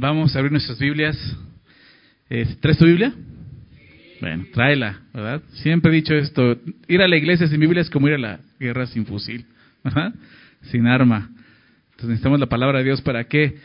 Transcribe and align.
Vamos 0.00 0.34
a 0.34 0.38
abrir 0.38 0.50
nuestras 0.50 0.78
Biblias. 0.78 1.14
Eh, 2.30 2.56
¿Traes 2.62 2.78
tu 2.78 2.86
Biblia? 2.86 3.12
Bueno, 4.22 4.46
tráela, 4.50 5.02
¿verdad? 5.12 5.42
Siempre 5.56 5.92
he 5.92 5.94
dicho 5.94 6.14
esto, 6.14 6.56
ir 6.88 7.02
a 7.02 7.06
la 7.06 7.18
iglesia 7.18 7.46
sin 7.48 7.60
Biblia 7.60 7.82
es 7.82 7.90
como 7.90 8.08
ir 8.08 8.14
a 8.14 8.18
la 8.18 8.40
guerra 8.58 8.86
sin 8.86 9.04
fusil. 9.04 9.44
Sin 10.62 10.86
arma. 10.86 11.28
Entonces 11.90 12.08
necesitamos 12.08 12.40
la 12.40 12.46
palabra 12.46 12.78
de 12.78 12.84
Dios 12.84 13.02
para 13.02 13.24
qué? 13.24 13.58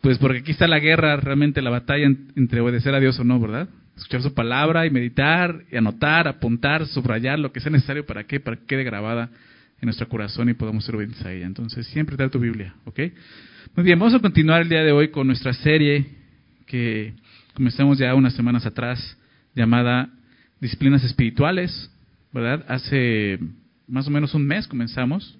Pues 0.00 0.16
porque 0.16 0.38
aquí 0.38 0.52
está 0.52 0.66
la 0.66 0.78
guerra, 0.78 1.16
realmente 1.16 1.60
la 1.60 1.68
batalla 1.68 2.06
entre 2.06 2.62
obedecer 2.62 2.94
a 2.94 3.00
Dios 3.00 3.20
o 3.20 3.24
no, 3.24 3.38
¿verdad? 3.38 3.68
Escuchar 3.94 4.22
su 4.22 4.32
palabra 4.32 4.86
y 4.86 4.90
meditar, 4.90 5.64
y 5.70 5.76
anotar, 5.76 6.28
apuntar, 6.28 6.86
subrayar 6.86 7.38
lo 7.38 7.52
que 7.52 7.60
sea 7.60 7.70
necesario 7.70 8.06
para 8.06 8.24
para 8.24 8.56
que 8.56 8.64
quede 8.66 8.84
grabada 8.84 9.28
en 9.84 9.88
nuestro 9.88 10.08
corazón 10.08 10.48
y 10.48 10.54
podamos 10.54 10.82
ser 10.82 10.96
obedientes 10.96 11.22
a 11.26 11.32
ella. 11.32 11.44
Entonces 11.44 11.86
siempre 11.88 12.16
trae 12.16 12.30
tu 12.30 12.38
Biblia, 12.38 12.74
¿ok? 12.86 13.00
Muy 13.76 13.84
bien, 13.84 13.98
vamos 13.98 14.14
a 14.14 14.18
continuar 14.18 14.62
el 14.62 14.70
día 14.70 14.82
de 14.82 14.92
hoy 14.92 15.08
con 15.08 15.26
nuestra 15.26 15.52
serie 15.52 16.06
que 16.66 17.12
comenzamos 17.52 17.98
ya 17.98 18.14
unas 18.14 18.32
semanas 18.32 18.64
atrás, 18.64 19.18
llamada 19.54 20.08
Disciplinas 20.58 21.04
Espirituales, 21.04 21.90
¿verdad? 22.32 22.64
Hace 22.66 23.38
más 23.86 24.08
o 24.08 24.10
menos 24.10 24.32
un 24.32 24.46
mes 24.46 24.66
comenzamos 24.66 25.38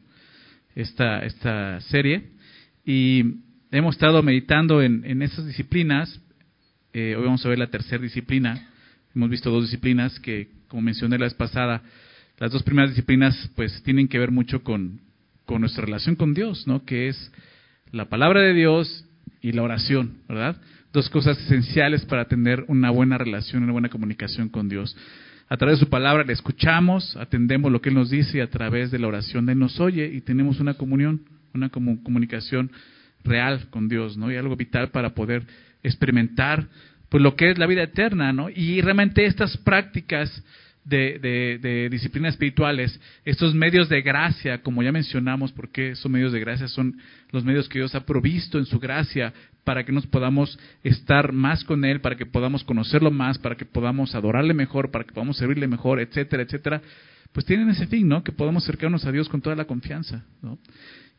esta, 0.75 1.25
esta 1.25 1.81
serie 1.81 2.25
y 2.85 3.25
hemos 3.71 3.95
estado 3.95 4.23
meditando 4.23 4.83
en, 4.83 5.07
en 5.07 5.23
esas 5.23 5.47
disciplinas. 5.47 6.21
Eh, 6.93 7.17
hoy 7.17 7.25
vamos 7.25 7.45
a 7.47 7.49
ver 7.49 7.59
la 7.59 7.71
tercera 7.71 8.03
disciplina. 8.03 8.69
Hemos 9.15 9.31
visto 9.31 9.51
dos 9.51 9.63
disciplinas 9.63 10.21
que, 10.21 10.49
como 10.69 10.83
mencioné 10.83 11.17
la 11.17 11.25
vez 11.25 11.35
pasada, 11.35 11.83
las 12.39 12.51
dos 12.51 12.63
primeras 12.63 12.91
disciplinas 12.91 13.51
pues 13.55 13.83
tienen 13.83 14.09
que 14.09 14.19
ver 14.19 14.31
mucho 14.31 14.63
con, 14.63 15.01
con 15.45 15.61
nuestra 15.61 15.85
relación 15.85 16.17
con 16.17 16.35
Dios, 16.35 16.67
¿no? 16.67 16.85
Que 16.85 17.09
es 17.09 17.33
la 17.93 18.07
palabra 18.07 18.41
de 18.41 18.55
Dios 18.55 19.07
y 19.41 19.53
la 19.53 19.63
oración, 19.63 20.19
¿verdad? 20.29 20.57
Dos 20.93 21.09
cosas 21.11 21.39
esenciales 21.39 22.05
para 22.05 22.27
tener 22.27 22.65
una 22.69 22.91
buena 22.91 23.19
relación, 23.19 23.63
una 23.63 23.73
buena 23.73 23.89
comunicación 23.89 24.49
con 24.49 24.69
Dios. 24.69 24.97
A 25.49 25.57
través 25.57 25.79
de 25.79 25.85
su 25.85 25.91
palabra 25.91 26.25
le 26.25 26.33
escuchamos, 26.33 27.17
atendemos 27.17 27.71
lo 27.71 27.81
que 27.81 27.91
Él 27.91 27.95
nos 27.95 28.11
dice 28.11 28.39
y 28.39 28.41
a 28.41 28.51
través 28.51 28.91
de 28.91 28.99
la 28.99 29.09
oración 29.09 29.49
Él 29.49 29.59
nos 29.59 29.79
oye 29.79 30.11
y 30.13 30.21
tenemos 30.21 30.59
una 30.61 30.75
comunión, 30.75 31.23
una 31.53 31.69
comunicación 31.69 32.71
real 33.23 33.69
con 33.71 33.89
Dios, 33.89 34.17
¿no? 34.17 34.33
Y 34.33 34.37
algo 34.37 34.57
vital 34.57 34.89
para 34.89 35.15
poder 35.15 35.45
experimentar 35.83 36.67
pues 37.09 37.23
lo 37.23 37.37
que 37.37 37.51
es 37.51 37.59
la 37.59 37.67
vida 37.67 37.83
eterna, 37.83 38.33
¿no? 38.33 38.49
Y 38.51 38.81
realmente 38.81 39.25
estas 39.25 39.57
prácticas 39.59 40.43
de, 40.85 41.89
disciplinas 41.91 42.35
espirituales, 42.35 43.01
estos 43.25 43.55
medios 43.55 43.89
de 43.89 44.03
gracia, 44.03 44.63
como 44.63 44.83
ya 44.83 44.93
mencionamos, 44.93 45.53
porque 45.53 45.91
esos 45.91 46.11
medios 46.11 46.33
de 46.33 46.41
gracia 46.41 46.69
son 46.69 46.99
los 47.31 47.45
medios 47.45 47.69
que 47.69 47.79
Dios 47.79 47.95
ha 47.95 48.05
provisto 48.05 48.59
en 48.59 48.67
su 48.67 48.79
gracia 48.79 49.33
para 49.65 49.85
que 49.85 49.93
nos 49.93 50.07
podamos 50.07 50.59
estar 50.83 51.33
más 51.33 51.65
con 51.65 51.85
Él, 51.85 52.01
para 52.01 52.17
que 52.17 52.27
podamos 52.27 52.65
conocerlo 52.65 53.11
más, 53.11 53.39
para 53.39 53.57
que 53.57 53.65
podamos 53.65 54.15
adorarle 54.15 54.53
mejor, 54.53 54.91
para 54.91 55.05
que 55.05 55.13
podamos 55.13 55.39
servirle 55.39 55.67
mejor, 55.67 56.01
etcétera, 56.01 56.43
etcétera, 56.43 56.83
pues 57.33 57.47
tienen 57.47 57.71
ese 57.71 57.87
fin, 57.87 58.07
¿no? 58.07 58.23
Que 58.23 58.33
podamos 58.33 58.65
acercarnos 58.65 59.07
a 59.07 59.13
Dios 59.13 59.29
con 59.29 59.41
toda 59.41 59.57
la 59.57 59.65
confianza, 59.65 60.25
¿no? 60.43 60.59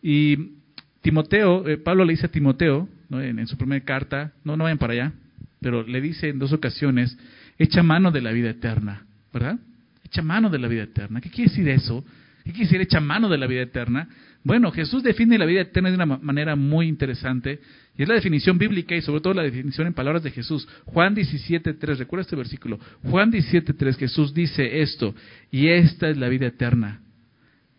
Y 0.01 0.53
Timoteo, 1.01 1.67
eh, 1.67 1.77
Pablo 1.77 2.05
le 2.05 2.13
dice 2.13 2.27
a 2.27 2.31
Timoteo, 2.31 2.87
en, 3.09 3.39
en 3.39 3.47
su 3.47 3.57
primera 3.57 3.83
carta, 3.83 4.31
no, 4.43 4.55
no 4.55 4.63
vayan 4.65 4.77
para 4.77 4.93
allá, 4.93 5.13
pero 5.59 5.83
le 5.83 5.99
dice 6.01 6.29
en 6.29 6.39
dos 6.39 6.53
ocasiones, 6.53 7.17
echa 7.57 7.81
mano 7.81 8.11
de 8.11 8.21
la 8.21 8.31
vida 8.31 8.51
eterna 8.51 9.05
¿verdad? 9.35 9.59
Echa 10.05 10.21
mano 10.21 10.49
de 10.49 10.57
la 10.57 10.69
vida 10.69 10.83
eterna. 10.83 11.19
¿Qué 11.19 11.29
quiere 11.29 11.51
decir 11.51 11.67
eso? 11.67 12.05
¿Qué 12.45 12.51
quiere 12.51 12.67
decir 12.67 12.79
echa 12.79 13.01
mano 13.01 13.27
de 13.27 13.37
la 13.37 13.47
vida 13.47 13.63
eterna? 13.63 14.07
Bueno, 14.45 14.71
Jesús 14.71 15.03
define 15.03 15.37
la 15.37 15.45
vida 15.45 15.59
eterna 15.59 15.89
de 15.89 15.95
una 15.95 16.05
manera 16.05 16.55
muy 16.55 16.87
interesante 16.87 17.59
y 17.97 18.03
es 18.03 18.07
la 18.07 18.15
definición 18.15 18.57
bíblica 18.57 18.95
y 18.95 19.01
sobre 19.01 19.19
todo 19.19 19.33
la 19.33 19.43
definición 19.43 19.87
en 19.87 19.93
palabras 19.93 20.23
de 20.23 20.31
Jesús. 20.31 20.65
Juan 20.85 21.17
17.3, 21.17 21.97
recuerda 21.97 22.21
este 22.21 22.37
versículo. 22.37 22.79
Juan 23.03 23.29
17.3, 23.29 23.97
Jesús 23.97 24.33
dice 24.33 24.81
esto, 24.81 25.13
y 25.51 25.67
esta 25.67 26.07
es 26.07 26.15
la 26.15 26.29
vida 26.29 26.47
eterna, 26.47 27.01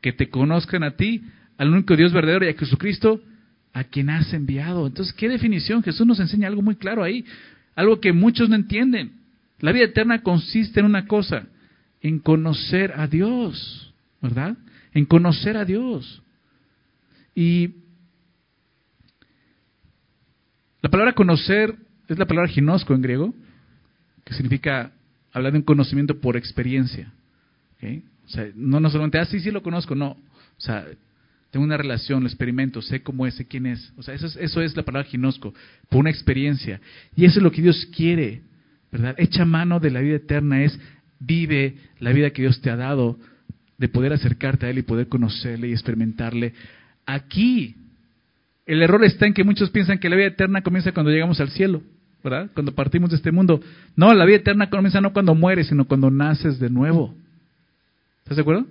que 0.02 0.12
te 0.12 0.28
conozcan 0.28 0.82
a 0.82 0.90
ti, 0.90 1.22
al 1.56 1.70
único 1.70 1.96
Dios 1.96 2.12
verdadero 2.12 2.44
y 2.44 2.50
a 2.50 2.54
Jesucristo, 2.54 3.22
a 3.72 3.84
quien 3.84 4.10
has 4.10 4.30
enviado. 4.34 4.86
Entonces, 4.86 5.14
¿qué 5.14 5.28
definición? 5.28 5.82
Jesús 5.82 6.06
nos 6.06 6.20
enseña 6.20 6.48
algo 6.48 6.60
muy 6.60 6.76
claro 6.76 7.02
ahí, 7.02 7.24
algo 7.74 7.98
que 7.98 8.12
muchos 8.12 8.50
no 8.50 8.56
entienden. 8.56 9.24
La 9.60 9.72
vida 9.72 9.84
eterna 9.84 10.22
consiste 10.22 10.80
en 10.80 10.86
una 10.86 11.06
cosa, 11.06 11.46
en 12.00 12.18
conocer 12.18 12.92
a 12.96 13.06
Dios, 13.06 13.94
¿verdad? 14.20 14.56
En 14.92 15.06
conocer 15.06 15.56
a 15.56 15.64
Dios. 15.64 16.22
Y 17.34 17.74
la 20.82 20.90
palabra 20.90 21.14
conocer 21.14 21.74
es 22.08 22.18
la 22.18 22.26
palabra 22.26 22.50
ginosco 22.50 22.94
en 22.94 23.02
griego, 23.02 23.34
que 24.24 24.34
significa 24.34 24.92
hablar 25.32 25.52
de 25.52 25.58
un 25.58 25.64
conocimiento 25.64 26.20
por 26.20 26.36
experiencia. 26.36 27.12
O 27.80 28.28
sea, 28.28 28.48
no, 28.54 28.90
solamente, 28.90 29.18
ah, 29.18 29.24
sí, 29.24 29.40
sí 29.40 29.50
lo 29.50 29.62
conozco, 29.62 29.94
no. 29.94 30.10
O 30.10 30.60
sea, 30.60 30.86
tengo 31.50 31.64
una 31.64 31.76
relación, 31.76 32.22
lo 32.22 32.28
experimento, 32.28 32.82
sé 32.82 33.02
cómo 33.02 33.26
es, 33.26 33.34
sé 33.34 33.46
quién 33.46 33.66
es. 33.66 33.92
O 33.96 34.02
sea, 34.02 34.14
eso 34.14 34.26
es, 34.26 34.36
eso 34.36 34.60
es 34.60 34.76
la 34.76 34.82
palabra 34.82 35.08
ginosco, 35.08 35.54
por 35.88 36.00
una 36.00 36.10
experiencia. 36.10 36.80
Y 37.14 37.24
eso 37.24 37.38
es 37.38 37.42
lo 37.42 37.52
que 37.52 37.62
Dios 37.62 37.86
quiere 37.94 38.42
¿verdad? 38.92 39.14
Echa 39.18 39.44
mano 39.44 39.80
de 39.80 39.90
la 39.90 40.00
vida 40.00 40.16
eterna 40.16 40.62
es 40.62 40.78
vive 41.18 41.76
la 41.98 42.12
vida 42.12 42.30
que 42.30 42.42
Dios 42.42 42.60
te 42.60 42.70
ha 42.70 42.76
dado, 42.76 43.18
de 43.78 43.88
poder 43.88 44.12
acercarte 44.12 44.66
a 44.66 44.70
Él 44.70 44.78
y 44.78 44.82
poder 44.82 45.08
conocerle 45.08 45.68
y 45.68 45.72
experimentarle 45.72 46.54
aquí. 47.04 47.76
El 48.66 48.82
error 48.82 49.04
está 49.04 49.26
en 49.26 49.34
que 49.34 49.44
muchos 49.44 49.70
piensan 49.70 49.98
que 49.98 50.08
la 50.08 50.16
vida 50.16 50.26
eterna 50.26 50.62
comienza 50.62 50.92
cuando 50.92 51.12
llegamos 51.12 51.40
al 51.40 51.50
cielo, 51.50 51.82
¿verdad? 52.24 52.50
Cuando 52.54 52.74
partimos 52.74 53.10
de 53.10 53.16
este 53.16 53.32
mundo. 53.32 53.60
No, 53.94 54.12
la 54.12 54.24
vida 54.24 54.36
eterna 54.36 54.68
comienza 54.70 55.00
no 55.00 55.12
cuando 55.12 55.34
mueres, 55.34 55.68
sino 55.68 55.84
cuando 55.84 56.10
naces 56.10 56.58
de 56.58 56.70
nuevo. 56.70 57.14
¿Estás 58.22 58.36
de 58.36 58.42
acuerdo? 58.42 58.66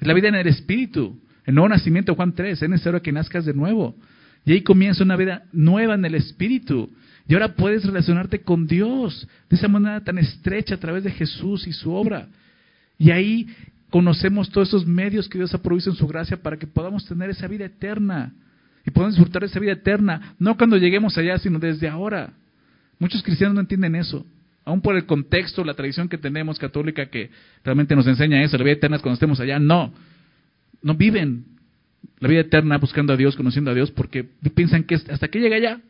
Es 0.00 0.06
la 0.06 0.14
vida 0.14 0.28
en 0.28 0.34
el 0.34 0.46
espíritu. 0.46 1.18
El 1.46 1.54
nuevo 1.54 1.68
nacimiento, 1.68 2.14
Juan 2.14 2.34
3, 2.34 2.62
es 2.62 2.68
necesario 2.68 3.00
que 3.02 3.12
nazcas 3.12 3.44
de 3.44 3.54
nuevo. 3.54 3.94
Y 4.44 4.52
ahí 4.52 4.62
comienza 4.62 5.04
una 5.04 5.16
vida 5.16 5.44
nueva 5.52 5.94
en 5.94 6.04
el 6.04 6.14
espíritu. 6.14 6.90
Y 7.26 7.34
ahora 7.34 7.54
puedes 7.54 7.84
relacionarte 7.84 8.42
con 8.42 8.66
Dios 8.66 9.26
de 9.48 9.56
esa 9.56 9.68
manera 9.68 10.02
tan 10.02 10.18
estrecha 10.18 10.74
a 10.74 10.80
través 10.80 11.04
de 11.04 11.10
Jesús 11.10 11.66
y 11.66 11.72
su 11.72 11.92
obra. 11.92 12.28
Y 12.98 13.10
ahí 13.10 13.48
conocemos 13.90 14.50
todos 14.50 14.68
esos 14.68 14.86
medios 14.86 15.28
que 15.28 15.38
Dios 15.38 15.54
ha 15.54 15.62
provisto 15.62 15.90
en 15.90 15.96
su 15.96 16.06
gracia 16.06 16.42
para 16.42 16.58
que 16.58 16.66
podamos 16.66 17.06
tener 17.06 17.30
esa 17.30 17.46
vida 17.48 17.64
eterna. 17.64 18.34
Y 18.86 18.90
podamos 18.90 19.14
disfrutar 19.14 19.40
de 19.40 19.46
esa 19.46 19.60
vida 19.60 19.72
eterna, 19.72 20.34
no 20.38 20.56
cuando 20.58 20.76
lleguemos 20.76 21.16
allá, 21.16 21.38
sino 21.38 21.58
desde 21.58 21.88
ahora. 21.88 22.34
Muchos 22.98 23.22
cristianos 23.22 23.54
no 23.54 23.60
entienden 23.60 23.94
eso. 23.94 24.26
Aún 24.66 24.82
por 24.82 24.96
el 24.96 25.06
contexto, 25.06 25.64
la 25.64 25.74
tradición 25.74 26.08
que 26.08 26.18
tenemos 26.18 26.58
católica 26.58 27.06
que 27.06 27.30
realmente 27.64 27.96
nos 27.96 28.06
enseña 28.06 28.42
eso, 28.42 28.58
la 28.58 28.64
vida 28.64 28.74
eterna 28.74 28.96
es 28.96 29.02
cuando 29.02 29.14
estemos 29.14 29.40
allá. 29.40 29.58
No, 29.58 29.92
no 30.82 30.94
viven 30.94 31.44
la 32.18 32.28
vida 32.28 32.40
eterna 32.40 32.76
buscando 32.78 33.14
a 33.14 33.16
Dios, 33.16 33.36
conociendo 33.36 33.70
a 33.70 33.74
Dios, 33.74 33.90
porque 33.90 34.24
piensan 34.54 34.84
que 34.84 34.96
hasta 34.96 35.28
que 35.28 35.40
llega 35.40 35.56
allá, 35.56 35.80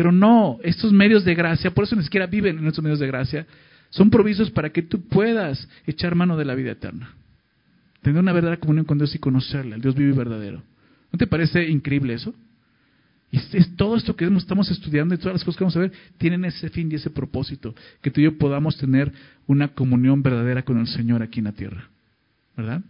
pero 0.00 0.12
no, 0.12 0.58
estos 0.62 0.94
medios 0.94 1.26
de 1.26 1.34
gracia, 1.34 1.72
por 1.72 1.84
eso 1.84 1.94
ni 1.94 2.02
siquiera 2.02 2.26
viven 2.26 2.58
en 2.58 2.66
estos 2.66 2.82
medios 2.82 3.00
de 3.00 3.06
gracia, 3.06 3.46
son 3.90 4.08
provisos 4.08 4.50
para 4.50 4.70
que 4.70 4.80
tú 4.80 5.02
puedas 5.02 5.68
echar 5.86 6.14
mano 6.14 6.38
de 6.38 6.46
la 6.46 6.54
vida 6.54 6.70
eterna. 6.70 7.12
Tener 8.00 8.18
una 8.18 8.32
verdadera 8.32 8.58
comunión 8.58 8.86
con 8.86 8.96
Dios 8.96 9.14
y 9.14 9.18
conocerle, 9.18 9.74
al 9.74 9.82
Dios 9.82 9.94
vivo 9.94 10.14
y 10.14 10.16
verdadero. 10.16 10.62
¿No 11.12 11.18
te 11.18 11.26
parece 11.26 11.68
increíble 11.68 12.14
eso? 12.14 12.34
Y 13.30 13.36
es, 13.36 13.76
todo 13.76 13.94
esto 13.94 14.16
que 14.16 14.24
estamos 14.24 14.70
estudiando 14.70 15.14
y 15.14 15.18
todas 15.18 15.34
las 15.34 15.44
cosas 15.44 15.58
que 15.58 15.64
vamos 15.64 15.76
a 15.76 15.80
ver 15.80 15.92
tienen 16.16 16.46
ese 16.46 16.70
fin 16.70 16.90
y 16.90 16.94
ese 16.94 17.10
propósito, 17.10 17.74
que 18.00 18.10
tú 18.10 18.22
y 18.22 18.24
yo 18.24 18.38
podamos 18.38 18.78
tener 18.78 19.12
una 19.48 19.68
comunión 19.68 20.22
verdadera 20.22 20.62
con 20.62 20.78
el 20.78 20.86
Señor 20.86 21.22
aquí 21.22 21.40
en 21.40 21.44
la 21.44 21.52
tierra. 21.52 21.90
¿Verdad? 22.56 22.80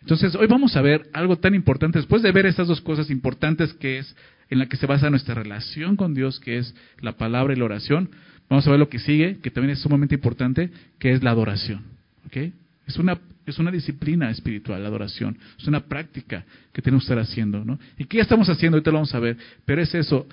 Entonces, 0.00 0.34
hoy 0.34 0.48
vamos 0.48 0.74
a 0.74 0.82
ver 0.82 1.08
algo 1.12 1.36
tan 1.36 1.54
importante, 1.54 2.00
después 2.00 2.22
de 2.22 2.32
ver 2.32 2.46
estas 2.46 2.66
dos 2.66 2.80
cosas 2.80 3.08
importantes 3.08 3.72
que 3.74 3.98
es 3.98 4.16
en 4.50 4.58
la 4.58 4.66
que 4.66 4.76
se 4.76 4.86
basa 4.86 5.10
nuestra 5.10 5.34
relación 5.34 5.96
con 5.96 6.14
Dios, 6.14 6.40
que 6.40 6.58
es 6.58 6.74
la 7.00 7.12
palabra 7.12 7.54
y 7.54 7.56
la 7.56 7.64
oración, 7.64 8.10
vamos 8.48 8.66
a 8.66 8.70
ver 8.70 8.78
lo 8.78 8.88
que 8.88 8.98
sigue, 8.98 9.38
que 9.38 9.50
también 9.50 9.72
es 9.72 9.80
sumamente 9.80 10.14
importante, 10.14 10.70
que 10.98 11.12
es 11.12 11.22
la 11.22 11.30
adoración. 11.30 11.82
¿okay? 12.26 12.52
Es, 12.86 12.96
una, 12.98 13.18
es 13.46 13.58
una 13.58 13.70
disciplina 13.70 14.30
espiritual, 14.30 14.82
la 14.82 14.88
adoración, 14.88 15.38
es 15.58 15.66
una 15.66 15.80
práctica 15.80 16.44
que 16.72 16.82
tenemos 16.82 17.04
que 17.04 17.12
estar 17.12 17.18
haciendo. 17.18 17.64
¿no? 17.64 17.78
¿Y 17.98 18.04
qué 18.04 18.20
estamos 18.20 18.48
haciendo? 18.48 18.76
Ahorita 18.76 18.90
lo 18.90 18.98
vamos 18.98 19.14
a 19.14 19.20
ver, 19.20 19.36
pero 19.64 19.80
es 19.82 19.94
eso, 19.94 20.26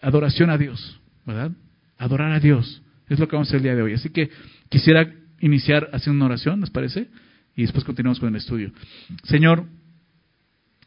adoración 0.00 0.50
a 0.50 0.58
Dios, 0.58 1.00
¿verdad? 1.24 1.50
Adorar 1.98 2.32
a 2.32 2.40
Dios, 2.40 2.82
es 3.08 3.18
lo 3.18 3.28
que 3.28 3.36
vamos 3.36 3.48
a 3.48 3.50
hacer 3.50 3.58
el 3.58 3.62
día 3.64 3.74
de 3.74 3.82
hoy. 3.82 3.94
Así 3.94 4.10
que 4.10 4.30
quisiera 4.68 5.12
iniciar 5.40 5.88
haciendo 5.92 6.24
una 6.24 6.26
oración, 6.34 6.60
¿les 6.60 6.70
parece? 6.70 7.08
Y 7.54 7.62
después 7.62 7.84
continuamos 7.84 8.20
con 8.20 8.28
el 8.28 8.36
estudio. 8.36 8.70
Señor, 9.24 9.64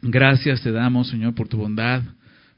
gracias 0.02 0.62
te 0.62 0.72
damos, 0.72 1.10
Señor, 1.10 1.34
por 1.34 1.48
tu 1.48 1.58
bondad 1.58 2.04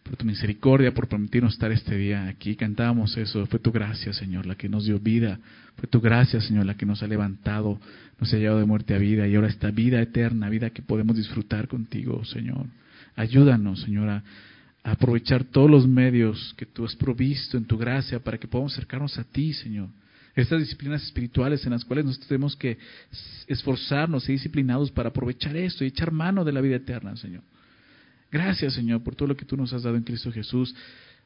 por 0.03 0.15
tu 0.15 0.25
misericordia, 0.25 0.93
por 0.93 1.07
permitirnos 1.07 1.53
estar 1.53 1.71
este 1.71 1.95
día 1.95 2.27
aquí. 2.27 2.55
Cantábamos 2.55 3.15
eso, 3.17 3.45
fue 3.45 3.59
tu 3.59 3.71
gracia, 3.71 4.13
Señor, 4.13 4.45
la 4.45 4.55
que 4.55 4.69
nos 4.69 4.85
dio 4.85 4.99
vida, 4.99 5.39
fue 5.77 5.87
tu 5.87 6.01
gracia, 6.01 6.41
Señor, 6.41 6.65
la 6.65 6.75
que 6.75 6.85
nos 6.85 7.03
ha 7.03 7.07
levantado, 7.07 7.79
nos 8.19 8.33
ha 8.33 8.37
llevado 8.37 8.59
de 8.59 8.65
muerte 8.65 8.93
a 8.93 8.97
vida 8.97 9.27
y 9.27 9.35
ahora 9.35 9.47
esta 9.47 9.71
vida 9.71 10.01
eterna, 10.01 10.49
vida 10.49 10.69
que 10.71 10.81
podemos 10.81 11.15
disfrutar 11.15 11.67
contigo, 11.67 12.23
Señor. 12.25 12.65
Ayúdanos, 13.15 13.81
Señor, 13.81 14.09
a, 14.09 14.23
aprovechar 14.83 15.43
todos 15.43 15.69
los 15.69 15.87
medios 15.87 16.55
que 16.57 16.65
tú 16.65 16.85
has 16.85 16.95
provisto 16.95 17.57
en 17.57 17.65
tu 17.65 17.77
gracia 17.77 18.19
para 18.19 18.37
que 18.37 18.47
podamos 18.47 18.73
acercarnos 18.73 19.17
a 19.19 19.23
ti, 19.23 19.53
Señor. 19.53 19.89
Estas 20.33 20.59
disciplinas 20.59 21.03
espirituales 21.03 21.63
en 21.65 21.71
las 21.71 21.83
cuales 21.83 22.05
nosotros 22.05 22.27
tenemos 22.27 22.55
que 22.55 22.77
esforzarnos 23.47 24.27
y 24.29 24.33
disciplinados 24.33 24.89
para 24.89 25.09
aprovechar 25.09 25.55
esto 25.57 25.83
y 25.83 25.87
echar 25.87 26.11
mano 26.11 26.45
de 26.45 26.53
la 26.53 26.61
vida 26.61 26.77
eterna, 26.77 27.15
Señor. 27.17 27.43
Gracias, 28.31 28.73
Señor, 28.73 29.03
por 29.03 29.15
todo 29.15 29.27
lo 29.27 29.35
que 29.35 29.45
tú 29.45 29.57
nos 29.57 29.73
has 29.73 29.83
dado 29.83 29.97
en 29.97 30.03
Cristo 30.03 30.31
Jesús. 30.31 30.73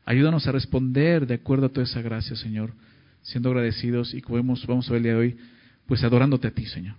Ayúdanos 0.06 0.48
a 0.48 0.52
responder 0.52 1.28
de 1.28 1.36
acuerdo 1.36 1.68
a 1.68 1.70
toda 1.70 1.84
esa 1.84 2.02
gracia, 2.02 2.36
Señor, 2.36 2.74
siendo 3.22 3.50
agradecidos 3.50 4.14
y 4.14 4.22
como 4.22 4.38
vamos, 4.68 4.90
a 4.90 4.92
ver 4.92 4.98
el 4.98 5.04
día 5.04 5.12
de 5.14 5.20
hoy, 5.20 5.38
pues 5.86 6.04
adorándote 6.04 6.48
a 6.48 6.52
ti, 6.52 6.66
Señor. 6.66 6.96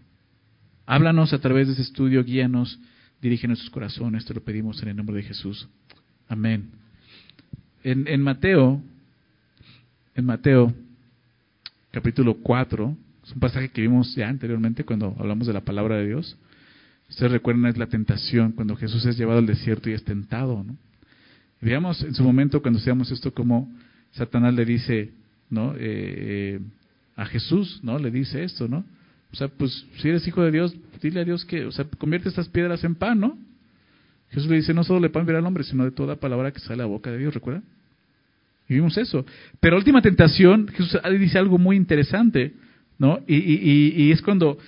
Háblanos 0.86 1.32
a 1.32 1.40
través 1.40 1.66
de 1.66 1.72
ese 1.72 1.82
estudio, 1.82 2.22
guíanos, 2.22 2.78
dirige 3.20 3.48
nuestros 3.48 3.70
corazones, 3.70 4.24
te 4.24 4.34
lo 4.34 4.40
pedimos 4.42 4.80
en 4.82 4.88
el 4.88 4.96
nombre 4.96 5.16
de 5.16 5.24
Jesús. 5.24 5.68
Amén. 6.28 6.70
En, 7.82 8.06
en 8.06 8.22
Mateo, 8.22 8.80
en 10.14 10.24
Mateo, 10.24 10.72
capítulo 11.90 12.34
4, 12.34 12.96
es 13.24 13.32
un 13.32 13.40
pasaje 13.40 13.70
que 13.70 13.82
vimos 13.82 14.14
ya 14.14 14.28
anteriormente 14.28 14.84
cuando 14.84 15.16
hablamos 15.18 15.48
de 15.48 15.52
la 15.52 15.64
palabra 15.64 15.96
de 15.96 16.06
Dios. 16.06 16.36
Ustedes 17.08 17.32
recuerdan, 17.32 17.66
es 17.66 17.76
la 17.76 17.86
tentación, 17.86 18.52
cuando 18.52 18.76
Jesús 18.76 19.04
es 19.06 19.16
llevado 19.16 19.38
al 19.38 19.46
desierto 19.46 19.88
y 19.90 19.92
es 19.92 20.04
tentado, 20.04 20.64
¿no? 20.64 20.76
Veamos 21.60 22.02
en 22.02 22.14
su 22.14 22.22
momento 22.22 22.60
cuando 22.60 22.78
seamos 22.80 23.10
esto 23.10 23.32
como 23.32 23.72
Satanás 24.12 24.54
le 24.54 24.64
dice, 24.64 25.10
¿no? 25.50 25.74
Eh, 25.74 25.78
eh, 25.78 26.60
a 27.16 27.24
Jesús, 27.26 27.80
¿no? 27.82 27.98
Le 27.98 28.10
dice 28.10 28.44
esto, 28.44 28.68
¿no? 28.68 28.84
O 29.32 29.36
sea, 29.36 29.48
pues 29.48 29.86
si 29.98 30.08
eres 30.08 30.26
hijo 30.26 30.42
de 30.42 30.50
Dios, 30.50 30.74
dile 31.00 31.20
a 31.20 31.24
Dios 31.24 31.44
que, 31.44 31.64
o 31.64 31.72
sea, 31.72 31.84
convierte 31.98 32.28
estas 32.28 32.48
piedras 32.48 32.84
en 32.84 32.94
pan, 32.94 33.20
¿no? 33.20 33.38
Jesús 34.30 34.50
le 34.50 34.56
dice, 34.56 34.74
no 34.74 34.84
solo 34.84 35.00
de 35.00 35.10
pan 35.10 35.22
vivirá 35.22 35.38
al 35.38 35.46
hombre, 35.46 35.64
sino 35.64 35.84
de 35.84 35.90
toda 35.92 36.16
palabra 36.16 36.52
que 36.52 36.60
sale 36.60 36.74
de 36.74 36.78
la 36.78 36.86
boca 36.86 37.10
de 37.10 37.18
Dios, 37.18 37.32
¿recuerda? 37.34 37.62
Y 38.68 38.74
vimos 38.74 38.96
eso. 38.98 39.24
Pero 39.60 39.76
última 39.76 40.02
tentación, 40.02 40.68
Jesús 40.68 40.98
dice 41.18 41.38
algo 41.38 41.58
muy 41.58 41.76
interesante, 41.76 42.52
¿no? 42.98 43.20
Y, 43.26 43.36
y, 43.36 44.10
es 44.10 44.22
cuando 44.22 44.58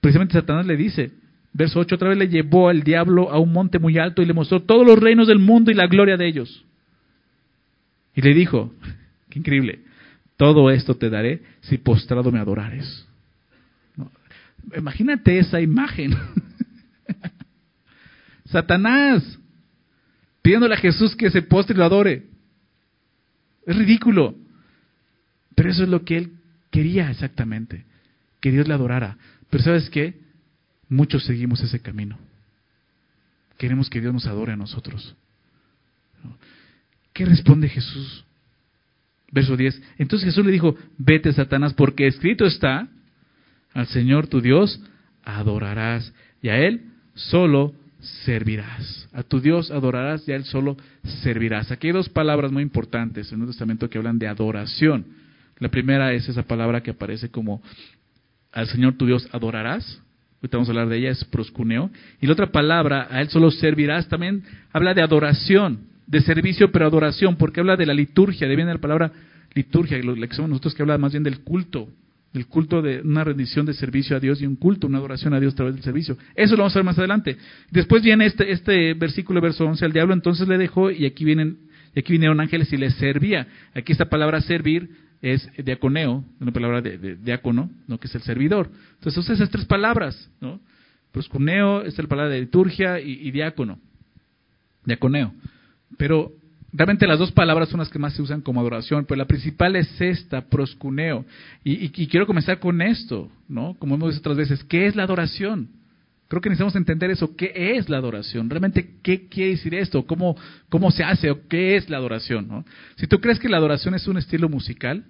precisamente 0.00 0.34
Satanás 0.34 0.66
le 0.66 0.76
dice, 0.76 1.10
verso 1.52 1.80
8, 1.80 1.94
otra 1.94 2.08
vez 2.08 2.18
le 2.18 2.28
llevó 2.28 2.68
al 2.68 2.82
diablo 2.82 3.30
a 3.30 3.38
un 3.38 3.52
monte 3.52 3.78
muy 3.78 3.98
alto 3.98 4.22
y 4.22 4.26
le 4.26 4.32
mostró 4.32 4.62
todos 4.62 4.86
los 4.86 4.98
reinos 4.98 5.28
del 5.28 5.38
mundo 5.38 5.70
y 5.70 5.74
la 5.74 5.86
gloria 5.86 6.16
de 6.16 6.26
ellos. 6.26 6.64
Y 8.14 8.22
le 8.22 8.34
dijo, 8.34 8.72
qué 9.30 9.38
increíble, 9.38 9.80
todo 10.36 10.70
esto 10.70 10.96
te 10.96 11.10
daré 11.10 11.42
si 11.60 11.78
postrado 11.78 12.30
me 12.30 12.38
adorares. 12.38 13.06
Imagínate 14.76 15.38
esa 15.38 15.60
imagen. 15.60 16.12
Satanás 18.46 19.38
pidiéndole 20.42 20.74
a 20.74 20.78
Jesús 20.78 21.16
que 21.16 21.30
se 21.30 21.42
postre 21.42 21.74
y 21.74 21.78
lo 21.78 21.84
adore. 21.84 22.26
Es 23.66 23.76
ridículo. 23.76 24.36
Pero 25.54 25.70
eso 25.70 25.84
es 25.84 25.88
lo 25.88 26.04
que 26.04 26.18
él 26.18 26.32
quería 26.70 27.10
exactamente, 27.10 27.84
que 28.40 28.50
Dios 28.50 28.66
le 28.66 28.74
adorara. 28.74 29.16
Pero 29.50 29.62
sabes 29.62 29.90
qué? 29.90 30.21
Muchos 30.92 31.24
seguimos 31.24 31.62
ese 31.62 31.80
camino. 31.80 32.18
Queremos 33.56 33.88
que 33.88 33.98
Dios 33.98 34.12
nos 34.12 34.26
adore 34.26 34.52
a 34.52 34.56
nosotros. 34.56 35.16
¿Qué 37.14 37.24
responde 37.24 37.66
Jesús? 37.66 38.26
Verso 39.30 39.56
10. 39.56 39.80
Entonces 39.96 40.26
Jesús 40.26 40.44
le 40.44 40.52
dijo, 40.52 40.76
vete 40.98 41.32
Satanás, 41.32 41.72
porque 41.72 42.06
escrito 42.06 42.44
está, 42.44 42.88
al 43.72 43.86
Señor 43.86 44.26
tu 44.26 44.42
Dios 44.42 44.82
adorarás 45.24 46.12
y 46.42 46.50
a 46.50 46.58
Él 46.58 46.82
solo 47.14 47.72
servirás. 48.26 49.08
A 49.14 49.22
tu 49.22 49.40
Dios 49.40 49.70
adorarás 49.70 50.28
y 50.28 50.32
a 50.32 50.36
Él 50.36 50.44
solo 50.44 50.76
servirás. 51.22 51.72
Aquí 51.72 51.86
hay 51.86 51.94
dos 51.94 52.10
palabras 52.10 52.52
muy 52.52 52.62
importantes 52.62 53.28
en 53.28 53.36
el 53.36 53.38
Nuevo 53.38 53.52
Testamento 53.52 53.88
que 53.88 53.96
hablan 53.96 54.18
de 54.18 54.28
adoración. 54.28 55.06
La 55.58 55.70
primera 55.70 56.12
es 56.12 56.28
esa 56.28 56.42
palabra 56.42 56.82
que 56.82 56.90
aparece 56.90 57.30
como 57.30 57.62
al 58.52 58.66
Señor 58.66 58.98
tu 58.98 59.06
Dios 59.06 59.26
adorarás. 59.32 60.01
Ahorita 60.42 60.56
vamos 60.56 60.68
a 60.70 60.72
hablar 60.72 60.88
de 60.88 60.98
ella, 60.98 61.10
es 61.10 61.24
proscuneo. 61.24 61.88
Y 62.20 62.26
la 62.26 62.32
otra 62.32 62.50
palabra, 62.50 63.06
a 63.08 63.20
Él 63.20 63.28
solo 63.28 63.52
servirás, 63.52 64.08
también 64.08 64.42
habla 64.72 64.92
de 64.92 65.00
adoración, 65.00 65.86
de 66.08 66.20
servicio, 66.20 66.72
pero 66.72 66.84
adoración, 66.84 67.36
porque 67.36 67.60
habla 67.60 67.76
de 67.76 67.86
la 67.86 67.94
liturgia, 67.94 68.48
de 68.48 68.56
viene 68.56 68.72
la 68.72 68.80
palabra 68.80 69.12
liturgia, 69.54 69.98
la 70.02 70.26
que 70.26 70.34
somos 70.34 70.48
nosotros 70.50 70.74
que 70.74 70.82
habla 70.82 70.98
más 70.98 71.12
bien 71.12 71.22
del 71.22 71.40
culto, 71.42 71.88
el 72.34 72.46
culto 72.48 72.82
de 72.82 73.02
una 73.02 73.22
rendición 73.22 73.66
de 73.66 73.72
servicio 73.72 74.16
a 74.16 74.20
Dios 74.20 74.42
y 74.42 74.46
un 74.46 74.56
culto, 74.56 74.88
una 74.88 74.98
adoración 74.98 75.32
a 75.32 75.38
Dios 75.38 75.52
a 75.52 75.56
través 75.58 75.74
del 75.74 75.84
servicio. 75.84 76.18
Eso 76.34 76.56
lo 76.56 76.62
vamos 76.62 76.74
a 76.74 76.80
ver 76.80 76.86
más 76.86 76.98
adelante. 76.98 77.36
Después 77.70 78.02
viene 78.02 78.26
este, 78.26 78.50
este 78.50 78.94
versículo, 78.94 79.40
verso 79.40 79.64
11, 79.64 79.84
al 79.84 79.92
diablo 79.92 80.12
entonces 80.12 80.48
le 80.48 80.58
dejó 80.58 80.90
y 80.90 81.06
aquí 81.06 81.24
vienen 81.24 81.58
y 81.94 82.00
aquí 82.00 82.12
vinieron 82.12 82.40
ángeles 82.40 82.72
y 82.72 82.78
le 82.78 82.90
servía. 82.90 83.46
Aquí 83.74 83.92
esta 83.92 84.06
palabra 84.06 84.40
servir 84.40 84.88
es 85.22 85.48
diaconeo, 85.64 86.24
una 86.40 86.52
palabra 86.52 86.82
de, 86.82 87.16
diácono, 87.16 87.70
¿no? 87.86 87.98
que 87.98 88.08
es 88.08 88.14
el 88.14 88.22
servidor. 88.22 88.68
Entonces 88.94 89.16
usa 89.18 89.34
esas 89.34 89.50
tres 89.50 89.64
palabras, 89.64 90.30
¿no? 90.40 90.60
Proscuneo 91.12 91.82
es 91.82 91.96
la 91.96 92.08
palabra 92.08 92.32
de 92.32 92.40
liturgia 92.40 93.00
y, 93.00 93.12
y 93.12 93.30
diácono, 93.30 93.78
diaconeo. 94.84 95.32
Pero 95.96 96.32
Realmente 96.72 97.06
las 97.06 97.18
dos 97.18 97.32
palabras 97.32 97.68
son 97.68 97.80
las 97.80 97.90
que 97.90 97.98
más 97.98 98.14
se 98.14 98.22
usan 98.22 98.40
como 98.40 98.58
adoración, 98.60 99.04
pero 99.04 99.18
la 99.18 99.26
principal 99.26 99.76
es 99.76 100.00
esta, 100.00 100.40
proscuneo. 100.40 101.26
Y, 101.62 101.90
quiero 102.06 102.26
comenzar 102.26 102.60
con 102.60 102.80
esto, 102.80 103.30
¿no? 103.46 103.76
Como 103.78 103.94
hemos 103.94 104.14
dicho 104.14 104.20
otras 104.20 104.38
veces, 104.38 104.64
¿qué 104.64 104.86
es 104.86 104.96
la 104.96 105.02
adoración? 105.02 105.68
Creo 106.32 106.40
que 106.40 106.48
necesitamos 106.48 106.76
entender 106.76 107.10
eso, 107.10 107.36
¿qué 107.36 107.76
es 107.76 107.90
la 107.90 107.98
adoración? 107.98 108.48
Realmente, 108.48 108.94
¿qué 109.02 109.28
quiere 109.28 109.50
decir 109.50 109.74
esto? 109.74 110.06
¿Cómo, 110.06 110.34
cómo 110.70 110.90
se 110.90 111.04
hace 111.04 111.30
o 111.30 111.46
qué 111.46 111.76
es 111.76 111.90
la 111.90 111.98
adoración? 111.98 112.48
¿no? 112.48 112.64
Si 112.96 113.06
tú 113.06 113.20
crees 113.20 113.38
que 113.38 113.50
la 113.50 113.58
adoración 113.58 113.94
es 113.94 114.08
un 114.08 114.16
estilo 114.16 114.48
musical, 114.48 115.04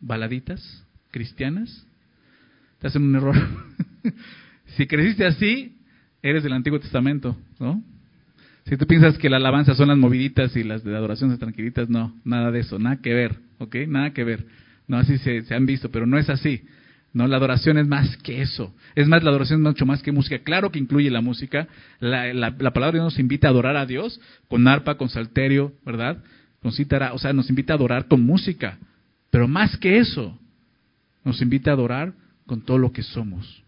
baladitas, 0.00 0.82
cristianas, 1.10 1.86
te 2.78 2.86
hacen 2.86 3.02
un 3.02 3.14
error. 3.14 3.36
si 4.78 4.86
creciste 4.86 5.26
así, 5.26 5.76
eres 6.22 6.42
del 6.42 6.54
Antiguo 6.54 6.80
Testamento, 6.80 7.36
¿no? 7.60 7.84
Si 8.64 8.78
tú 8.78 8.86
piensas 8.86 9.18
que 9.18 9.28
la 9.28 9.36
alabanza 9.36 9.74
son 9.74 9.88
las 9.88 9.98
moviditas 9.98 10.56
y 10.56 10.64
las 10.64 10.82
de 10.84 10.96
adoración 10.96 11.28
son 11.28 11.38
tranquilitas, 11.38 11.90
no, 11.90 12.18
nada 12.24 12.50
de 12.50 12.60
eso, 12.60 12.78
nada 12.78 12.96
que 12.96 13.12
ver, 13.12 13.36
¿ok? 13.58 13.76
Nada 13.88 14.14
que 14.14 14.24
ver. 14.24 14.46
No, 14.88 14.96
así 14.96 15.18
se, 15.18 15.44
han 15.54 15.66
visto, 15.66 15.90
pero 15.90 16.06
no 16.06 16.16
es 16.16 16.30
así. 16.30 16.62
No, 17.14 17.28
la 17.28 17.36
adoración 17.36 17.78
es 17.78 17.86
más 17.86 18.16
que 18.18 18.42
eso. 18.42 18.74
Es 18.96 19.06
más, 19.06 19.22
la 19.22 19.30
adoración 19.30 19.60
es 19.60 19.68
mucho 19.68 19.86
más 19.86 20.02
que 20.02 20.10
música. 20.10 20.40
Claro 20.40 20.72
que 20.72 20.80
incluye 20.80 21.10
la 21.10 21.20
música. 21.20 21.68
La, 22.00 22.34
la, 22.34 22.54
la 22.58 22.72
palabra 22.72 22.98
nos 22.98 23.20
invita 23.20 23.46
a 23.46 23.50
adorar 23.50 23.76
a 23.76 23.86
Dios 23.86 24.20
con 24.48 24.66
arpa, 24.66 24.96
con 24.96 25.08
salterio, 25.08 25.72
¿verdad? 25.86 26.18
Con 26.60 26.72
cítara. 26.72 27.14
O 27.14 27.18
sea, 27.18 27.32
nos 27.32 27.48
invita 27.48 27.72
a 27.72 27.76
adorar 27.76 28.08
con 28.08 28.26
música. 28.26 28.78
Pero 29.30 29.46
más 29.46 29.76
que 29.76 29.98
eso, 29.98 30.36
nos 31.24 31.40
invita 31.40 31.70
a 31.70 31.74
adorar 31.74 32.14
con 32.46 32.62
todo 32.62 32.78
lo 32.78 32.92
que 32.92 33.04
somos. 33.04 33.62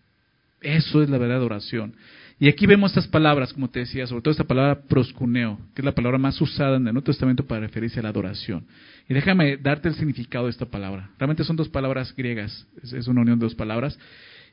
Eso 0.60 1.00
es 1.00 1.08
la 1.08 1.16
verdadera 1.16 1.38
adoración. 1.38 1.94
Y 2.38 2.48
aquí 2.48 2.66
vemos 2.66 2.90
estas 2.90 3.06
palabras, 3.06 3.52
como 3.54 3.70
te 3.70 3.80
decía, 3.80 4.06
sobre 4.06 4.20
todo 4.20 4.32
esta 4.32 4.44
palabra 4.44 4.82
proscuneo, 4.82 5.58
que 5.74 5.80
es 5.80 5.84
la 5.84 5.94
palabra 5.94 6.18
más 6.18 6.38
usada 6.38 6.76
en 6.76 6.86
el 6.86 6.92
Nuevo 6.92 7.06
Testamento 7.06 7.46
para 7.46 7.62
referirse 7.62 7.98
a 7.98 8.02
la 8.02 8.10
adoración. 8.10 8.66
Y 9.08 9.14
déjame 9.14 9.56
darte 9.56 9.88
el 9.88 9.94
significado 9.94 10.44
de 10.44 10.50
esta 10.50 10.66
palabra. 10.66 11.10
Realmente 11.18 11.44
son 11.44 11.56
dos 11.56 11.70
palabras 11.70 12.14
griegas, 12.14 12.66
es, 12.82 13.08
una 13.08 13.22
unión 13.22 13.38
de 13.38 13.46
dos 13.46 13.54
palabras. 13.54 13.98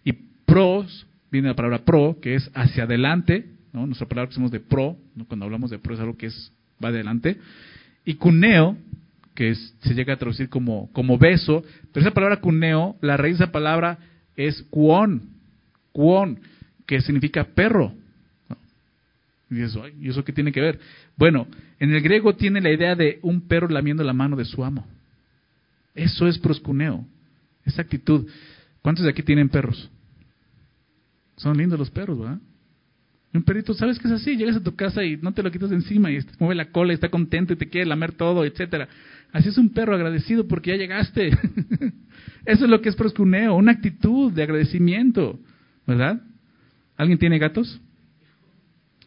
Y 0.05 0.13
pros, 0.45 1.05
viene 1.29 1.49
la 1.49 1.55
palabra 1.55 1.79
pro, 1.79 2.19
que 2.21 2.35
es 2.35 2.49
hacia 2.53 2.83
adelante, 2.83 3.47
¿no? 3.73 3.85
nuestra 3.85 4.07
palabra 4.07 4.29
que 4.29 4.33
usamos 4.33 4.51
de 4.51 4.61
pro, 4.61 4.95
cuando 5.27 5.45
hablamos 5.45 5.69
de 5.69 5.79
pro 5.79 5.93
es 5.93 5.99
algo 5.99 6.15
que 6.15 6.27
es 6.27 6.53
va 6.81 6.87
adelante. 6.87 7.37
Y 8.05 8.13
cuneo, 8.13 8.77
que 9.35 9.53
se 9.55 9.93
llega 9.93 10.13
a 10.13 10.17
traducir 10.17 10.47
como, 10.47 10.89
como 10.93 11.17
beso, 11.17 11.63
pero 11.91 12.05
esa 12.05 12.13
palabra 12.13 12.39
cuneo, 12.39 12.95
la 13.01 13.17
raíz 13.17 13.39
de 13.39 13.43
esa 13.43 13.51
palabra 13.51 13.97
es 14.37 14.61
cuón, 14.69 15.23
cuón 15.91 16.39
que 16.85 17.01
significa 17.01 17.43
perro. 17.43 17.93
Y 19.49 19.61
eso, 19.61 19.83
¿y 19.87 20.09
eso 20.09 20.23
qué 20.23 20.33
tiene 20.33 20.51
que 20.51 20.61
ver? 20.61 20.79
Bueno, 21.15 21.47
en 21.79 21.93
el 21.93 22.01
griego 22.01 22.35
tiene 22.35 22.61
la 22.61 22.71
idea 22.71 22.95
de 22.95 23.19
un 23.21 23.41
perro 23.41 23.67
lamiendo 23.67 24.03
la 24.03 24.13
mano 24.13 24.35
de 24.35 24.45
su 24.45 24.63
amo. 24.63 24.87
Eso 25.93 26.27
es 26.27 26.39
proscuneo, 26.39 27.05
esa 27.65 27.83
actitud. 27.83 28.27
¿Cuántos 28.81 29.05
de 29.05 29.11
aquí 29.11 29.21
tienen 29.21 29.49
perros? 29.49 29.89
Son 31.37 31.57
lindos 31.57 31.77
los 31.77 31.91
perros, 31.91 32.19
¿verdad? 32.19 32.39
Un 33.33 33.43
perrito, 33.43 33.73
¿sabes 33.73 33.97
qué 33.97 34.07
es 34.07 34.13
así? 34.13 34.37
Llegas 34.37 34.57
a 34.57 34.63
tu 34.63 34.75
casa 34.75 35.03
y 35.03 35.17
no 35.17 35.33
te 35.33 35.41
lo 35.41 35.51
quitas 35.51 35.71
encima 35.71 36.11
y 36.11 36.19
mueve 36.37 36.55
la 36.55 36.71
cola 36.71 36.93
y 36.93 36.95
está 36.95 37.09
contento 37.09 37.53
y 37.53 37.55
te 37.55 37.67
quiere 37.67 37.87
lamer 37.87 38.11
todo, 38.11 38.45
etcétera. 38.45 38.87
Así 39.31 39.49
es 39.49 39.57
un 39.57 39.69
perro 39.69 39.95
agradecido 39.95 40.47
porque 40.47 40.71
ya 40.71 40.77
llegaste. 40.77 41.29
Eso 42.45 42.65
es 42.65 42.69
lo 42.69 42.81
que 42.81 42.89
es 42.89 42.95
proscuneo, 42.95 43.55
una 43.55 43.71
actitud 43.71 44.31
de 44.31 44.43
agradecimiento, 44.43 45.39
¿verdad? 45.87 46.21
¿Alguien 46.97 47.19
tiene 47.19 47.39
gatos? 47.39 47.81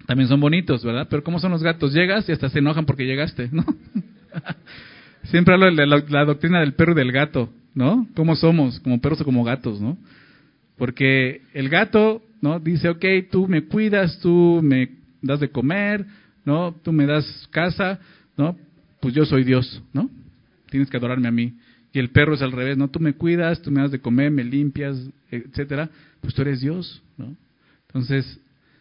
También 0.07 0.29
son 0.29 0.41
bonitos, 0.41 0.85
¿verdad? 0.85 1.09
Pero 1.11 1.25
¿cómo 1.25 1.41
son 1.41 1.51
los 1.51 1.63
gatos? 1.63 1.93
Llegas 1.93 2.29
y 2.29 2.33
hasta 2.33 2.49
se 2.49 2.61
enojan 2.61 2.87
porque 2.87 3.07
llegaste, 3.07 3.49
¿no? 3.53 3.65
Siempre 5.25 5.55
hablo 5.55 5.75
de 5.75 5.87
la, 5.87 6.25
doctrina 6.25 6.61
del 6.61 6.75
perro 6.75 6.93
y 6.93 6.97
del 6.97 7.11
gato, 7.11 7.51
¿no? 7.75 8.07
¿Cómo 8.15 8.37
somos? 8.37 8.79
¿Como 8.81 9.01
perros 9.01 9.21
o 9.21 9.25
como 9.25 9.43
gatos, 9.43 9.81
no? 9.81 9.99
Porque 10.77 11.43
el 11.53 11.69
gato, 11.69 12.23
¿no? 12.41 12.61
Dice, 12.61 12.89
ok, 12.89 13.05
tú 13.31 13.49
me 13.49 13.65
cuidas, 13.65 14.21
tú 14.21 14.61
me 14.63 14.91
das 15.23 15.41
de 15.41 15.51
comer, 15.51 16.07
¿no? 16.45 16.77
Tú 16.85 16.93
me 16.93 17.07
das 17.07 17.49
casa, 17.51 17.99
¿no? 18.37 18.57
Pues 19.01 19.15
yo 19.15 19.25
soy 19.25 19.43
Dios, 19.43 19.83
¿no? 19.93 20.09
Tienes 20.71 20.89
que 20.89 20.97
adorarme 20.97 21.27
a 21.27 21.33
mí. 21.33 21.55
Y 21.93 21.99
el 21.99 22.11
perro 22.11 22.35
es 22.35 22.43
al 22.43 22.53
revés, 22.53 22.77
¿no? 22.77 22.89
Tú 22.89 23.01
me 23.01 23.15
cuidas, 23.15 23.61
tú 23.63 23.73
me 23.73 23.81
das 23.81 23.91
de 23.91 24.01
comer, 24.01 24.31
me 24.31 24.45
limpias, 24.45 25.11
etcétera. 25.31 25.91
Pues 26.21 26.35
tú 26.35 26.43
eres 26.43 26.61
Dios, 26.61 27.03
¿no? 27.17 27.35
Entonces, 27.97 28.39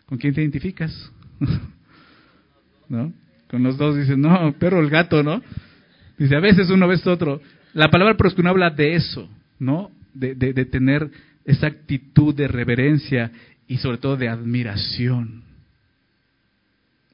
¿con 0.08 0.18
quién 0.18 0.34
te 0.34 0.42
identificas? 0.42 0.92
¿No? 2.90 3.14
Con 3.50 3.64
los 3.64 3.78
dos 3.78 3.96
dicen, 3.96 4.20
no, 4.20 4.54
perro, 4.60 4.82
el 4.82 4.90
gato, 4.90 5.24
¿no? 5.24 5.42
Dice, 6.18 6.36
a 6.36 6.42
veces 6.42 6.70
uno, 6.70 6.84
a 6.84 6.90
veces 6.90 7.08
otro. 7.08 7.42
La 7.74 7.90
palabra 7.90 8.18
no 8.38 8.50
habla 8.50 8.72
de 8.72 8.96
eso, 8.96 9.30
¿no? 9.58 9.90
De, 10.14 10.36
de, 10.36 10.52
de 10.52 10.66
tener 10.66 11.10
esa 11.46 11.68
actitud 11.68 12.36
de 12.36 12.50
reverencia 12.50 13.32
y 13.70 13.78
sobre 13.78 14.00
todo 14.00 14.18
de 14.18 14.28
admiración. 14.28 15.44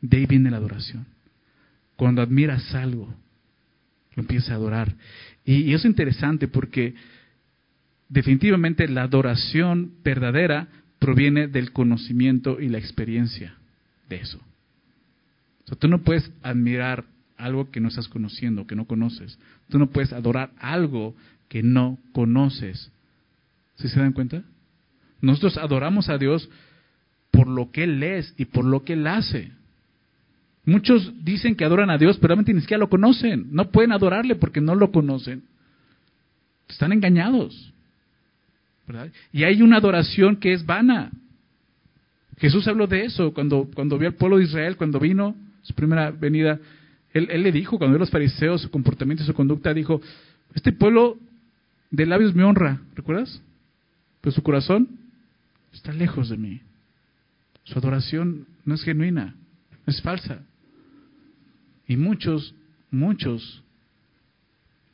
De 0.01 0.17
ahí 0.17 0.25
viene 0.25 0.49
la 0.49 0.57
adoración. 0.57 1.05
Cuando 1.97 2.23
admiras 2.23 2.73
algo, 2.73 3.13
lo 4.15 4.21
empiezas 4.23 4.49
a 4.49 4.55
adorar. 4.55 4.91
Y, 5.45 5.71
es 5.71 5.85
interesante 5.85 6.47
porque 6.47 6.95
definitivamente 8.09 8.87
la 8.87 9.03
adoración 9.03 9.91
verdadera 10.03 10.67
proviene 11.01 11.47
del 11.47 11.71
conocimiento 11.71 12.61
y 12.61 12.69
la 12.69 12.77
experiencia 12.77 13.55
de 14.07 14.17
eso. 14.17 14.39
Tú 15.79 15.87
no 15.87 16.03
puedes 16.03 16.31
admirar 16.43 17.05
algo 17.37 17.71
que 17.71 17.79
no 17.79 17.87
estás 17.87 18.07
conociendo, 18.07 18.67
que 18.67 18.75
no 18.75 18.85
conoces. 18.85 19.39
Tú 19.69 19.79
no 19.79 19.87
puedes 19.87 20.13
adorar 20.13 20.51
algo 20.59 21.15
que 21.49 21.63
no 21.63 21.97
conoces. 22.11 22.91
¿Sí 23.77 23.87
se 23.87 23.99
dan 23.99 24.13
cuenta? 24.13 24.43
Nosotros 25.21 25.57
adoramos 25.57 26.07
a 26.07 26.19
Dios 26.19 26.47
por 27.31 27.47
lo 27.47 27.71
que 27.71 27.85
Él 27.85 28.03
es 28.03 28.35
y 28.37 28.45
por 28.45 28.65
lo 28.65 28.83
que 28.83 28.93
Él 28.93 29.07
hace. 29.07 29.51
Muchos 30.65 31.13
dicen 31.23 31.55
que 31.55 31.65
adoran 31.65 31.89
a 31.89 31.97
Dios, 31.97 32.17
pero 32.17 32.27
realmente 32.27 32.53
ni 32.53 32.61
siquiera 32.61 32.79
lo 32.79 32.89
conocen. 32.89 33.47
No 33.49 33.71
pueden 33.71 33.91
adorarle 33.91 34.35
porque 34.35 34.61
no 34.61 34.75
lo 34.75 34.91
conocen. 34.91 35.41
Están 36.69 36.91
engañados. 36.91 37.70
Y 39.31 39.43
hay 39.43 39.61
una 39.61 39.77
adoración 39.77 40.37
que 40.37 40.53
es 40.53 40.65
vana. 40.65 41.11
Jesús 42.37 42.67
habló 42.67 42.87
de 42.87 43.05
eso 43.05 43.33
cuando, 43.33 43.69
cuando 43.73 43.97
vio 43.97 44.09
al 44.09 44.15
pueblo 44.15 44.37
de 44.37 44.45
Israel, 44.45 44.77
cuando 44.77 44.99
vino 44.99 45.35
su 45.61 45.73
primera 45.73 46.11
venida. 46.11 46.59
Él, 47.13 47.43
le 47.43 47.51
dijo, 47.51 47.77
cuando 47.77 47.93
vio 47.93 47.97
a 47.97 48.05
los 48.05 48.09
fariseos, 48.09 48.61
su 48.61 48.71
comportamiento 48.71 49.23
y 49.23 49.27
su 49.27 49.33
conducta, 49.33 49.73
dijo, 49.73 50.01
este 50.53 50.71
pueblo 50.71 51.17
de 51.89 52.05
labios 52.05 52.33
me 52.33 52.43
honra, 52.43 52.81
¿recuerdas? 52.95 53.41
Pero 54.21 54.33
su 54.33 54.41
corazón 54.41 54.87
está 55.73 55.91
lejos 55.91 56.29
de 56.29 56.37
mí. 56.37 56.61
Su 57.63 57.77
adoración 57.77 58.47
no 58.65 58.75
es 58.75 58.83
genuina, 58.83 59.35
es 59.85 60.01
falsa. 60.01 60.39
Y 61.87 61.97
muchos, 61.97 62.55
muchos, 62.89 63.61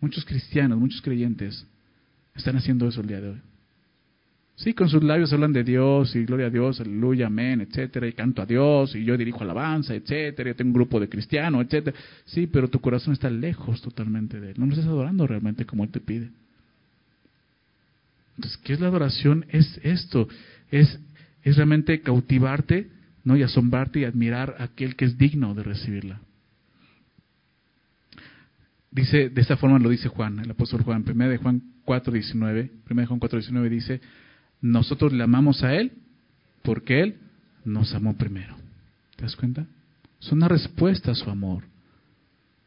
muchos 0.02 0.26
cristianos, 0.26 0.80
muchos 0.80 1.02
creyentes 1.02 1.66
están 2.36 2.58
haciendo 2.58 2.88
eso 2.88 3.02
el 3.02 3.08
día 3.08 3.22
de 3.22 3.30
hoy. 3.30 3.42
Sí, 4.58 4.74
con 4.74 4.90
sus 4.90 5.04
labios 5.04 5.32
hablan 5.32 5.54
de 5.54 5.64
Dios 5.64 6.16
y 6.16 6.26
gloria 6.26 6.48
a 6.48 6.50
Dios, 6.50 6.82
aleluya, 6.82 7.28
amén, 7.28 7.62
etcétera, 7.62 8.08
y 8.08 8.14
canto 8.14 8.42
a 8.42 8.46
Dios 8.48 8.96
y 8.96 9.04
yo 9.04 9.16
dirijo 9.16 9.44
alabanza, 9.44 9.94
etcétera, 9.94 10.50
yo 10.50 10.56
tengo 10.56 10.70
un 10.70 10.74
grupo 10.74 11.00
de 11.00 11.08
cristianos, 11.08 11.64
etcétera. 11.64 11.96
Sí, 12.26 12.48
pero 12.48 12.68
tu 12.68 12.82
corazón 12.82 13.14
está 13.14 13.30
lejos 13.30 13.84
totalmente 13.84 14.40
de 14.40 14.50
Él. 14.50 14.56
No 14.58 14.66
lo 14.66 14.72
estás 14.72 14.88
adorando 14.88 15.28
realmente 15.28 15.66
como 15.66 15.84
Él 15.84 15.92
te 15.92 16.00
pide. 16.00 16.32
Entonces, 18.36 18.60
¿qué 18.64 18.74
es 18.74 18.80
la 18.80 18.88
adoración? 18.88 19.46
Es 19.50 19.80
esto, 19.84 20.28
es, 20.72 21.00
es 21.44 21.56
realmente 21.56 22.02
cautivarte 22.02 22.90
¿no? 23.24 23.38
y 23.38 23.44
asombrarte 23.44 24.00
y 24.00 24.04
admirar 24.06 24.56
a 24.58 24.64
aquel 24.64 24.96
que 24.96 25.06
es 25.06 25.20
digno 25.20 25.54
de 25.54 25.62
recibirla. 25.62 26.20
Dice, 28.90 29.30
de 29.30 29.42
esta 29.42 29.56
forma 29.56 29.78
lo 29.78 29.90
dice 29.90 30.10
Juan, 30.10 30.40
el 30.40 30.50
apóstol 30.50 30.82
Juan, 30.82 31.06
1 31.08 31.30
de 31.30 31.38
Juan 31.38 31.62
4.19, 31.86 32.72
1 32.90 33.02
de 33.02 33.06
Juan 33.06 33.20
4.19 33.20 33.70
dice, 33.70 34.02
nosotros 34.62 35.14
le 35.14 35.24
amamos 35.24 35.64
a 35.64 35.74
Él 35.74 35.94
porque 36.64 37.02
Él 37.02 37.18
nos 37.66 37.94
amó 37.94 38.16
primero. 38.18 38.56
¿Te 39.16 39.24
das 39.24 39.36
cuenta? 39.36 39.66
Es 40.22 40.32
una 40.32 40.48
respuesta 40.48 41.12
a 41.12 41.16
su 41.16 41.30
amor. 41.30 41.64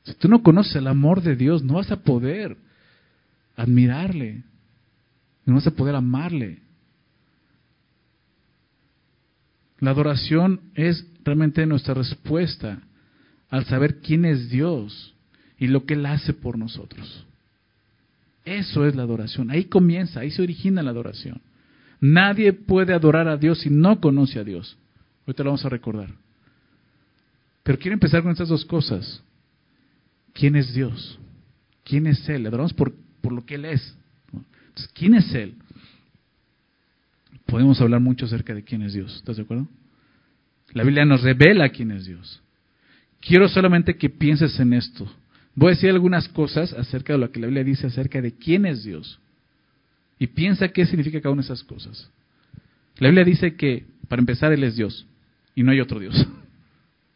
Si 0.04 0.14
tú 0.14 0.28
no 0.28 0.42
conoces 0.42 0.76
el 0.76 0.86
amor 0.86 1.22
de 1.22 1.36
Dios, 1.36 1.62
no 1.62 1.74
vas 1.74 1.90
a 1.90 2.02
poder 2.02 2.56
admirarle, 3.56 4.42
no 5.44 5.54
vas 5.54 5.66
a 5.66 5.72
poder 5.72 5.94
amarle. 5.94 6.60
La 9.78 9.90
adoración 9.90 10.60
es 10.74 11.06
realmente 11.24 11.66
nuestra 11.66 11.94
respuesta 11.94 12.80
al 13.48 13.64
saber 13.66 14.00
quién 14.00 14.24
es 14.24 14.50
Dios 14.50 15.14
y 15.58 15.66
lo 15.66 15.84
que 15.84 15.94
Él 15.94 16.06
hace 16.06 16.32
por 16.32 16.56
nosotros. 16.58 17.26
Eso 18.44 18.86
es 18.86 18.94
la 18.94 19.02
adoración. 19.02 19.50
Ahí 19.50 19.64
comienza, 19.64 20.20
ahí 20.20 20.30
se 20.30 20.42
origina 20.42 20.82
la 20.82 20.90
adoración. 20.90 21.40
Nadie 22.00 22.52
puede 22.52 22.94
adorar 22.94 23.28
a 23.28 23.36
Dios 23.36 23.60
si 23.60 23.70
no 23.70 24.00
conoce 24.00 24.38
a 24.38 24.44
Dios. 24.44 24.76
Ahorita 25.26 25.44
lo 25.44 25.50
vamos 25.50 25.64
a 25.64 25.68
recordar. 25.68 26.08
Pero 27.62 27.78
quiero 27.78 27.94
empezar 27.94 28.22
con 28.22 28.32
estas 28.32 28.48
dos 28.48 28.64
cosas. 28.64 29.22
¿Quién 30.32 30.56
es 30.56 30.72
Dios? 30.72 31.18
¿Quién 31.84 32.06
es 32.06 32.26
Él? 32.28 32.42
Le 32.42 32.48
adoramos 32.48 32.72
por, 32.72 32.94
por 33.20 33.32
lo 33.32 33.44
que 33.44 33.56
Él 33.56 33.66
es. 33.66 33.96
¿quién 34.94 35.14
es 35.14 35.34
Él? 35.34 35.54
Podemos 37.46 37.80
hablar 37.80 38.00
mucho 38.00 38.26
acerca 38.26 38.54
de 38.54 38.64
quién 38.64 38.82
es 38.82 38.94
Dios. 38.94 39.16
¿Estás 39.16 39.36
de 39.36 39.42
acuerdo? 39.42 39.68
La 40.72 40.84
Biblia 40.84 41.04
nos 41.04 41.22
revela 41.22 41.68
quién 41.68 41.90
es 41.90 42.06
Dios. 42.06 42.42
Quiero 43.20 43.48
solamente 43.48 43.96
que 43.96 44.08
pienses 44.08 44.58
en 44.60 44.72
esto. 44.72 45.12
Voy 45.54 45.68
a 45.68 45.74
decir 45.74 45.90
algunas 45.90 46.28
cosas 46.28 46.72
acerca 46.72 47.12
de 47.12 47.18
lo 47.18 47.30
que 47.30 47.40
la 47.40 47.48
Biblia 47.48 47.64
dice 47.64 47.88
acerca 47.88 48.22
de 48.22 48.32
quién 48.32 48.66
es 48.66 48.84
Dios. 48.84 49.18
Y 50.20 50.28
piensa 50.28 50.68
qué 50.68 50.86
significa 50.86 51.20
cada 51.20 51.32
una 51.32 51.42
de 51.42 51.46
esas 51.46 51.64
cosas. 51.64 52.08
La 52.98 53.08
Biblia 53.08 53.24
dice 53.24 53.56
que, 53.56 53.86
para 54.06 54.20
empezar, 54.20 54.52
Él 54.52 54.62
es 54.62 54.76
Dios 54.76 55.06
y 55.54 55.62
no 55.62 55.72
hay 55.72 55.80
otro 55.80 55.98
Dios. 55.98 56.14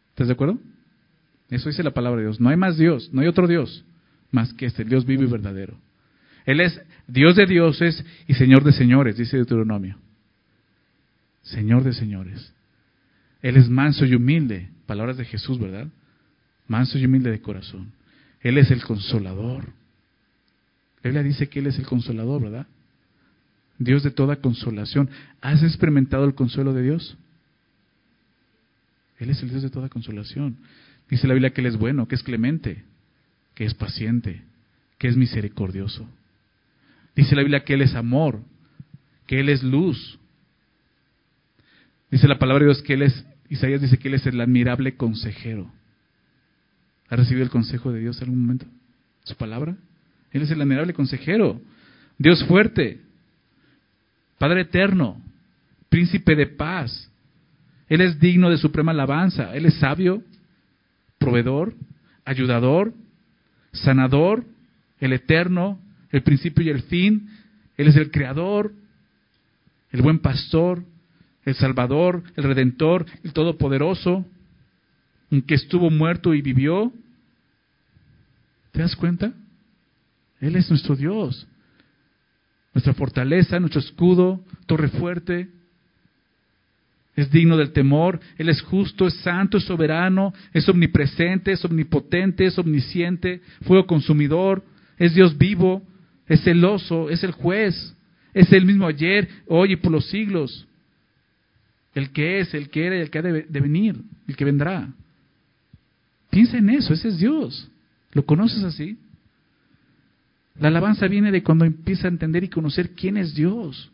¿Estás 0.09 0.27
de 0.27 0.33
acuerdo? 0.33 0.59
Eso 1.49 1.69
dice 1.69 1.83
la 1.83 1.91
palabra 1.91 2.17
de 2.17 2.27
Dios. 2.27 2.41
No 2.41 2.49
hay 2.49 2.57
más 2.57 2.77
Dios, 2.77 3.09
no 3.13 3.21
hay 3.21 3.27
otro 3.27 3.47
Dios 3.47 3.85
más 4.31 4.53
que 4.53 4.65
este, 4.65 4.83
Dios 4.83 5.05
vivo 5.05 5.23
y 5.23 5.27
verdadero. 5.27 5.77
Él 6.45 6.59
es 6.61 6.81
Dios 7.07 7.35
de 7.35 7.45
dioses 7.45 8.03
y 8.27 8.33
Señor 8.33 8.63
de 8.63 8.71
señores, 8.71 9.17
dice 9.17 9.37
Deuteronomio. 9.37 9.97
Señor 11.43 11.83
de 11.83 11.93
señores. 11.93 12.53
Él 13.43 13.57
es 13.57 13.69
manso 13.69 14.05
y 14.05 14.15
humilde, 14.15 14.69
palabras 14.87 15.17
de 15.17 15.25
Jesús, 15.25 15.59
¿verdad? 15.59 15.87
Manso 16.67 16.97
y 16.97 17.05
humilde 17.05 17.29
de 17.29 17.39
corazón. 17.39 17.91
Él 18.41 18.57
es 18.57 18.71
el 18.71 18.83
consolador. 18.83 19.65
La 21.03 21.11
Biblia 21.11 21.21
dice 21.21 21.47
que 21.47 21.59
Él 21.59 21.67
es 21.67 21.77
el 21.77 21.85
consolador, 21.85 22.41
¿verdad? 22.41 22.67
Dios 23.77 24.03
de 24.03 24.11
toda 24.11 24.37
consolación. 24.37 25.09
¿Has 25.41 25.63
experimentado 25.63 26.25
el 26.25 26.35
consuelo 26.35 26.73
de 26.73 26.83
Dios? 26.83 27.17
Él 29.19 29.29
es 29.29 29.41
el 29.41 29.49
Dios 29.49 29.63
de 29.63 29.69
toda 29.69 29.89
consolación. 29.89 30.57
Dice 31.09 31.27
la 31.27 31.33
Biblia 31.33 31.51
que 31.51 31.61
Él 31.61 31.67
es 31.67 31.77
bueno, 31.77 32.07
que 32.07 32.15
es 32.15 32.23
clemente, 32.23 32.83
que 33.53 33.65
es 33.65 33.73
paciente, 33.73 34.41
que 34.97 35.07
es 35.07 35.15
misericordioso. 35.15 36.07
Dice 37.15 37.35
la 37.35 37.41
Biblia 37.41 37.63
que 37.63 37.75
Él 37.75 37.81
es 37.81 37.95
amor, 37.95 38.41
que 39.27 39.39
Él 39.39 39.49
es 39.49 39.63
luz. 39.63 40.19
Dice 42.11 42.27
la 42.27 42.39
palabra 42.39 42.65
de 42.65 42.71
Dios 42.71 42.83
que 42.83 42.93
Él 42.93 43.03
es, 43.03 43.25
Isaías 43.49 43.81
dice 43.81 43.97
que 43.97 44.07
Él 44.07 44.15
es 44.15 44.25
el 44.25 44.39
admirable 44.41 44.95
consejero. 44.95 45.71
¿Ha 47.09 47.15
recibido 47.15 47.43
el 47.43 47.51
consejo 47.51 47.91
de 47.91 47.99
Dios 47.99 48.17
en 48.17 48.23
algún 48.25 48.41
momento? 48.41 48.65
¿Su 49.23 49.35
palabra? 49.35 49.77
Él 50.31 50.41
es 50.41 50.51
el 50.51 50.61
admirable 50.61 50.93
consejero. 50.93 51.61
Dios 52.17 52.43
fuerte, 52.45 53.01
Padre 54.37 54.61
eterno, 54.61 55.21
príncipe 55.89 56.35
de 56.35 56.47
paz. 56.47 57.09
Él 57.87 58.01
es 58.01 58.19
digno 58.19 58.49
de 58.49 58.57
suprema 58.57 58.91
alabanza. 58.91 59.55
Él 59.55 59.65
es 59.65 59.75
sabio, 59.75 60.23
proveedor, 61.17 61.73
ayudador, 62.25 62.93
sanador, 63.71 64.43
el 64.99 65.13
eterno, 65.13 65.79
el 66.11 66.23
principio 66.23 66.63
y 66.63 66.69
el 66.69 66.83
fin. 66.83 67.29
Él 67.77 67.87
es 67.87 67.95
el 67.95 68.11
creador, 68.11 68.73
el 69.91 70.01
buen 70.01 70.19
pastor, 70.19 70.83
el 71.45 71.55
salvador, 71.55 72.23
el 72.35 72.43
redentor, 72.43 73.05
el 73.23 73.33
todopoderoso, 73.33 74.25
en 75.31 75.41
que 75.43 75.55
estuvo 75.55 75.89
muerto 75.89 76.33
y 76.33 76.41
vivió. 76.41 76.91
¿Te 78.71 78.81
das 78.81 78.95
cuenta? 78.95 79.31
Él 80.41 80.55
es 80.55 80.69
nuestro 80.69 80.95
Dios 80.95 81.47
nuestra 82.75 82.93
fortaleza, 82.93 83.59
nuestro 83.59 83.79
escudo, 83.79 84.41
torre 84.67 84.89
fuerte. 84.89 85.47
Es 87.15 87.31
digno 87.31 87.55
del 87.55 87.71
temor, 87.71 88.19
Él 88.37 88.49
es 88.49 88.61
justo, 88.61 89.07
es 89.07 89.13
santo, 89.21 89.57
es 89.57 89.63
soberano, 89.63 90.33
es 90.53 90.67
omnipresente, 90.67 91.53
es 91.53 91.63
omnipotente, 91.63 92.45
es 92.45 92.59
omnisciente, 92.59 93.41
fuego 93.61 93.87
consumidor, 93.87 94.61
es 94.97 95.15
Dios 95.15 95.37
vivo, 95.37 95.81
es 96.27 96.43
celoso, 96.43 97.09
es 97.09 97.23
el 97.23 97.31
juez, 97.31 97.95
es 98.33 98.51
el 98.51 98.65
mismo 98.65 98.85
ayer, 98.85 99.29
hoy 99.47 99.71
y 99.71 99.75
por 99.77 99.93
los 99.93 100.07
siglos. 100.07 100.67
El 101.93 102.09
que 102.09 102.41
es, 102.41 102.53
el 102.53 102.69
que 102.69 102.85
era 102.85 102.97
y 102.97 102.99
el 102.99 103.09
que 103.09 103.19
ha 103.19 103.21
de, 103.21 103.45
venir, 103.61 103.95
el 104.27 104.35
que 104.35 104.43
vendrá. 104.43 104.89
Piensa 106.29 106.57
en 106.57 106.69
eso, 106.71 106.93
ese 106.93 107.07
es 107.07 107.19
Dios. 107.19 107.71
¿Lo 108.11 108.25
conoces 108.25 108.61
así? 108.65 108.97
La 110.59 110.69
alabanza 110.69 111.07
viene 111.07 111.31
de 111.31 111.43
cuando 111.43 111.65
empieza 111.65 112.07
a 112.07 112.11
entender 112.11 112.43
y 112.43 112.49
conocer 112.49 112.91
quién 112.91 113.17
es 113.17 113.35
Dios. 113.35 113.91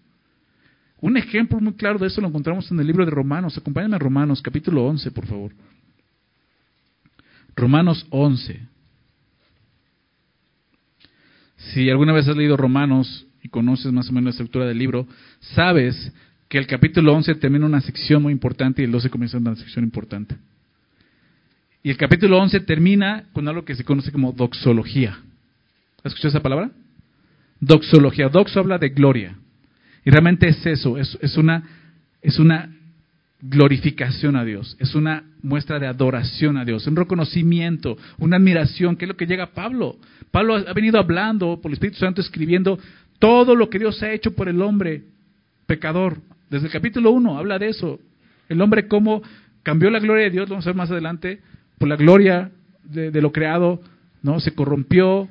Un 1.00 1.18
ejemplo 1.18 1.60
muy 1.60 1.74
claro 1.74 1.98
de 1.98 2.08
eso 2.08 2.22
lo 2.22 2.28
encontramos 2.28 2.70
en 2.72 2.80
el 2.80 2.86
libro 2.86 3.04
de 3.04 3.12
Romanos. 3.12 3.58
Acompáñame 3.58 3.96
a 3.96 4.00
Romanos, 4.00 4.42
capítulo 4.42 4.86
11, 4.86 5.10
por 5.12 5.26
favor. 5.26 5.52
Romanos 7.56 8.06
11. 8.12 8.60
Si 11.58 11.90
alguna 11.90 12.14
vez 12.14 12.28
has 12.28 12.38
leído 12.38 12.56
Romanos 12.56 13.26
y 13.42 13.50
conoces 13.50 13.92
más 13.92 14.10
o 14.10 14.14
menos 14.14 14.26
la 14.26 14.30
estructura 14.32 14.66
del 14.66 14.78
libro, 14.78 15.08
sabes 15.40 16.12
que 16.48 16.60
el 16.60 16.68
capítulo 16.68 17.14
11 17.14 17.36
termina 17.36 17.66
una 17.66 17.82
sección 17.82 18.22
muy 18.22 18.34
importante 18.34 18.82
y 18.82 18.86
el 18.86 18.92
12 18.92 19.10
comienza 19.10 19.38
una 19.38 19.56
sección 19.56 19.84
importante. 19.84 20.36
Y 21.82 21.90
el 21.90 21.98
capítulo 21.98 22.38
11 22.38 22.60
termina 22.62 23.26
con 23.34 23.48
algo 23.48 23.66
que 23.66 23.76
se 23.76 23.84
conoce 23.84 24.12
como 24.12 24.34
doxología. 24.34 25.18
¿Has 26.04 26.14
escuchado 26.14 26.30
esa 26.30 26.42
palabra? 26.42 26.72
Doxología. 27.60 28.30
Doxo 28.30 28.60
habla 28.60 28.78
de 28.78 28.90
gloria. 28.90 29.36
Y 30.04 30.10
realmente 30.10 30.48
es 30.48 30.66
eso, 30.66 30.98
es, 30.98 31.38
una, 31.38 31.64
es 32.22 32.40
una 32.40 32.76
glorificación 33.40 34.36
a 34.36 34.44
Dios, 34.44 34.76
es 34.80 34.96
una 34.96 35.24
muestra 35.44 35.80
de 35.80 35.86
adoración 35.86 36.58
a 36.58 36.66
Dios, 36.66 36.88
un 36.88 36.96
reconocimiento, 36.96 37.98
una 38.18 38.38
admiración, 38.38 38.96
que 38.96 39.06
es 39.06 39.10
lo 39.10 39.16
que 39.16 39.28
llega 39.28 39.46
a 39.46 39.52
Pablo. 39.52 39.98
Pablo 40.32 40.56
ha 40.56 40.74
venido 40.74 41.00
hablando 41.00 41.62
por 41.62 41.70
el 41.70 41.74
Espíritu 41.74 42.00
Santo, 42.00 42.22
escribiendo 42.22 42.80
todo 43.20 43.56
lo 43.56 43.70
que 43.70 43.78
Dios 43.78 44.02
ha 44.02 44.12
hecho 44.12 44.34
por 44.34 44.50
el 44.50 44.62
hombre 44.62 45.04
pecador. 45.68 46.18
Desde 46.50 46.66
el 46.66 46.74
capítulo 46.74 47.12
1 47.12 47.38
habla 47.38 47.60
de 47.60 47.70
eso. 47.70 48.00
El 48.50 48.60
hombre 48.62 48.88
cómo 48.88 49.22
cambió 49.62 49.92
la 49.92 50.00
gloria 50.00 50.24
de 50.26 50.32
Dios, 50.32 50.50
lo 50.50 50.56
vamos 50.56 50.66
a 50.66 50.70
ver 50.70 50.76
más 50.76 50.90
adelante, 50.90 51.42
por 51.78 51.88
la 51.88 51.96
gloria 51.96 52.50
de, 52.84 53.12
de 53.12 53.22
lo 53.22 53.32
creado, 53.32 53.82
¿no? 54.24 54.40
Se 54.40 54.54
corrompió, 54.56 55.30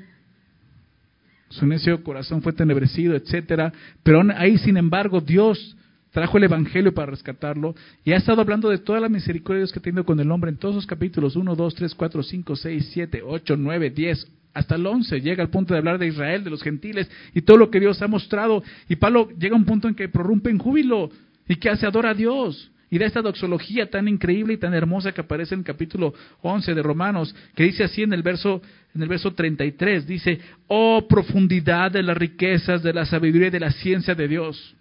su 1.50 1.66
necio 1.66 2.02
corazón 2.02 2.42
fue 2.42 2.52
tenebrecido, 2.52 3.14
etcétera. 3.14 3.73
Pero 4.02 4.23
ahí, 4.37 4.57
sin 4.59 4.76
embargo, 4.76 5.21
Dios 5.21 5.76
trajo 6.11 6.38
el 6.38 6.45
Evangelio 6.45 6.92
para 6.95 7.11
rescatarlo 7.11 7.75
y 8.04 8.12
ha 8.12 8.16
estado 8.16 8.40
hablando 8.40 8.69
de 8.69 8.78
todas 8.78 9.02
las 9.02 9.11
misericordias 9.11 9.73
que 9.73 9.78
ha 9.78 9.83
tenido 9.83 10.04
con 10.04 10.19
el 10.19 10.30
hombre 10.30 10.50
en 10.50 10.57
todos 10.57 10.75
los 10.75 10.87
capítulos 10.87 11.37
1, 11.37 11.54
2, 11.54 11.75
3, 11.75 11.95
4, 11.95 12.23
5, 12.23 12.57
6, 12.57 12.90
7, 12.92 13.23
8, 13.25 13.57
9, 13.57 13.90
10, 13.90 14.33
hasta 14.54 14.75
el 14.76 14.87
11. 14.87 15.21
Llega 15.21 15.42
al 15.42 15.50
punto 15.50 15.75
de 15.75 15.78
hablar 15.78 15.99
de 15.99 16.07
Israel, 16.07 16.45
de 16.45 16.50
los 16.50 16.62
gentiles 16.62 17.11
y 17.35 17.42
todo 17.42 17.57
lo 17.57 17.71
que 17.71 17.80
Dios 17.80 18.00
ha 18.02 18.09
mostrado. 18.09 18.62
Y 18.88 18.97
Pablo 18.97 19.28
llega 19.38 19.54
a 19.54 19.59
un 19.59 19.64
punto 19.64 19.88
en 19.88 19.95
que 19.95 20.09
prorrumpe 20.09 20.50
en 20.50 20.59
júbilo 20.59 21.11
y 21.49 21.57
que 21.57 21.71
hace 21.71 21.87
adora 21.87 22.11
a 22.11 22.14
Dios. 22.14 22.71
Y 22.92 22.99
da 22.99 23.07
esta 23.07 23.23
doxología 23.23 23.88
tan 23.88 24.09
increíble 24.09 24.54
y 24.54 24.57
tan 24.57 24.75
hermosa 24.75 25.12
que 25.12 25.21
aparece 25.21 25.54
en 25.54 25.61
el 25.61 25.66
capítulo 25.66 26.12
11 26.42 26.75
de 26.75 26.83
Romanos, 26.83 27.35
que 27.54 27.62
dice 27.62 27.85
así 27.85 28.02
en 28.02 28.12
el 28.12 28.25
verso 28.25 28.62
en 28.94 29.02
el 29.02 29.09
verso 29.09 29.32
33, 29.32 30.06
dice, 30.06 30.40
"Oh 30.66 31.06
profundidad 31.09 31.92
de 31.92 32.02
las 32.02 32.16
riquezas 32.16 32.82
de 32.82 32.92
la 32.92 33.04
sabiduría 33.04 33.49
y 33.49 33.50
de 33.50 33.61
la 33.61 33.70
ciencia 33.70 34.14
de 34.14 34.28
Dios." 34.28 34.75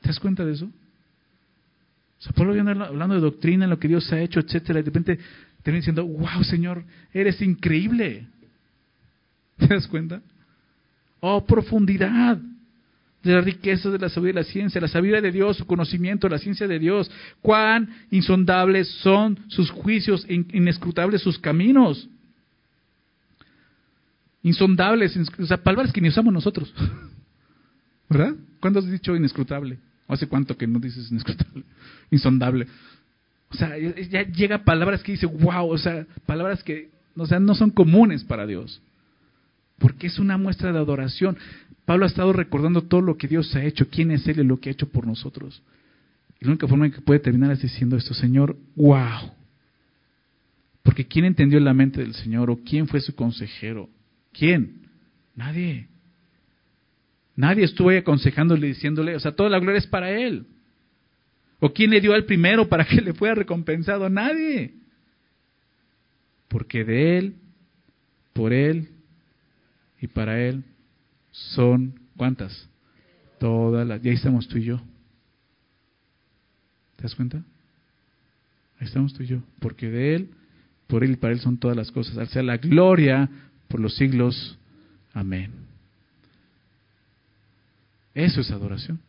¿Te 0.00 0.08
das 0.08 0.18
cuenta 0.18 0.44
de 0.44 0.52
eso? 0.52 0.66
O 0.66 2.22
sea, 2.22 2.32
Pablo 2.32 2.54
viene 2.54 2.70
hablando 2.70 3.14
de 3.14 3.20
doctrina, 3.20 3.66
lo 3.66 3.78
que 3.78 3.88
Dios 3.88 4.12
ha 4.12 4.20
hecho, 4.20 4.40
etcétera, 4.40 4.80
y 4.80 4.82
de 4.82 4.86
repente 4.86 5.18
termina 5.62 5.80
diciendo, 5.80 6.06
"Wow, 6.06 6.44
Señor, 6.44 6.84
eres 7.12 7.42
increíble." 7.42 8.26
¿Te 9.58 9.66
das 9.66 9.86
cuenta? 9.86 10.20
Oh, 11.20 11.44
profundidad 11.44 12.38
de 13.22 13.32
las 13.32 13.44
riquezas 13.44 13.92
de 13.92 13.98
la 13.98 14.08
sabiduría 14.08 14.40
y 14.40 14.44
la 14.44 14.50
ciencia, 14.50 14.80
la 14.80 14.88
sabiduría 14.88 15.20
de 15.20 15.30
Dios, 15.30 15.56
su 15.56 15.66
conocimiento, 15.66 16.28
la 16.28 16.38
ciencia 16.38 16.66
de 16.66 16.78
Dios. 16.78 17.10
Cuán 17.40 17.88
insondables 18.10 18.88
son 18.88 19.38
sus 19.48 19.70
juicios, 19.70 20.26
inescrutables 20.28 21.22
sus 21.22 21.38
caminos. 21.38 22.08
Insondables, 24.42 25.16
o 25.38 25.46
sea, 25.46 25.62
palabras 25.62 25.92
que 25.92 26.00
ni 26.00 26.08
usamos 26.08 26.32
nosotros. 26.32 26.72
¿Verdad? 28.08 28.34
¿Cuándo 28.60 28.80
has 28.80 28.90
dicho 28.90 29.14
inescrutable? 29.14 29.78
¿Hace 30.08 30.26
cuánto 30.26 30.56
que 30.56 30.66
no 30.66 30.78
dices 30.78 31.10
inescrutable? 31.10 31.64
Insondable. 32.10 32.66
O 33.50 33.54
sea, 33.54 33.76
ya 33.78 34.22
llega 34.22 34.64
palabras 34.64 35.02
que 35.02 35.12
dice, 35.12 35.26
wow, 35.26 35.68
o 35.68 35.78
sea, 35.78 36.06
palabras 36.26 36.62
que 36.62 36.90
o 37.16 37.26
sea, 37.26 37.38
no 37.38 37.54
son 37.54 37.70
comunes 37.70 38.24
para 38.24 38.46
Dios. 38.46 38.80
Porque 39.78 40.06
es 40.06 40.18
una 40.18 40.38
muestra 40.38 40.72
de 40.72 40.78
adoración. 40.78 41.36
Pablo 41.84 42.04
ha 42.04 42.08
estado 42.08 42.32
recordando 42.32 42.82
todo 42.82 43.00
lo 43.00 43.16
que 43.16 43.28
Dios 43.28 43.54
ha 43.56 43.64
hecho, 43.64 43.88
quién 43.88 44.10
es 44.10 44.26
Él 44.28 44.40
y 44.40 44.44
lo 44.44 44.60
que 44.60 44.70
ha 44.70 44.72
hecho 44.72 44.88
por 44.88 45.06
nosotros. 45.06 45.62
Y 46.40 46.44
la 46.44 46.52
única 46.52 46.68
forma 46.68 46.86
en 46.86 46.92
que 46.92 47.00
puede 47.00 47.20
terminar 47.20 47.50
es 47.52 47.62
diciendo 47.62 47.96
esto, 47.96 48.14
Señor, 48.14 48.56
wow. 48.76 49.32
Porque 50.82 51.06
¿quién 51.06 51.24
entendió 51.24 51.60
la 51.60 51.74
mente 51.74 52.00
del 52.00 52.14
Señor 52.14 52.50
o 52.50 52.60
quién 52.64 52.86
fue 52.86 53.00
su 53.00 53.14
consejero? 53.14 53.88
¿Quién? 54.32 54.88
Nadie. 55.34 55.88
Nadie 57.36 57.64
estuvo 57.64 57.90
ahí 57.90 57.98
aconsejándole, 57.98 58.68
diciéndole, 58.68 59.16
o 59.16 59.20
sea, 59.20 59.32
toda 59.32 59.48
la 59.48 59.58
gloria 59.58 59.78
es 59.78 59.86
para 59.86 60.10
Él. 60.10 60.46
¿O 61.60 61.72
quién 61.72 61.90
le 61.90 62.00
dio 62.00 62.12
al 62.12 62.24
primero 62.24 62.68
para 62.68 62.84
que 62.84 63.00
le 63.00 63.14
fuera 63.14 63.34
recompensado? 63.34 64.08
Nadie. 64.08 64.74
Porque 66.48 66.84
de 66.84 67.18
Él, 67.18 67.36
por 68.32 68.52
Él 68.52 68.88
y 70.00 70.06
para 70.08 70.40
Él 70.40 70.64
son, 71.30 71.98
¿cuántas? 72.16 72.68
Todas 73.38 73.86
las, 73.86 74.04
y 74.04 74.08
ahí 74.08 74.14
estamos 74.14 74.48
tú 74.48 74.58
y 74.58 74.64
yo. 74.64 74.82
¿Te 76.96 77.04
das 77.04 77.14
cuenta? 77.14 77.38
Ahí 78.78 78.86
estamos 78.86 79.14
tú 79.14 79.22
y 79.22 79.26
yo. 79.26 79.42
Porque 79.60 79.88
de 79.88 80.14
Él, 80.16 80.30
por 80.86 81.02
Él 81.02 81.12
y 81.12 81.16
para 81.16 81.32
Él 81.32 81.40
son 81.40 81.56
todas 81.58 81.76
las 81.76 81.90
cosas. 81.90 82.18
Al 82.18 82.28
sea 82.28 82.42
la 82.42 82.58
gloria 82.58 83.30
por 83.72 83.80
los 83.80 83.96
siglos. 83.96 84.58
Amén. 85.14 85.50
Eso 88.14 88.42
es 88.42 88.50
adoración. 88.50 89.00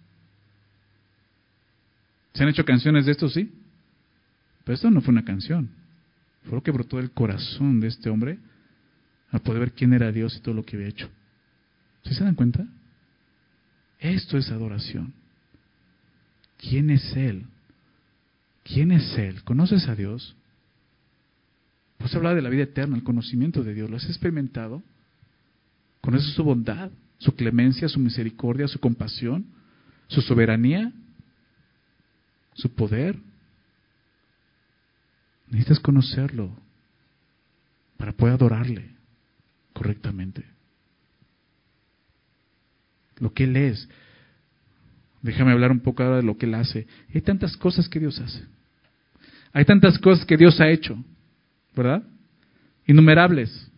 ¿Se 2.34 2.44
han 2.44 2.50
hecho 2.50 2.64
canciones 2.64 3.06
de 3.06 3.12
esto? 3.12 3.28
Sí. 3.28 3.52
Pero 4.64 4.74
esto 4.74 4.90
no 4.90 5.02
fue 5.02 5.12
una 5.12 5.26
canción. 5.26 5.70
Fue 6.44 6.54
lo 6.54 6.64
que 6.64 6.72
brotó 6.72 6.96
del 6.96 7.12
corazón 7.12 7.82
de 7.82 7.90
este 7.90 8.10
hombre 8.10 8.40
a 9.32 9.40
poder 9.40 9.60
ver 9.60 9.72
quién 9.74 9.92
era 9.92 10.14
Dios 10.14 10.38
y 10.38 10.40
todo 10.40 10.56
lo 10.56 10.64
que 10.64 10.78
había 10.78 10.88
hecho. 10.88 11.10
¿Sí 12.06 12.14
se 12.14 12.24
dan 12.24 12.36
cuenta? 12.36 12.66
Esto 14.00 14.38
es 14.38 14.50
adoración. 14.50 15.14
¿Quién 16.58 16.90
es 16.90 17.18
Él? 17.18 17.48
¿Quién 18.64 18.94
es 18.94 19.18
Él? 19.18 19.44
¿Conoces 19.44 19.90
a 19.90 19.96
Dios? 19.96 20.38
Pues 22.04 22.14
habla 22.16 22.36
de 22.36 22.42
la 22.42 22.50
vida 22.50 22.64
eterna, 22.64 22.98
el 22.98 23.04
conocimiento 23.06 23.64
de 23.64 23.74
Dios. 23.74 23.90
¿Lo 23.90 23.96
has 23.96 24.04
experimentado? 24.10 24.84
¿Conoces 26.02 26.34
su 26.34 26.44
bondad, 26.44 26.92
su 27.18 27.34
clemencia, 27.34 27.88
su 27.88 27.98
misericordia, 27.98 28.68
su 28.68 28.78
compasión, 28.78 29.46
su 30.08 30.20
soberanía, 30.20 30.92
su 32.56 32.76
poder? 32.76 33.18
Necesitas 35.48 35.80
conocerlo 35.80 36.54
para 37.96 38.12
poder 38.12 38.34
adorarle 38.34 38.90
correctamente 39.72 40.44
lo 43.20 43.34
que 43.34 43.46
Él 43.46 43.56
es. 43.56 43.88
Déjame 45.22 45.54
hablar 45.54 45.72
un 45.72 45.80
poco 45.80 46.04
ahora 46.04 46.18
de 46.18 46.24
lo 46.24 46.38
que 46.38 46.48
Él 46.48 46.56
hace. 46.56 46.86
Hay 47.14 47.22
tantas 47.22 47.56
cosas 47.56 47.88
que 47.88 48.02
Dios 48.02 48.20
hace. 48.20 48.44
Hay 49.54 49.64
tantas 49.64 49.98
cosas 50.00 50.26
que 50.26 50.36
Dios 50.36 50.60
ha 50.60 50.68
hecho, 50.68 51.02
¿verdad? 51.76 52.04
Innumerables. 52.88 53.72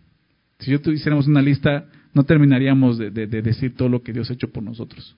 Si 0.59 0.71
yo 0.71 0.81
tuviéramos 0.81 1.27
una 1.27 1.41
lista, 1.41 1.85
no 2.13 2.23
terminaríamos 2.23 2.97
de, 2.97 3.11
de, 3.11 3.27
decir 3.27 3.75
todo 3.75 3.89
lo 3.89 4.01
que 4.01 4.13
Dios 4.13 4.29
ha 4.29 4.33
hecho 4.33 4.51
por 4.51 4.63
nosotros, 4.63 5.15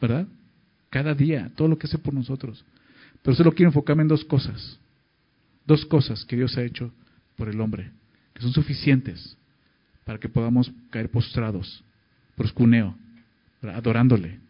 ¿verdad? 0.00 0.26
Cada 0.90 1.14
día, 1.14 1.50
todo 1.56 1.68
lo 1.68 1.78
que 1.78 1.86
hace 1.86 1.98
por 1.98 2.12
nosotros. 2.12 2.64
Pero 3.22 3.36
solo 3.36 3.52
quiero 3.52 3.70
enfocarme 3.70 4.02
en 4.02 4.08
dos 4.08 4.24
cosas. 4.24 4.78
Dos 5.66 5.86
cosas 5.86 6.24
que 6.24 6.36
Dios 6.36 6.56
ha 6.58 6.62
hecho 6.62 6.92
por 7.36 7.48
el 7.48 7.60
hombre, 7.60 7.90
que 8.34 8.42
son 8.42 8.52
suficientes 8.52 9.36
para 10.04 10.18
que 10.18 10.28
podamos 10.28 10.72
caer 10.90 11.08
postrados, 11.08 11.84
proscuneo, 12.36 12.96
adorándole, 13.62 14.40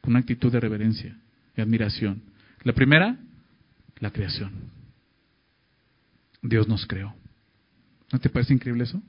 con 0.00 0.12
una 0.12 0.20
actitud 0.20 0.52
de 0.52 0.60
reverencia 0.60 1.16
y 1.56 1.60
admiración. 1.60 2.22
La 2.62 2.72
primera, 2.72 3.16
la 3.98 4.10
creación. 4.10 4.75
Dios 6.48 6.68
nos 6.68 6.86
creó. 6.86 7.14
¿No 8.12 8.18
te 8.18 8.28
parece 8.28 8.54
increíble 8.54 8.84
eso? 8.84 9.02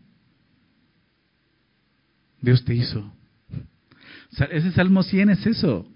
Dios 2.42 2.64
te 2.66 2.74
hizo. 2.74 3.12
Ese 4.52 4.72
Salmo 4.72 5.04
100 5.04 5.30
es 5.30 5.46
eso. 5.46 5.88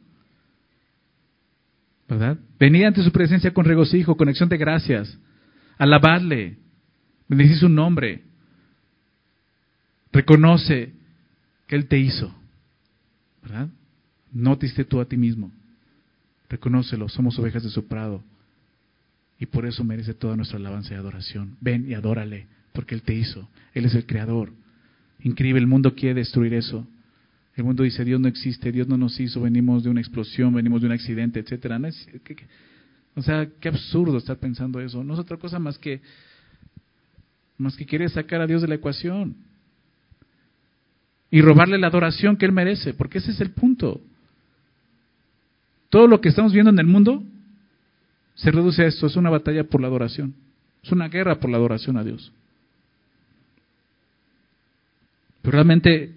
¿Verdad? 2.08 2.38
Venid 2.60 2.84
ante 2.84 3.04
su 3.04 3.12
presencia 3.12 3.54
con 3.54 3.66
regocijo, 3.66 4.18
con 4.18 4.30
acción 4.30 4.50
de 4.50 4.58
gracias. 4.58 5.18
Alabadle. 5.78 6.58
Bendecir 7.28 7.58
su 7.58 7.70
nombre. 7.70 8.24
Reconoce 10.12 10.94
que 11.68 11.76
Él 11.76 11.88
te 11.88 11.98
hizo. 11.98 12.34
¿verdad? 13.42 13.70
No 14.32 14.58
te 14.58 14.68
tú 14.86 15.02
a 15.02 15.06
ti 15.06 15.18
mismo. 15.18 15.52
Reconócelo, 16.50 17.10
somos 17.10 17.38
ovejas 17.40 17.64
de 17.64 17.70
su 17.70 17.88
prado. 17.88 18.24
Y 19.42 19.48
por 19.48 19.66
eso 19.66 19.84
merece 19.84 20.14
toda 20.14 20.36
nuestra 20.36 20.60
alabanza 20.60 20.94
y 20.94 20.98
adoración. 20.98 21.58
Ven 21.62 21.90
y 21.90 21.96
adórale, 21.96 22.46
porque 22.74 22.94
Él 22.94 23.02
te 23.02 23.16
hizo. 23.16 23.50
Él 23.74 23.86
es 23.86 23.96
el 23.96 24.06
creador. 24.06 24.54
Increíble, 25.20 25.60
el 25.60 25.66
mundo 25.66 25.96
quiere 25.96 26.14
destruir 26.14 26.54
eso. 26.54 26.88
El 27.56 27.64
mundo 27.64 27.82
dice, 27.82 28.06
Dios 28.06 28.22
no 28.22 28.28
existe, 28.28 28.72
Dios 28.72 28.88
no 28.88 28.98
nos 28.98 29.20
hizo, 29.20 29.42
venimos 29.42 29.84
de 29.84 29.90
una 29.90 30.00
explosión, 30.00 30.54
venimos 30.54 30.82
de 30.82 30.88
un 30.88 30.94
accidente, 30.94 31.40
etcétera. 31.40 31.82
o 33.16 33.22
sea, 33.24 33.50
qué 33.60 33.70
absurdo 33.70 34.20
estar 34.20 34.38
pensando 34.38 34.80
eso. 34.80 35.04
No 35.04 35.16
es 35.16 35.20
otra 35.20 35.38
cosa 35.38 35.58
más 35.58 35.80
que 35.80 36.02
más 37.58 37.76
que 37.76 37.88
quiere 37.88 38.08
sacar 38.10 38.42
a 38.42 38.48
Dios 38.48 38.62
de 38.62 38.68
la 38.68 38.76
ecuación 38.76 39.36
y 41.32 41.42
robarle 41.42 41.80
la 41.80 41.88
adoración 41.88 42.38
que 42.38 42.46
él 42.46 42.52
merece, 42.52 42.94
porque 42.94 43.18
ese 43.18 43.32
es 43.32 43.42
el 43.42 43.50
punto. 43.50 44.02
Todo 45.90 46.06
lo 46.06 46.22
que 46.22 46.30
estamos 46.30 46.54
viendo 46.54 46.70
en 46.70 46.78
el 46.78 46.86
mundo 46.86 47.24
se 48.42 48.50
reduce 48.50 48.82
a 48.82 48.88
esto, 48.88 49.06
es 49.06 49.16
una 49.16 49.30
batalla 49.30 49.64
por 49.64 49.82
la 49.82 49.88
adoración, 49.88 50.34
es 50.84 50.92
una 50.92 51.10
guerra 51.10 51.40
por 51.40 51.52
la 51.52 51.58
adoración 51.58 51.96
a 51.98 52.04
Dios. 52.04 52.32
Pero 55.44 55.52
realmente 55.52 56.16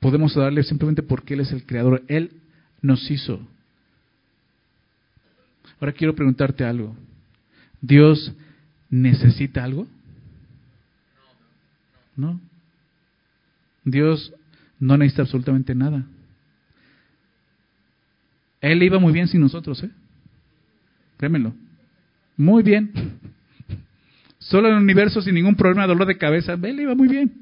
podemos 0.00 0.34
darle 0.34 0.62
simplemente 0.64 1.02
porque 1.02 1.32
Él 1.32 1.40
es 1.40 1.52
el 1.52 1.64
creador, 1.64 2.02
Él 2.08 2.32
nos 2.82 3.10
hizo. 3.10 3.40
Ahora 5.80 5.92
quiero 5.92 6.14
preguntarte 6.14 6.64
algo. 6.64 6.94
¿Dios 7.80 8.34
necesita 8.90 9.64
algo? 9.64 9.86
No. 12.16 12.38
Dios 13.82 14.30
no 14.78 14.98
necesita 14.98 15.22
absolutamente 15.22 15.74
nada. 15.74 16.04
Él 18.60 18.82
iba 18.82 18.98
muy 18.98 19.14
bien 19.14 19.28
sin 19.28 19.40
nosotros, 19.40 19.82
¿eh? 19.84 19.90
Créemelo. 21.18 21.52
Muy 22.36 22.62
bien. 22.62 22.90
Solo 24.38 24.68
en 24.68 24.76
el 24.76 24.82
universo 24.82 25.20
sin 25.20 25.34
ningún 25.34 25.56
problema, 25.56 25.86
dolor 25.86 26.06
de 26.06 26.16
cabeza, 26.16 26.54
él 26.54 26.80
iba 26.80 26.94
muy 26.94 27.08
bien. 27.08 27.32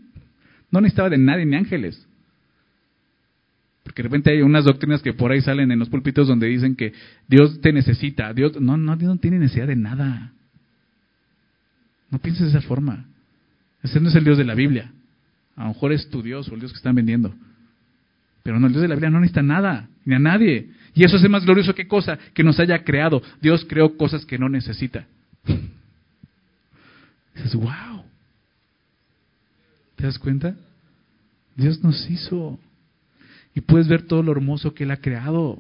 No 0.71 0.81
necesitaba 0.81 1.11
de 1.11 1.19
nadie, 1.19 1.47
ni 1.47 1.55
ángeles. 1.55 2.07
Porque 3.85 4.03
de 4.03 4.09
repente 4.09 4.31
hay 4.31 4.43
unas 4.43 4.65
doctrinas 4.65 5.03
que 5.03 5.13
por 5.13 5.31
ahí 5.31 5.41
salen 5.41 5.71
en 5.71 5.79
los 5.79 5.89
púlpitos 5.89 6.27
donde 6.27 6.49
dicen 6.49 6.75
que 6.75 6.93
Dios 7.29 7.61
te 7.61 7.73
necesita. 7.73 8.33
Dios, 8.33 8.61
no, 8.61 8.77
no, 8.77 8.97
Dios 8.97 9.15
no 9.15 9.21
tiene 9.21 9.39
necesidad 9.39 9.69
de 9.69 9.77
nada. 9.77 10.33
No 12.11 12.19
pienses 12.19 12.53
de 12.53 12.59
esa 12.59 12.67
forma. 12.67 13.07
Ese 13.83 14.01
no 14.01 14.09
es 14.09 14.15
el 14.17 14.25
Dios 14.25 14.39
de 14.39 14.45
la 14.45 14.55
Biblia. 14.55 14.91
A 15.55 15.63
lo 15.63 15.69
mejor 15.69 15.93
es 15.93 16.11
tu 16.11 16.23
Dios 16.23 16.49
o 16.49 16.55
el 16.55 16.61
Dios 16.61 16.73
que 16.73 16.79
están 16.79 16.97
vendiendo. 16.97 17.35
Pero 18.43 18.59
no, 18.59 18.67
el 18.67 18.73
Dios 18.73 18.83
de 18.83 18.89
la 18.89 18.95
Biblia 18.97 19.11
no 19.11 19.21
necesita 19.21 19.43
nada, 19.43 19.89
ni 20.05 20.15
a 20.15 20.19
nadie. 20.19 20.71
Y 20.97 21.05
eso 21.05 21.17
es 21.17 21.29
más 21.29 21.45
glorioso 21.45 21.75
que 21.75 21.87
cosa 21.87 22.19
que 22.33 22.43
nos 22.43 22.59
haya 22.59 22.83
creado. 22.83 23.23
Dios 23.43 23.67
creó 23.69 23.97
cosas 23.99 24.25
que 24.25 24.39
no 24.39 24.49
necesita. 24.49 25.07
Dices, 27.35 27.55
wow. 27.55 28.03
¿Te 29.97 30.05
das 30.05 30.19
cuenta? 30.19 30.57
Dios 31.55 31.85
nos 31.85 32.09
hizo. 32.11 32.59
Y 33.55 33.61
puedes 33.61 33.89
ver 33.89 34.03
todo 34.07 34.23
lo 34.23 34.33
hermoso 34.33 34.73
que 34.73 34.85
Él 34.85 34.91
ha 34.91 34.97
creado. 34.97 35.59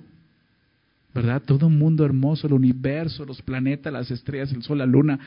¿Verdad? 1.14 1.42
Todo 1.42 1.66
un 1.66 1.78
mundo 1.78 2.06
hermoso, 2.06 2.46
el 2.46 2.54
universo, 2.54 3.26
los 3.26 3.42
planetas, 3.42 3.92
las 3.92 4.10
estrellas, 4.10 4.52
el 4.52 4.62
sol, 4.62 4.78
la 4.78 4.86
luna 4.86 5.20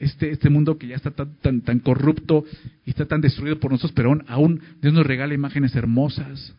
este, 0.00 0.30
este 0.30 0.50
mundo 0.50 0.78
que 0.78 0.88
ya 0.88 0.96
está 0.96 1.10
tan, 1.10 1.34
tan, 1.36 1.60
tan 1.60 1.78
corrupto 1.80 2.44
y 2.84 2.90
está 2.90 3.06
tan 3.06 3.20
destruido 3.20 3.58
por 3.58 3.72
nosotros, 3.72 3.92
pero 3.94 4.16
aún, 4.28 4.60
Dios 4.80 4.94
nos 4.94 5.06
regala 5.06 5.34
imágenes 5.34 5.74
hermosas, 5.74 6.54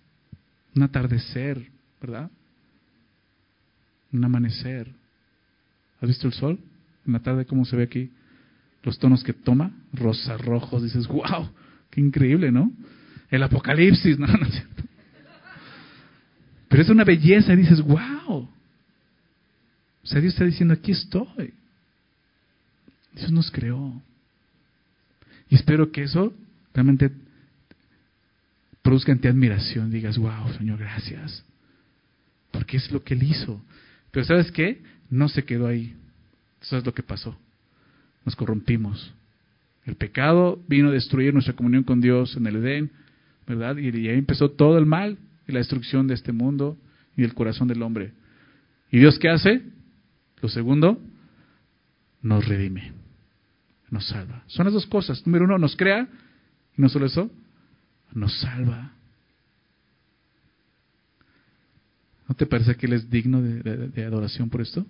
un 0.76 0.84
atardecer, 0.84 1.68
¿verdad? 2.02 2.30
Un 4.12 4.24
amanecer. 4.24 4.92
¿Has 6.02 6.08
visto 6.08 6.28
el 6.28 6.34
sol? 6.34 6.60
En 7.06 7.14
la 7.14 7.20
tarde, 7.20 7.46
¿cómo 7.46 7.66
se 7.66 7.76
ve 7.76 7.84
aquí? 7.84 8.12
Los 8.84 8.98
tonos 9.00 9.24
que 9.24 9.34
toma, 9.34 9.72
rosa, 9.94 10.38
rojos, 10.38 10.84
dices, 10.84 11.08
wow, 11.08 11.50
qué 11.90 12.02
increíble, 12.02 12.52
¿no? 12.52 12.72
El 13.30 13.44
apocalipsis, 13.44 14.18
no, 14.20 14.28
no 14.28 14.46
es 14.46 14.54
cierto. 14.54 14.84
Pero 16.70 16.84
es 16.84 16.90
una 16.90 17.04
belleza 17.04 17.54
y 17.54 17.58
dices, 17.58 17.82
wow. 17.82 18.50
O 20.02 20.08
sea, 20.08 20.22
Dios 20.22 20.34
está 20.34 20.46
diciendo, 20.46 20.74
aquí 20.74 20.92
estoy. 20.92 21.54
Dios 23.14 23.32
nos 23.32 23.52
creó. 23.52 24.02
Y 25.50 25.56
espero 25.56 25.92
que 25.92 26.04
eso 26.04 26.34
realmente 26.74 27.12
produzca 28.82 29.12
en 29.12 29.20
ti 29.20 29.28
admiración. 29.28 29.92
Digas, 29.92 30.18
wow, 30.18 30.54
Señor, 30.58 30.80
gracias. 30.80 31.44
Porque 32.52 32.78
es 32.78 32.92
lo 32.92 33.04
que 33.04 33.16
Él 33.16 33.24
hizo. 33.24 33.62
Pero 34.12 34.26
¿sabes 34.26 34.52
qué? 34.52 34.82
No 35.10 35.30
se 35.30 35.44
quedó 35.44 35.68
ahí. 35.68 35.96
Eso 36.62 36.78
es 36.78 36.86
lo 36.86 36.94
que 36.94 37.04
pasó. 37.04 37.38
Nos 38.26 38.36
corrompimos. 38.36 39.14
El 39.86 39.96
pecado 39.96 40.62
vino 40.68 40.90
a 40.90 40.92
destruir 40.92 41.34
nuestra 41.34 41.56
comunión 41.56 41.84
con 41.84 42.02
Dios 42.02 42.36
en 42.36 42.46
el 42.46 42.58
Edén, 42.58 42.92
¿verdad? 43.48 43.78
Y 43.78 44.08
ahí 44.08 44.18
empezó 44.18 44.52
todo 44.52 44.78
el 44.78 44.86
mal 44.86 45.18
y 45.48 45.52
la 45.52 45.60
destrucción 45.60 46.08
de 46.08 46.14
este 46.14 46.32
mundo 46.32 46.78
y 47.16 47.22
del 47.22 47.34
corazón 47.34 47.68
del 47.68 47.82
hombre. 47.82 48.14
¿Y 48.92 49.00
Dios 49.00 49.18
qué 49.18 49.30
hace? 49.30 49.64
Lo 50.42 50.50
segundo, 50.50 51.02
nos 52.22 52.48
redime 52.48 53.00
nos 53.92 54.08
salva. 54.08 54.44
Son 54.48 54.66
las 54.66 54.74
dos 54.74 54.86
cosas. 54.86 55.26
Número 55.26 55.46
uno, 55.46 55.58
nos 55.58 55.76
crea, 55.76 56.08
y 56.78 56.82
no 56.82 56.90
solo 56.90 57.06
eso, 57.06 57.30
nos 58.14 58.38
salva. 58.40 58.94
¿No 62.30 62.36
te 62.36 62.46
parece 62.46 62.76
que 62.76 62.86
Él 62.86 62.94
es 62.94 63.10
digno 63.10 63.42
de, 63.42 64.06
adoración 64.06 64.52
por 64.52 64.62
esto? 64.62 64.86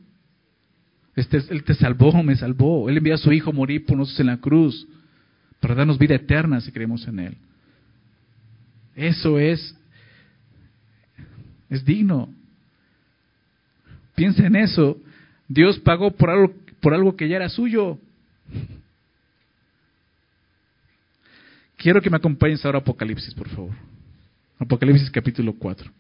Este, 1.15 1.37
él 1.37 1.63
te 1.63 1.73
salvó, 1.73 2.21
me 2.21 2.35
salvó. 2.35 2.89
Él 2.89 2.97
envió 2.97 3.15
a 3.15 3.17
su 3.17 3.31
Hijo 3.31 3.49
a 3.49 3.53
morir 3.53 3.85
por 3.85 3.97
nosotros 3.97 4.19
en 4.19 4.27
la 4.27 4.37
cruz, 4.37 4.85
para 5.61 5.73
darnos 5.73 5.97
vida 5.97 6.15
eterna 6.15 6.59
si 6.59 6.71
creemos 6.71 7.07
en 7.07 7.19
Él. 7.19 7.37
Eso 8.93 9.39
es, 9.39 9.73
es 11.69 11.83
digno. 11.85 12.29
Piensa 14.15 14.45
en 14.45 14.57
eso. 14.57 14.97
Dios 15.47 15.79
pagó 15.79 16.11
por 16.11 16.29
algo, 16.29 16.53
por 16.81 16.93
algo 16.93 17.15
que 17.15 17.29
ya 17.29 17.37
era 17.37 17.47
suyo. 17.47 17.97
Quiero 21.77 22.01
que 22.01 22.09
me 22.09 22.17
acompañes 22.17 22.65
ahora 22.65 22.79
a 22.79 22.81
Apocalipsis, 22.81 23.33
por 23.33 23.47
favor. 23.47 23.75
Apocalipsis 24.59 25.09
capítulo 25.09 25.53
4. 25.53 25.98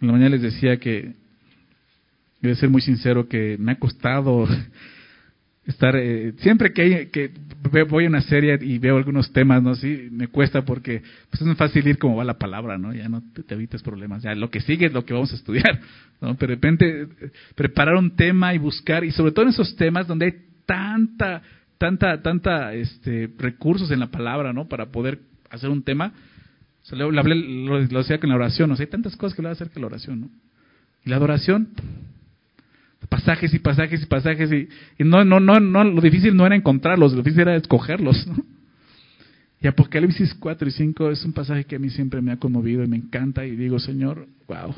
En 0.00 0.06
la 0.06 0.12
mañana 0.12 0.30
les 0.30 0.42
decía 0.42 0.78
que, 0.78 1.12
voy 2.42 2.54
ser 2.54 2.68
muy 2.68 2.80
sincero, 2.80 3.28
que 3.28 3.56
me 3.58 3.72
ha 3.72 3.78
costado 3.78 4.46
estar, 5.66 5.96
eh, 5.96 6.34
siempre 6.38 6.72
que, 6.72 7.10
que 7.10 7.32
voy 7.88 8.04
a 8.04 8.08
una 8.08 8.20
serie 8.22 8.58
y 8.60 8.78
veo 8.78 8.96
algunos 8.96 9.32
temas, 9.32 9.62
¿no? 9.62 9.74
Sí, 9.74 10.08
me 10.10 10.28
cuesta 10.28 10.64
porque 10.64 11.02
pues, 11.30 11.40
es 11.40 11.46
muy 11.46 11.56
fácil 11.56 11.86
ir 11.86 11.98
como 11.98 12.16
va 12.16 12.24
la 12.24 12.38
palabra, 12.38 12.78
¿no? 12.78 12.94
Ya 12.94 13.08
no 13.08 13.22
te, 13.34 13.42
te, 13.42 13.54
evitas 13.54 13.82
problemas. 13.82 14.22
Ya 14.22 14.34
lo 14.34 14.50
que 14.50 14.60
sigue 14.60 14.86
es 14.86 14.92
lo 14.92 15.04
que 15.04 15.14
vamos 15.14 15.32
a 15.32 15.36
estudiar, 15.36 15.80
¿no? 16.20 16.36
Pero 16.36 16.50
de 16.50 16.54
repente 16.54 17.02
eh, 17.02 17.30
preparar 17.54 17.96
un 17.96 18.14
tema 18.16 18.54
y 18.54 18.58
buscar, 18.58 19.04
y 19.04 19.10
sobre 19.10 19.32
todo 19.32 19.44
en 19.44 19.50
esos 19.50 19.76
temas 19.76 20.06
donde 20.06 20.26
hay 20.26 20.32
tanta 20.64 21.42
tanta, 21.78 22.20
tanta 22.20 22.74
este, 22.74 23.30
recursos 23.38 23.90
en 23.90 24.00
la 24.00 24.08
palabra, 24.08 24.52
¿no? 24.52 24.68
Para 24.68 24.86
poder 24.86 25.20
hacer 25.50 25.70
un 25.70 25.82
tema. 25.82 26.12
Lo, 26.96 27.10
lo, 27.10 27.84
decía 27.98 28.18
con 28.18 28.30
la 28.30 28.36
oración, 28.36 28.70
o 28.70 28.76
sea, 28.76 28.84
hay 28.84 28.90
tantas 28.90 29.16
cosas 29.16 29.34
que 29.36 29.42
le 29.42 29.46
va 29.46 29.50
a 29.50 29.52
hacer 29.52 29.70
que 29.70 29.80
la 29.80 29.86
oración, 29.86 30.20
¿no? 30.20 30.30
Y 31.04 31.10
la 31.10 31.16
adoración, 31.16 31.68
pasajes 33.08 33.52
y 33.54 33.58
pasajes 33.58 34.02
y 34.02 34.06
pasajes 34.06 34.50
y, 34.52 34.68
no, 35.04 35.24
no, 35.24 35.40
no, 35.40 35.60
no, 35.60 35.84
lo 35.84 36.00
difícil 36.00 36.36
no 36.36 36.46
era 36.46 36.56
encontrarlos, 36.56 37.12
lo 37.12 37.22
difícil 37.22 37.42
era 37.42 37.56
escogerlos, 37.56 38.26
¿no? 38.26 38.36
Y 39.60 39.66
Apocalipsis 39.66 40.34
4 40.34 40.68
y 40.68 40.70
5 40.70 41.10
es 41.10 41.24
un 41.24 41.32
pasaje 41.32 41.64
que 41.64 41.76
a 41.76 41.78
mí 41.80 41.90
siempre 41.90 42.22
me 42.22 42.30
ha 42.30 42.36
conmovido 42.36 42.84
y 42.84 42.86
me 42.86 42.96
encanta 42.96 43.44
y 43.44 43.56
digo, 43.56 43.80
Señor, 43.80 44.28
wow. 44.46 44.72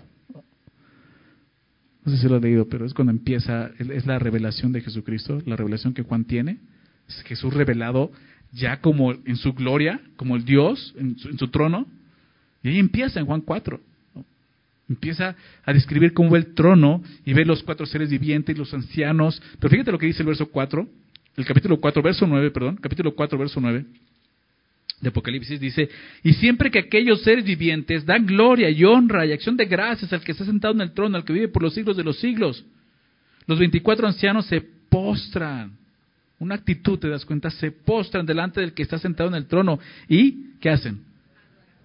No 2.03 2.13
sé 2.13 2.17
si 2.17 2.29
lo 2.29 2.39
he 2.39 2.41
leído, 2.41 2.67
pero 2.67 2.87
es 2.87 2.95
cuando 2.95 3.11
empieza, 3.11 3.73
es 3.79 4.07
la 4.07 4.19
revelación 4.19 4.73
de 4.73 4.81
Jesucristo, 4.81 5.43
la 5.45 5.55
revelación 5.55 5.93
que 5.93 6.03
Juan 6.03 6.25
tiene 6.25 6.61
Jesús 7.25 7.53
revelado 7.53 8.11
ya 8.53 8.81
como 8.81 9.13
en 9.13 9.37
su 9.37 9.53
gloria, 9.53 10.01
como 10.17 10.37
el 10.37 10.45
Dios 10.45 10.95
en 10.99 11.17
su, 11.19 11.49
trono. 11.49 11.87
Y 12.63 12.69
ahí 12.69 12.79
empieza 12.79 13.21
en 13.21 13.27
Juan 13.27 13.41
4. 13.41 13.81
Empieza 14.89 15.37
a 15.65 15.73
describir 15.73 16.13
cómo 16.13 16.31
ve 16.31 16.41
el 16.41 16.55
trono 16.55 17.03
y 17.25 17.33
ve 17.33 17.45
los 17.45 17.63
cuatro 17.63 17.87
seres 17.87 18.11
vivientes 18.11 18.55
y 18.55 18.59
los 18.59 18.75
ancianos. 18.75 19.41
Pero 19.59 19.71
fíjate 19.71 19.93
lo 19.93 19.99
que 19.99 20.07
dice 20.07 20.23
el 20.23 20.27
verso 20.27 20.47
4, 20.51 20.89
el 21.37 21.45
capítulo 21.45 21.81
4, 21.81 22.03
verso 22.03 22.27
9, 22.27 22.51
perdón, 22.51 22.77
capítulo 22.77 23.15
4, 23.15 23.39
verso 23.39 23.61
9 23.61 23.85
de 25.01 25.09
Apocalipsis 25.09 25.59
dice, 25.59 25.89
y 26.23 26.35
siempre 26.35 26.71
que 26.71 26.79
aquellos 26.79 27.23
seres 27.23 27.45
vivientes 27.45 28.05
dan 28.05 28.27
gloria 28.27 28.69
y 28.69 28.85
honra 28.85 29.25
y 29.25 29.33
acción 29.33 29.57
de 29.57 29.65
gracias 29.65 30.13
al 30.13 30.23
que 30.23 30.33
está 30.33 30.45
sentado 30.45 30.75
en 30.75 30.83
el 30.83 30.93
trono, 30.93 31.17
al 31.17 31.25
que 31.25 31.33
vive 31.33 31.49
por 31.49 31.63
los 31.63 31.73
siglos 31.73 31.97
de 31.97 32.05
los 32.05 32.19
siglos, 32.21 32.65
los 33.47 33.59
24 33.59 34.07
ancianos 34.07 34.47
se 34.47 34.61
postran 34.61 35.73
una 36.39 36.55
actitud, 36.55 36.99
te 36.99 37.09
das 37.09 37.25
cuenta, 37.25 37.51
se 37.51 37.71
postran 37.71 38.27
delante 38.27 38.61
del 38.61 38.73
que 38.73 38.83
está 38.83 38.99
sentado 38.99 39.31
en 39.31 39.37
el 39.37 39.47
trono 39.47 39.79
y 40.09 40.53
¿qué 40.61 40.71
hacen? 40.71 41.01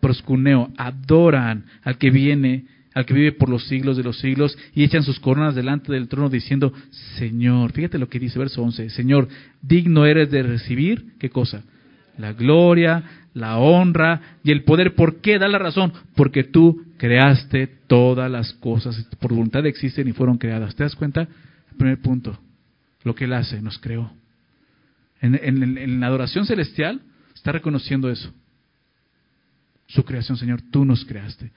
Proscuneo, 0.06 0.70
adoran 0.78 1.66
al 1.82 1.98
que 1.98 2.12
viene, 2.12 2.66
al 2.94 3.08
que 3.08 3.16
vive 3.16 3.32
por 3.32 3.50
los 3.50 3.68
siglos 3.68 3.98
de 3.98 4.04
los 4.04 4.20
siglos, 4.20 4.56
y 4.76 4.84
echan 4.84 5.02
sus 5.02 5.20
coronas 5.20 5.56
delante 5.56 5.92
del 5.92 6.08
trono 6.08 6.30
diciendo, 6.30 6.72
Señor, 7.18 7.72
fíjate 7.72 7.98
lo 7.98 8.08
que 8.08 8.20
dice 8.20 8.38
verso 8.38 8.62
11, 8.62 8.92
Señor, 8.92 9.28
digno 9.64 10.06
eres 10.06 10.30
de 10.30 10.44
recibir, 10.44 11.18
¿qué 11.18 11.32
cosa? 11.32 11.64
La 12.20 12.34
gloria, 12.34 13.04
la 13.34 13.58
honra 13.58 14.38
y 14.44 14.52
el 14.52 14.64
poder. 14.64 14.94
¿Por 14.94 15.22
qué? 15.22 15.40
Da 15.40 15.48
la 15.48 15.58
razón. 15.58 15.92
Porque 16.16 16.44
tú 16.44 16.86
creaste 16.98 17.66
todas 17.88 18.30
las 18.30 18.54
cosas, 18.54 19.10
por 19.20 19.34
voluntad 19.34 19.66
existen 19.66 20.08
y 20.08 20.14
fueron 20.14 20.38
creadas. 20.38 20.76
¿Te 20.76 20.84
das 20.84 20.96
cuenta? 20.96 21.22
El 21.22 21.78
primer 21.80 21.98
punto, 21.98 22.40
lo 23.04 23.16
que 23.16 23.26
Él 23.26 23.34
hace, 23.34 23.60
nos 23.60 23.80
creó. 23.80 24.12
En, 25.20 25.34
en 25.34 26.00
la 26.00 26.06
adoración 26.06 26.46
celestial 26.46 27.02
está 27.34 27.52
reconociendo 27.54 28.08
eso. 28.12 28.32
Su 29.88 30.04
creación, 30.04 30.38
Señor, 30.38 30.62
tú 30.72 30.86
nos 30.86 31.06
creaste. 31.06 31.52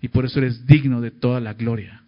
Y 0.00 0.08
por 0.08 0.24
eso 0.24 0.38
eres 0.38 0.66
digno 0.66 1.00
de 1.00 1.10
toda 1.10 1.40
la 1.40 1.54
gloria. 1.54 2.02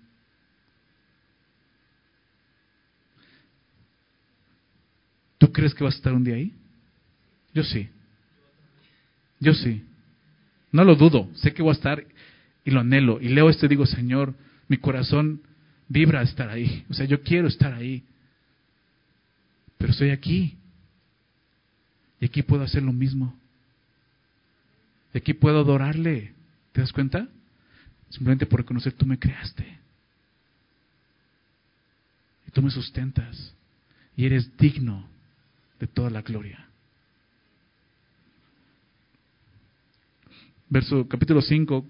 ¿Tú 5.38 5.52
crees 5.52 5.74
que 5.74 5.84
vas 5.84 5.94
a 5.94 5.98
estar 5.98 6.12
un 6.12 6.24
día 6.24 6.34
ahí? 6.34 6.52
Yo 7.52 7.62
sí. 7.62 7.88
Yo 9.40 9.54
sí. 9.54 9.82
No 10.72 10.84
lo 10.84 10.94
dudo. 10.94 11.28
Sé 11.34 11.52
que 11.52 11.62
voy 11.62 11.70
a 11.70 11.74
estar 11.74 12.04
y 12.64 12.70
lo 12.70 12.80
anhelo. 12.80 13.20
Y 13.20 13.28
leo 13.28 13.48
esto 13.48 13.66
y 13.66 13.68
digo, 13.68 13.86
Señor, 13.86 14.34
mi 14.68 14.78
corazón 14.78 15.42
vibra 15.88 16.20
a 16.20 16.24
estar 16.24 16.48
ahí. 16.48 16.84
O 16.88 16.94
sea, 16.94 17.06
yo 17.06 17.22
quiero 17.22 17.48
estar 17.48 17.72
ahí. 17.72 18.02
Pero 19.78 19.92
estoy 19.92 20.10
aquí. 20.10 20.56
Y 22.20 22.26
aquí 22.26 22.42
puedo 22.42 22.62
hacer 22.62 22.82
lo 22.82 22.92
mismo. 22.92 23.38
Aquí 25.16 25.32
puedo 25.32 25.60
adorarle. 25.60 26.34
¿Te 26.72 26.82
das 26.82 26.92
cuenta? 26.92 27.26
Simplemente 28.10 28.44
por 28.44 28.60
reconocer, 28.60 28.92
tú 28.92 29.06
me 29.06 29.18
creaste. 29.18 29.78
Y 32.46 32.50
tú 32.50 32.60
me 32.60 32.70
sustentas. 32.70 33.54
Y 34.14 34.26
eres 34.26 34.54
digno 34.58 35.08
de 35.80 35.86
toda 35.86 36.10
la 36.10 36.20
gloria. 36.20 36.66
Verso 40.68 41.08
capítulo 41.08 41.40
5, 41.40 41.86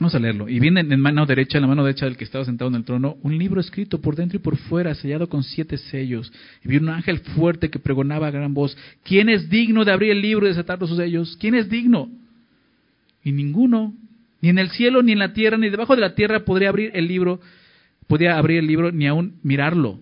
Vamos 0.00 0.14
a 0.14 0.18
leerlo. 0.18 0.48
Y 0.48 0.58
viene 0.60 0.80
en 0.80 0.98
mano 0.98 1.26
derecha, 1.26 1.58
en 1.58 1.62
la 1.62 1.68
mano 1.68 1.84
derecha 1.84 2.06
del 2.06 2.16
que 2.16 2.24
estaba 2.24 2.46
sentado 2.46 2.70
en 2.70 2.76
el 2.76 2.84
trono, 2.84 3.18
un 3.22 3.36
libro 3.36 3.60
escrito 3.60 4.00
por 4.00 4.16
dentro 4.16 4.38
y 4.38 4.40
por 4.40 4.56
fuera, 4.56 4.94
sellado 4.94 5.28
con 5.28 5.42
siete 5.44 5.76
sellos. 5.76 6.32
Y 6.64 6.68
vi 6.68 6.78
un 6.78 6.88
ángel 6.88 7.18
fuerte 7.18 7.68
que 7.68 7.78
pregonaba 7.78 8.28
a 8.28 8.30
gran 8.30 8.54
voz, 8.54 8.74
¿quién 9.04 9.28
es 9.28 9.50
digno 9.50 9.84
de 9.84 9.92
abrir 9.92 10.12
el 10.12 10.22
libro 10.22 10.46
y 10.46 10.48
desatar 10.48 10.78
sus 10.78 10.96
sellos? 10.96 11.36
¿Quién 11.38 11.54
es 11.54 11.68
digno? 11.68 12.08
Y 13.22 13.32
ninguno, 13.32 13.92
ni 14.40 14.48
en 14.48 14.58
el 14.58 14.70
cielo, 14.70 15.02
ni 15.02 15.12
en 15.12 15.18
la 15.18 15.34
tierra, 15.34 15.58
ni 15.58 15.68
debajo 15.68 15.94
de 15.94 16.00
la 16.00 16.14
tierra 16.14 16.46
podría 16.46 16.70
abrir 16.70 16.92
el 16.94 17.06
libro, 17.06 17.38
podía 18.06 18.38
abrir 18.38 18.60
el 18.60 18.66
libro, 18.68 18.92
ni 18.92 19.06
aún 19.06 19.34
mirarlo. 19.42 20.00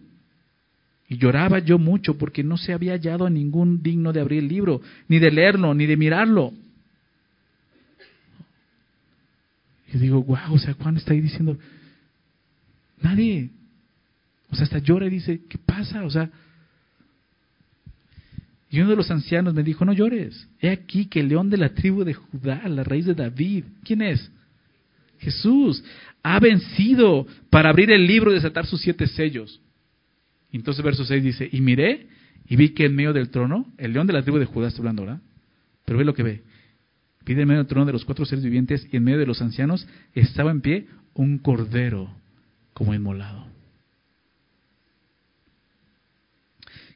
Y 1.08 1.16
lloraba 1.16 1.58
yo 1.58 1.80
mucho 1.80 2.16
porque 2.16 2.44
no 2.44 2.56
se 2.56 2.72
había 2.72 2.92
hallado 2.92 3.26
a 3.26 3.30
ningún 3.30 3.82
digno 3.82 4.12
de 4.12 4.20
abrir 4.20 4.44
el 4.44 4.48
libro, 4.48 4.80
ni 5.08 5.18
de 5.18 5.32
leerlo, 5.32 5.74
ni 5.74 5.87
de 5.87 5.96
mirarlo. 5.96 6.52
Y 9.92 9.98
digo, 9.98 10.22
wow, 10.22 10.53
o 10.53 10.59
sea, 10.59 10.74
Juan 10.74 10.96
está 10.96 11.12
ahí 11.12 11.20
diciendo, 11.20 11.59
nadie, 13.01 13.51
o 14.51 14.55
sea, 14.55 14.64
hasta 14.64 14.79
llora 14.79 15.07
y 15.07 15.11
dice, 15.11 15.40
¿qué 15.48 15.59
pasa? 15.59 16.05
O 16.05 16.11
sea, 16.11 16.31
y 18.70 18.81
uno 18.81 18.90
de 18.90 18.96
los 18.96 19.11
ancianos 19.11 19.55
me 19.55 19.62
dijo, 19.62 19.85
no 19.85 19.94
llores, 19.94 20.46
he 20.61 20.68
aquí 20.68 21.07
que 21.07 21.20
el 21.20 21.29
león 21.29 21.48
de 21.48 21.57
la 21.57 21.70
tribu 21.70 22.05
de 22.05 22.14
Judá, 22.14 22.68
la 22.68 22.85
raíz 22.85 23.07
de 23.07 23.14
David, 23.14 23.64
¿quién 23.83 24.03
es? 24.03 24.31
Jesús, 25.20 25.83
ha 26.22 26.38
vencido 26.38 27.27
para 27.48 27.70
abrir 27.70 27.90
el 27.90 28.07
libro 28.07 28.31
y 28.31 28.35
desatar 28.35 28.66
sus 28.66 28.83
siete 28.83 29.07
sellos. 29.07 29.61
Entonces 30.53 30.85
verso 30.85 31.05
6 31.05 31.22
dice, 31.22 31.48
y 31.51 31.61
miré 31.61 32.07
y 32.46 32.57
vi 32.57 32.70
que 32.70 32.87
en 32.87 32.94
medio 32.94 33.12
del 33.12 33.31
trono, 33.31 33.72
el 33.79 33.92
león 33.92 34.07
de 34.07 34.12
la 34.12 34.22
tribu 34.22 34.38
de 34.38 34.46
Judá 34.46 34.68
está 34.68 34.81
hablando, 34.81 35.03
¿verdad? 35.03 35.20
Pero 35.85 35.98
ve 35.98 36.05
lo 36.05 36.14
que 36.14 36.22
ve, 36.22 36.42
Pide 37.29 37.43
en 37.43 37.49
medio 37.49 37.59
del 37.59 37.67
trono 37.67 37.85
de 37.85 37.93
los 37.93 38.07
cuatro 38.07 38.25
seres 38.25 38.43
vivientes 38.43 38.88
y 38.91 38.97
en 38.97 39.05
medio 39.05 39.19
de 39.19 39.27
los 39.27 39.43
ancianos 39.43 39.87
estaba 40.14 40.51
en 40.51 40.62
pie 40.62 40.87
un 41.12 41.37
cordero 41.37 42.11
como 42.73 42.95
inmolado. 42.95 43.45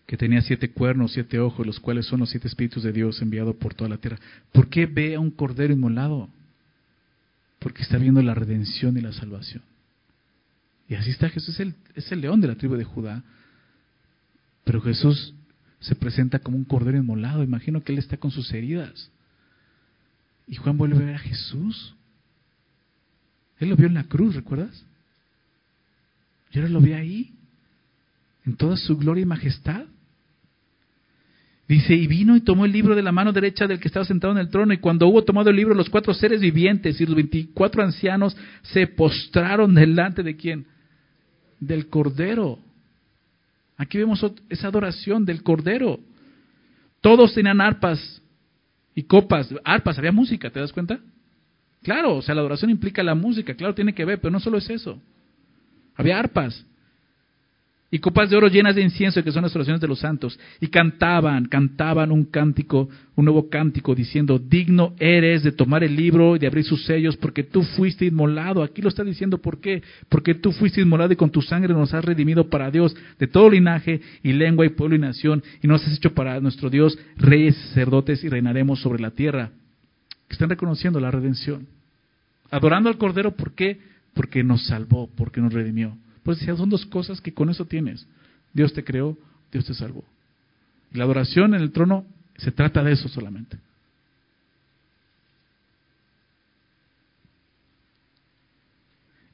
Que 0.06 0.16
tenía 0.16 0.40
siete 0.40 0.70
cuernos, 0.70 1.12
siete 1.12 1.38
ojos, 1.38 1.66
los 1.66 1.80
cuales 1.80 2.06
son 2.06 2.20
los 2.20 2.30
siete 2.30 2.48
espíritus 2.48 2.82
de 2.82 2.92
Dios 2.92 3.20
enviados 3.20 3.56
por 3.56 3.74
toda 3.74 3.90
la 3.90 3.98
tierra. 3.98 4.18
¿Por 4.52 4.70
qué 4.70 4.86
ve 4.86 5.16
a 5.16 5.20
un 5.20 5.30
cordero 5.30 5.74
inmolado? 5.74 6.30
Porque 7.58 7.82
está 7.82 7.98
viendo 7.98 8.22
la 8.22 8.32
redención 8.32 8.96
y 8.96 9.02
la 9.02 9.12
salvación. 9.12 9.62
Y 10.88 10.94
así 10.94 11.10
está 11.10 11.28
Jesús, 11.28 11.56
es 11.56 11.60
el, 11.60 11.74
es 11.94 12.10
el 12.10 12.22
león 12.22 12.40
de 12.40 12.48
la 12.48 12.54
tribu 12.54 12.76
de 12.76 12.84
Judá. 12.84 13.22
Pero 14.64 14.80
Jesús 14.80 15.34
se 15.80 15.94
presenta 15.94 16.38
como 16.38 16.56
un 16.56 16.64
cordero 16.64 16.96
inmolado. 16.96 17.44
Imagino 17.44 17.84
que 17.84 17.92
Él 17.92 17.98
está 17.98 18.16
con 18.16 18.30
sus 18.30 18.50
heridas. 18.54 19.10
Y 20.46 20.56
Juan 20.56 20.76
vuelve 20.76 20.96
a 20.96 21.06
ver 21.06 21.14
a 21.14 21.18
Jesús. 21.18 21.94
Él 23.58 23.68
lo 23.70 23.76
vio 23.76 23.86
en 23.86 23.94
la 23.94 24.04
cruz, 24.04 24.34
¿recuerdas? 24.34 24.84
Y 26.52 26.58
ahora 26.58 26.70
lo 26.70 26.80
ve 26.80 26.94
ahí, 26.94 27.32
en 28.44 28.56
toda 28.56 28.76
su 28.76 28.98
gloria 28.98 29.22
y 29.22 29.26
majestad. 29.26 29.84
Dice, 31.68 31.94
y 31.94 32.06
vino 32.06 32.36
y 32.36 32.40
tomó 32.40 32.66
el 32.66 32.72
libro 32.72 32.94
de 32.94 33.02
la 33.02 33.12
mano 33.12 33.32
derecha 33.32 33.66
del 33.66 33.80
que 33.80 33.88
estaba 33.88 34.04
sentado 34.04 34.32
en 34.32 34.40
el 34.40 34.50
trono, 34.50 34.74
y 34.74 34.78
cuando 34.78 35.06
hubo 35.06 35.24
tomado 35.24 35.48
el 35.48 35.56
libro, 35.56 35.74
los 35.74 35.88
cuatro 35.88 36.12
seres 36.12 36.40
vivientes 36.40 37.00
y 37.00 37.06
los 37.06 37.14
veinticuatro 37.14 37.82
ancianos 37.82 38.36
se 38.62 38.86
postraron 38.88 39.74
delante 39.74 40.22
de 40.22 40.36
quién? 40.36 40.66
Del 41.60 41.88
Cordero. 41.88 42.58
Aquí 43.78 43.96
vemos 43.96 44.24
esa 44.50 44.68
adoración 44.68 45.24
del 45.24 45.42
Cordero. 45.42 45.98
Todos 47.00 47.34
tenían 47.34 47.60
arpas 47.60 48.21
y 48.94 49.04
copas, 49.04 49.54
arpas, 49.64 49.98
había 49.98 50.12
música, 50.12 50.50
¿te 50.50 50.60
das 50.60 50.72
cuenta? 50.72 50.98
Claro, 51.82 52.16
o 52.16 52.22
sea, 52.22 52.34
la 52.34 52.40
adoración 52.42 52.70
implica 52.70 53.02
la 53.02 53.14
música, 53.14 53.54
claro, 53.54 53.74
tiene 53.74 53.94
que 53.94 54.04
ver, 54.04 54.20
pero 54.20 54.30
no 54.30 54.40
solo 54.40 54.58
es 54.58 54.70
eso. 54.70 55.00
Había 55.96 56.18
arpas 56.18 56.64
y 57.94 57.98
copas 57.98 58.30
de 58.30 58.36
oro 58.38 58.48
llenas 58.48 58.74
de 58.74 58.80
incienso, 58.80 59.22
que 59.22 59.30
son 59.30 59.42
las 59.42 59.54
oraciones 59.54 59.78
de 59.78 59.86
los 59.86 59.98
santos, 59.98 60.40
y 60.60 60.68
cantaban, 60.68 61.44
cantaban 61.44 62.10
un 62.10 62.24
cántico, 62.24 62.88
un 63.16 63.26
nuevo 63.26 63.50
cántico, 63.50 63.94
diciendo, 63.94 64.38
digno 64.38 64.94
eres 64.98 65.42
de 65.42 65.52
tomar 65.52 65.84
el 65.84 65.94
libro 65.94 66.34
y 66.34 66.38
de 66.38 66.46
abrir 66.46 66.64
sus 66.64 66.86
sellos, 66.86 67.18
porque 67.18 67.42
tú 67.42 67.62
fuiste 67.62 68.06
inmolado. 68.06 68.62
Aquí 68.62 68.80
lo 68.80 68.88
está 68.88 69.04
diciendo, 69.04 69.36
¿por 69.36 69.60
qué? 69.60 69.82
Porque 70.08 70.34
tú 70.34 70.52
fuiste 70.52 70.80
inmolado 70.80 71.12
y 71.12 71.16
con 71.16 71.28
tu 71.28 71.42
sangre 71.42 71.74
nos 71.74 71.92
has 71.92 72.02
redimido 72.02 72.48
para 72.48 72.70
Dios 72.70 72.96
de 73.18 73.26
todo 73.26 73.50
linaje 73.50 74.00
y 74.22 74.32
lengua 74.32 74.64
y 74.64 74.70
pueblo 74.70 74.96
y 74.96 74.98
nación, 74.98 75.42
y 75.62 75.66
nos 75.66 75.86
has 75.86 75.94
hecho 75.94 76.14
para 76.14 76.40
nuestro 76.40 76.70
Dios 76.70 76.98
reyes, 77.18 77.54
sacerdotes 77.56 78.24
y 78.24 78.30
reinaremos 78.30 78.80
sobre 78.80 79.02
la 79.02 79.10
tierra. 79.10 79.50
Están 80.30 80.48
reconociendo 80.48 80.98
la 80.98 81.10
redención. 81.10 81.66
Adorando 82.50 82.88
al 82.88 82.96
Cordero, 82.96 83.32
¿por 83.32 83.52
qué? 83.52 83.80
Porque 84.14 84.42
nos 84.42 84.64
salvó, 84.64 85.10
porque 85.14 85.42
nos 85.42 85.52
redimió. 85.52 85.98
Pues 86.22 86.38
son 86.38 86.70
dos 86.70 86.86
cosas 86.86 87.20
que 87.20 87.34
con 87.34 87.50
eso 87.50 87.64
tienes. 87.64 88.06
Dios 88.52 88.72
te 88.72 88.84
creó, 88.84 89.18
Dios 89.50 89.64
te 89.64 89.74
salvó. 89.74 90.04
la 90.92 91.04
adoración 91.04 91.54
en 91.54 91.62
el 91.62 91.72
trono 91.72 92.04
se 92.36 92.50
trata 92.50 92.82
de 92.82 92.92
eso 92.92 93.08
solamente. 93.08 93.58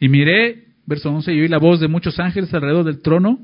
Y 0.00 0.08
miré, 0.08 0.66
verso 0.86 1.10
11, 1.10 1.34
y 1.34 1.40
oí 1.40 1.48
la 1.48 1.58
voz 1.58 1.80
de 1.80 1.88
muchos 1.88 2.18
ángeles 2.20 2.52
alrededor 2.54 2.84
del 2.84 3.00
trono, 3.00 3.40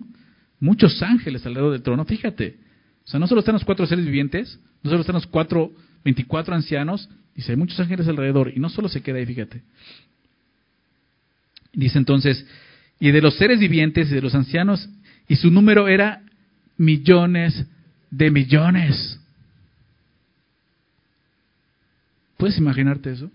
muchos 0.60 1.02
ángeles 1.02 1.44
alrededor 1.44 1.72
del 1.72 1.82
trono, 1.82 2.04
fíjate. 2.04 2.56
O 3.04 3.08
sea, 3.08 3.20
no 3.20 3.26
solo 3.26 3.40
están 3.40 3.54
los 3.54 3.64
cuatro 3.64 3.86
seres 3.86 4.04
vivientes, 4.04 4.60
no 4.82 4.90
solo 4.90 5.00
están 5.00 5.14
los 5.14 5.26
cuatro, 5.26 5.72
24 6.04 6.54
ancianos, 6.54 7.08
dice, 7.34 7.52
hay 7.52 7.56
muchos 7.56 7.80
ángeles 7.80 8.06
alrededor, 8.06 8.52
y 8.54 8.60
no 8.60 8.68
solo 8.68 8.88
se 8.88 9.02
queda 9.02 9.18
ahí, 9.18 9.26
fíjate. 9.26 9.62
Dice 11.72 11.98
entonces, 11.98 12.46
y 13.00 13.10
de 13.10 13.20
los 13.20 13.36
seres 13.36 13.58
vivientes 13.58 14.10
y 14.10 14.14
de 14.14 14.22
los 14.22 14.34
ancianos, 14.34 14.88
y 15.28 15.36
su 15.36 15.50
número 15.50 15.88
era 15.88 16.22
millones 16.76 17.66
de 18.10 18.30
millones. 18.30 19.20
¿Puedes 22.36 22.58
imaginarte 22.58 23.12
eso? 23.12 23.30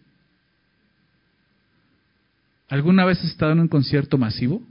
¿Alguna 2.69 3.05
vez 3.05 3.19
has 3.19 3.31
estado 3.31 3.51
en 3.53 3.59
un 3.59 3.67
concierto 3.67 4.17
masivo? 4.17 4.61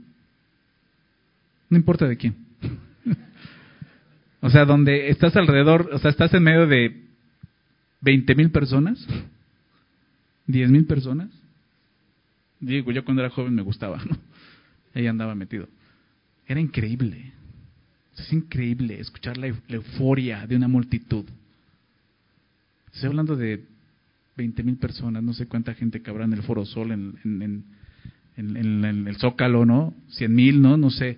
No 1.69 1.77
importa 1.77 2.07
de 2.07 2.17
quién. 2.17 2.35
o 4.41 4.49
sea, 4.49 4.65
donde 4.65 5.09
estás 5.09 5.35
alrededor, 5.35 5.89
o 5.91 5.99
sea, 5.99 6.09
estás 6.09 6.33
en 6.33 6.43
medio 6.43 6.65
de 6.65 7.03
20 8.01 8.35
mil 8.35 8.51
personas, 8.51 9.05
10 10.47 10.71
mil 10.71 10.85
personas. 10.85 11.29
Digo, 12.59 12.91
yo 12.91 13.03
cuando 13.03 13.21
era 13.21 13.29
joven 13.29 13.53
me 13.53 13.61
gustaba, 13.61 14.01
¿no? 14.03 14.17
Ella 14.93 15.09
andaba 15.09 15.35
metido. 15.35 15.67
Era 16.47 16.59
increíble. 16.59 17.31
Es 18.17 18.33
increíble 18.33 18.99
escuchar 18.99 19.37
la, 19.37 19.47
euforia 19.47 20.45
de 20.45 20.55
una 20.55 20.67
multitud. 20.67 21.25
Estoy 22.93 23.07
hablando 23.07 23.35
de 23.35 23.63
20 24.35 24.63
mil 24.63 24.77
personas, 24.77 25.23
no 25.23 25.33
sé 25.33 25.47
cuánta 25.47 25.73
gente 25.73 26.01
cabrá 26.01 26.25
en 26.25 26.33
el 26.33 26.43
Foro 26.43 26.65
Sol, 26.65 26.91
en, 26.91 27.63
en, 28.35 29.07
el 29.07 29.15
Zócalo, 29.17 29.65
¿no? 29.65 29.93
100 30.09 30.33
mil, 30.33 30.61
¿no? 30.61 30.77
No 30.77 30.89
sé. 30.89 31.17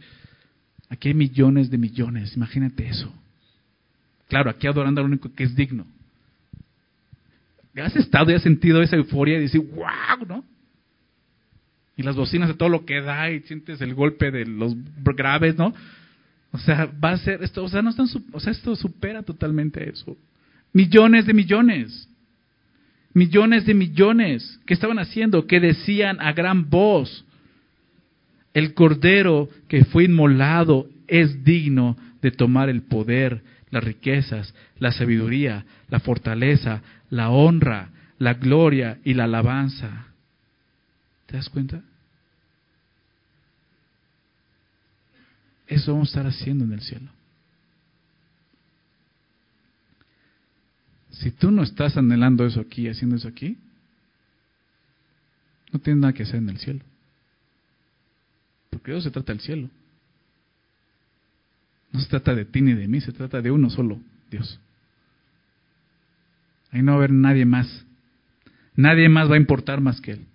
Aquí 0.89 1.09
hay 1.09 1.13
millones 1.13 1.69
de 1.69 1.77
millones, 1.77 2.35
imagínate 2.35 2.87
eso. 2.87 3.13
Claro, 4.27 4.49
aquí 4.49 4.67
adorando 4.67 5.01
al 5.01 5.07
único 5.07 5.33
que 5.33 5.43
es 5.43 5.55
digno. 5.55 5.85
¿Has 7.75 7.95
estado 7.95 8.31
y 8.31 8.33
has 8.33 8.43
sentido 8.43 8.81
esa 8.81 8.97
euforia 8.97 9.37
y 9.37 9.41
decir, 9.41 9.61
wow, 9.61 10.25
¿no? 10.27 10.50
Y 12.01 12.03
las 12.03 12.15
bocinas 12.15 12.47
de 12.47 12.55
todo 12.55 12.67
lo 12.67 12.83
que 12.83 12.99
da 12.99 13.29
y 13.29 13.41
sientes 13.41 13.79
el 13.79 13.93
golpe 13.93 14.31
de 14.31 14.47
los 14.47 14.75
graves, 15.03 15.55
¿no? 15.55 15.71
O 16.51 16.57
sea, 16.57 16.89
va 17.03 17.11
a 17.11 17.17
ser 17.17 17.43
esto, 17.43 17.63
o 17.63 17.69
sea, 17.69 17.83
no 17.83 17.91
están, 17.91 18.07
o 18.31 18.39
sea, 18.39 18.51
esto 18.51 18.75
supera 18.75 19.21
totalmente 19.21 19.87
eso. 19.87 20.17
Millones 20.73 21.27
de 21.27 21.35
millones. 21.35 22.09
Millones 23.13 23.67
de 23.67 23.75
millones. 23.75 24.59
¿Qué 24.65 24.73
estaban 24.73 24.97
haciendo? 24.97 25.45
Que 25.45 25.59
decían 25.59 26.19
a 26.21 26.33
gran 26.33 26.71
voz, 26.71 27.23
el 28.55 28.73
cordero 28.73 29.47
que 29.67 29.85
fue 29.85 30.05
inmolado 30.05 30.89
es 31.07 31.43
digno 31.43 31.97
de 32.23 32.31
tomar 32.31 32.67
el 32.67 32.81
poder, 32.81 33.43
las 33.69 33.83
riquezas, 33.83 34.55
la 34.79 34.91
sabiduría, 34.91 35.65
la 35.87 35.99
fortaleza, 35.99 36.81
la 37.11 37.29
honra, 37.29 37.89
la 38.17 38.33
gloria 38.33 38.97
y 39.03 39.13
la 39.13 39.25
alabanza. 39.25 40.07
¿Te 41.27 41.37
das 41.37 41.47
cuenta? 41.47 41.83
Eso 45.71 45.93
vamos 45.93 46.09
a 46.09 46.11
estar 46.11 46.27
haciendo 46.27 46.65
en 46.65 46.73
el 46.73 46.81
cielo. 46.81 47.09
Si 51.11 51.31
tú 51.31 51.49
no 51.49 51.63
estás 51.63 51.95
anhelando 51.95 52.45
eso 52.45 52.59
aquí, 52.59 52.89
haciendo 52.89 53.15
eso 53.15 53.29
aquí, 53.29 53.57
no 55.71 55.79
tienes 55.79 56.01
nada 56.01 56.11
que 56.11 56.23
hacer 56.23 56.35
en 56.35 56.49
el 56.49 56.57
cielo. 56.57 56.81
Porque 58.69 58.91
eso 58.91 58.99
se 58.99 59.11
trata 59.11 59.31
del 59.31 59.39
cielo. 59.39 59.69
No 61.93 62.01
se 62.01 62.09
trata 62.09 62.35
de 62.35 62.43
ti 62.43 62.59
ni 62.59 62.73
de 62.73 62.89
mí, 62.89 62.99
se 62.99 63.13
trata 63.13 63.41
de 63.41 63.49
uno 63.49 63.69
solo, 63.69 64.01
Dios. 64.29 64.59
Ahí 66.71 66.81
no 66.81 66.91
va 66.91 66.95
a 66.95 66.97
haber 66.97 67.13
nadie 67.13 67.45
más. 67.45 67.85
Nadie 68.75 69.07
más 69.07 69.31
va 69.31 69.35
a 69.35 69.39
importar 69.39 69.79
más 69.79 70.01
que 70.01 70.11
Él. 70.11 70.25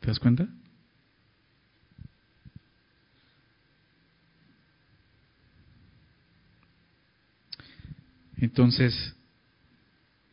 ¿Te 0.00 0.08
das 0.08 0.18
cuenta? 0.18 0.48
Entonces, 8.38 9.14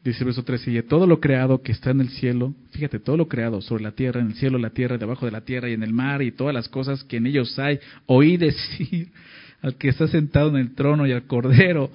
dice 0.04 0.20
el 0.20 0.26
verso 0.26 0.44
13, 0.44 0.72
y 0.72 0.82
todo 0.84 1.08
lo 1.08 1.20
creado 1.20 1.62
que 1.62 1.72
está 1.72 1.92
en 1.92 2.02
el 2.02 2.10
cielo, 2.10 2.54
fíjate, 2.72 3.00
todo 3.00 3.18
lo 3.18 3.28
creado 3.28 3.62
sobre 3.62 3.84
la 3.84 3.92
tierra, 3.92 4.20
en 4.20 4.28
el 4.28 4.34
cielo, 4.36 4.58
la 4.58 4.72
tierra, 4.72 4.98
debajo 4.98 5.26
de 5.26 5.32
la 5.32 5.42
tierra 5.42 5.70
y 5.70 5.74
en 5.74 5.84
el 5.84 5.94
mar 5.94 6.22
y 6.22 6.32
todas 6.32 6.54
las 6.54 6.68
cosas 6.68 7.04
que 7.04 7.18
en 7.18 7.28
ellos 7.28 7.58
hay, 7.60 7.80
oí 8.06 8.38
decir 8.38 9.12
al 9.62 9.76
que 9.76 9.90
está 9.90 10.08
sentado 10.08 10.50
en 10.50 10.58
el 10.58 10.76
trono 10.76 11.08
y 11.08 11.12
al 11.12 11.24
cordero, 11.24 11.92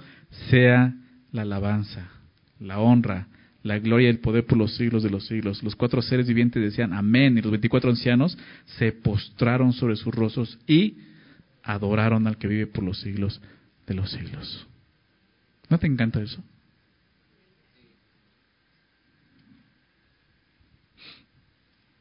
sea 0.50 0.94
la 1.32 1.42
alabanza, 1.42 2.08
la 2.60 2.78
honra, 2.78 3.28
la 3.62 3.78
gloria 3.78 4.06
y 4.06 4.10
el 4.10 4.20
poder 4.20 4.46
por 4.46 4.56
los 4.56 4.76
siglos 4.76 5.02
de 5.02 5.10
los 5.10 5.26
siglos. 5.26 5.62
Los 5.62 5.76
cuatro 5.76 6.00
seres 6.00 6.26
vivientes 6.26 6.62
decían 6.62 6.92
amén 6.92 7.36
y 7.36 7.42
los 7.42 7.50
veinticuatro 7.50 7.90
ancianos 7.90 8.38
se 8.78 8.92
postraron 8.92 9.72
sobre 9.72 9.96
sus 9.96 10.14
rostros 10.14 10.58
y 10.66 10.96
adoraron 11.62 12.26
al 12.26 12.38
que 12.38 12.48
vive 12.48 12.66
por 12.66 12.84
los 12.84 13.00
siglos 13.00 13.42
de 13.86 13.94
los 13.94 14.10
siglos. 14.10 14.67
¿No 15.68 15.78
te 15.78 15.86
encanta 15.86 16.20
eso? 16.20 16.42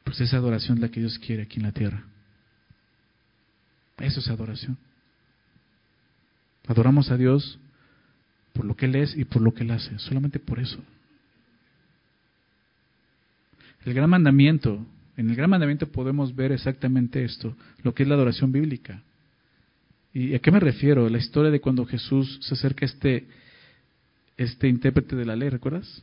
Pues 0.04 0.20
esa 0.20 0.38
adoración 0.38 0.78
es 0.78 0.82
la 0.82 0.88
que 0.90 1.00
Dios 1.00 1.18
quiere 1.18 1.42
aquí 1.42 1.58
en 1.58 1.64
la 1.64 1.72
tierra. 1.72 2.02
Eso 3.98 4.20
es 4.20 4.28
adoración. 4.28 4.78
Adoramos 6.66 7.10
a 7.10 7.16
Dios 7.16 7.58
por 8.52 8.64
lo 8.64 8.74
que 8.74 8.86
Él 8.86 8.96
es 8.96 9.16
y 9.16 9.24
por 9.24 9.42
lo 9.42 9.52
que 9.52 9.64
Él 9.64 9.70
hace, 9.70 9.98
solamente 9.98 10.38
por 10.38 10.60
eso. 10.60 10.78
El 13.84 13.94
gran 13.94 14.10
mandamiento, 14.10 14.84
en 15.16 15.30
el 15.30 15.36
gran 15.36 15.50
mandamiento 15.50 15.88
podemos 15.88 16.34
ver 16.34 16.52
exactamente 16.52 17.24
esto, 17.24 17.56
lo 17.82 17.94
que 17.94 18.02
es 18.02 18.08
la 18.08 18.14
adoración 18.14 18.50
bíblica. 18.50 19.02
¿Y 20.12 20.34
a 20.34 20.38
qué 20.38 20.50
me 20.50 20.60
refiero? 20.60 21.08
La 21.08 21.18
historia 21.18 21.50
de 21.50 21.60
cuando 21.60 21.86
Jesús 21.86 22.38
se 22.42 22.54
acerca 22.54 22.84
a 22.84 22.88
este 22.88 23.26
este 24.38 24.68
intérprete 24.68 25.16
de 25.16 25.26
la 25.26 25.36
ley, 25.36 25.50
¿recuerdas? 25.50 26.02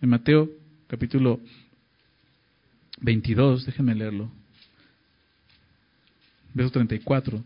En 0.00 0.10
Mateo 0.10 0.50
capítulo 0.86 1.40
22, 3.00 3.66
déjenme 3.66 3.94
leerlo. 3.94 4.30
Verso 6.52 6.72
34. 6.72 7.42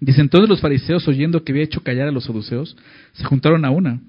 Dice, 0.00 0.20
entonces 0.22 0.48
los 0.48 0.60
fariseos, 0.60 1.06
oyendo 1.06 1.44
que 1.44 1.52
había 1.52 1.64
hecho 1.64 1.82
callar 1.82 2.08
a 2.08 2.12
los 2.12 2.24
saduceos, 2.24 2.76
se 3.12 3.24
juntaron 3.24 3.64
a 3.66 3.70
una. 3.70 4.00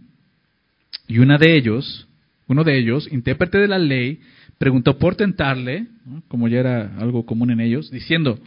Y 1.08 1.20
una 1.20 1.38
de 1.38 1.58
ellos, 1.58 2.08
uno 2.48 2.64
de 2.64 2.80
ellos, 2.80 3.10
intérprete 3.12 3.58
de 3.58 3.68
la 3.68 3.78
ley, 3.78 4.22
preguntó 4.58 4.98
por 4.98 5.16
tentarle, 5.16 5.88
como 6.30 6.48
ya 6.48 6.62
era 6.62 6.98
algo 6.98 7.26
común 7.26 7.52
en 7.52 7.60
ellos, 7.60 7.92
diciendo, 7.92 8.40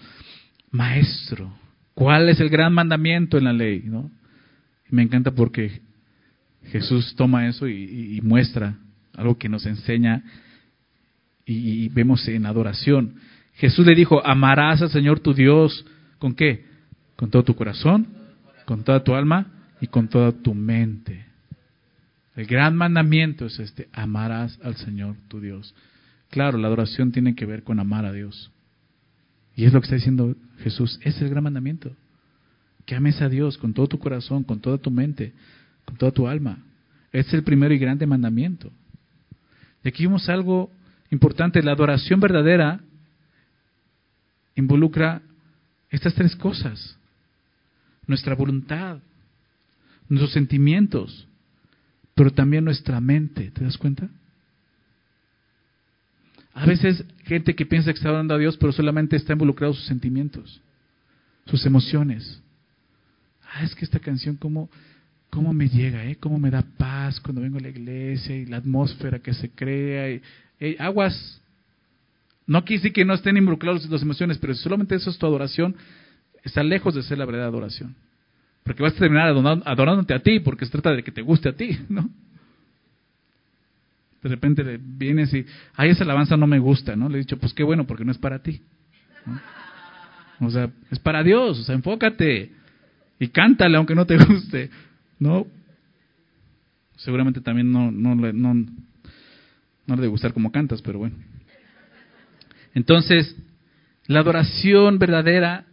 Maestro, 0.71 1.55
¿cuál 1.93 2.31
es 2.31 2.40
el 2.40 2.49
gran 2.49 2.73
mandamiento 2.73 3.37
en 3.37 3.45
la 3.45 3.53
ley? 3.53 3.83
¿No? 3.85 4.11
Me 4.90 5.03
encanta 5.03 5.31
porque 5.33 5.81
Jesús 6.66 7.14
toma 7.16 7.47
eso 7.49 7.68
y, 7.68 8.20
muestra 8.23 8.79
algo 9.14 9.38
que 9.38 9.49
nos 9.49 9.66
enseña 9.66 10.23
y, 11.47 11.88
vemos 11.88 12.27
en 12.29 12.47
adoración. 12.47 13.16
Jesús 13.55 13.87
le 13.87 13.94
dijo, 13.94 14.25
amarás 14.27 14.83
al 14.83 14.90
Señor 14.90 15.20
tu 15.20 15.35
Dios, 15.35 15.85
¿con 16.18 16.35
qué? 16.35 16.64
Con 17.16 17.31
todo 17.31 17.44
tu 17.44 17.55
corazón, 17.55 18.09
con 18.64 18.83
toda 18.83 19.05
tu 19.05 19.14
alma 19.14 19.47
y 19.81 19.87
con 19.87 20.09
toda 20.09 20.33
tu 20.33 20.55
mente. 20.55 21.27
El 22.35 22.47
gran 22.47 22.77
mandamiento 22.77 23.47
es 23.47 23.59
este, 23.61 23.88
amarás 23.92 24.59
al 24.64 24.75
Señor 24.77 25.16
tu 25.29 25.40
Dios. 25.40 25.75
Claro, 26.31 26.59
la 26.59 26.66
adoración 26.66 27.12
tiene 27.12 27.37
que 27.37 27.47
ver 27.47 27.62
con 27.62 27.79
amar 27.79 28.05
a 28.05 28.12
Dios. 28.12 28.51
Y 29.55 29.66
es 29.66 29.73
lo 29.73 29.81
que 29.81 29.85
está 29.85 29.94
diciendo 29.94 30.35
Jesús, 30.59 30.99
es 31.05 31.20
el 31.23 31.29
gran 31.29 31.44
mandamiento 31.44 31.94
que 32.87 32.94
ames 32.94 33.20
a 33.20 33.29
Dios 33.29 33.59
con 33.59 33.73
todo 33.73 33.88
tu 33.88 33.99
corazón, 33.99 34.44
con 34.44 34.61
toda 34.61 34.79
tu 34.79 34.90
mente, 34.90 35.33
con 35.85 35.97
toda 35.97 36.12
tu 36.12 36.29
alma. 36.29 36.59
Ese 37.12 37.29
es 37.29 37.35
el 37.35 37.44
primero 37.44 37.73
y 37.73 37.79
grande 37.79 38.07
mandamiento. 38.07 38.70
Y 39.83 39.88
aquí 39.88 40.05
vimos 40.05 40.29
algo 40.29 40.70
importante, 41.11 41.62
la 41.62 41.73
adoración 41.73 42.20
verdadera 42.20 42.81
involucra 44.55 45.23
estas 45.90 46.14
tres 46.14 46.35
cosas. 46.37 46.99
Nuestra 48.07 48.35
voluntad, 48.35 48.99
nuestros 50.09 50.33
sentimientos, 50.33 51.27
pero 52.14 52.31
también 52.31 52.64
nuestra 52.64 53.01
mente. 53.01 53.51
¿Te 53.51 53.64
das 53.64 53.79
cuenta? 53.79 54.09
A 56.53 56.66
veces 56.66 57.05
gente 57.25 57.55
que 57.55 57.66
piensa 57.66 57.90
que 57.92 57.97
está 57.97 58.11
adorando 58.11 58.35
a 58.35 58.38
Dios, 58.38 58.57
pero 58.59 58.73
solamente 58.73 59.16
está 59.16 59.33
involucrado 59.33 59.73
sus 59.73 59.87
sentimientos, 59.87 60.61
sus 61.47 61.64
emociones 61.64 62.43
ah, 63.55 63.64
es 63.64 63.75
que 63.75 63.85
esta 63.85 63.99
canción 63.99 64.37
cómo, 64.37 64.69
cómo 65.31 65.53
me 65.53 65.69
llega, 65.69 66.05
¿eh? 66.05 66.17
cómo 66.17 66.38
me 66.38 66.51
da 66.51 66.62
paz 66.77 67.21
cuando 67.21 67.40
vengo 67.40 67.59
a 67.59 67.62
la 67.62 67.69
iglesia 67.69 68.37
y 68.37 68.47
la 68.47 68.59
atmósfera 68.59 69.21
que 69.21 69.33
se 69.35 69.51
crea. 69.51 70.11
Y, 70.11 70.77
aguas. 70.79 71.40
No 72.47 72.64
quise 72.64 72.93
que 72.93 73.05
no 73.05 73.14
estén 73.14 73.37
involucrados 73.37 73.88
las 73.88 74.03
emociones, 74.03 74.38
pero 74.38 74.55
si 74.55 74.62
solamente 74.62 74.95
eso 74.95 75.09
es 75.09 75.19
tu 75.19 75.25
adoración, 75.25 75.75
está 76.43 76.62
lejos 76.62 76.95
de 76.95 77.03
ser 77.03 77.17
la 77.17 77.25
verdadera 77.25 77.49
adoración. 77.49 77.95
Porque 78.64 78.83
vas 78.83 78.95
a 78.95 78.99
terminar 78.99 79.29
adorándote 79.64 80.14
a 80.14 80.19
ti, 80.19 80.40
porque 80.40 80.67
se 80.67 80.73
trata 80.73 80.93
de 80.93 81.03
que 81.03 81.11
te 81.11 81.23
guste 81.23 81.49
a 81.49 81.53
ti, 81.55 81.79
¿no? 81.88 82.11
De 84.23 84.29
repente 84.31 84.79
vienes 84.81 85.33
y, 85.35 85.45
ay, 85.75 85.90
esa 85.90 86.05
alabanza 86.05 86.37
no 86.37 86.47
me 86.47 86.59
gusta, 86.59 86.97
¿no? 86.97 87.09
Le 87.09 87.17
he 87.17 87.21
dicho, 87.21 87.39
pues 87.39 87.53
qué 87.53 87.62
bueno, 87.62 87.87
porque 87.87 88.05
no 88.05 88.12
es 88.12 88.18
para 88.18 88.39
ti. 88.41 88.62
O 90.41 90.51
sea, 90.51 90.70
es 90.91 90.99
para 90.99 91.22
Dios, 91.22 91.61
o 91.61 91.62
sea, 91.62 91.74
enfócate 91.74 92.53
y 93.25 93.29
cántale 93.29 93.77
aunque 93.77 93.95
no 93.95 94.07
te 94.07 94.18
guste. 94.18 94.70
No, 95.18 95.47
seguramente 96.97 97.41
también 97.41 97.72
no, 97.72 97.91
no, 97.91 98.14
no, 98.14 98.55
le 99.87 99.97
debe 99.97 100.09
gustar 100.09 100.35
como 100.35 100.53
cantas, 100.53 100.83
pero 100.83 100.99
bueno. 100.99 101.16
Entonces, 102.75 103.35
la 104.07 104.20
adoración 104.20 104.99
verdadera, 104.99 105.64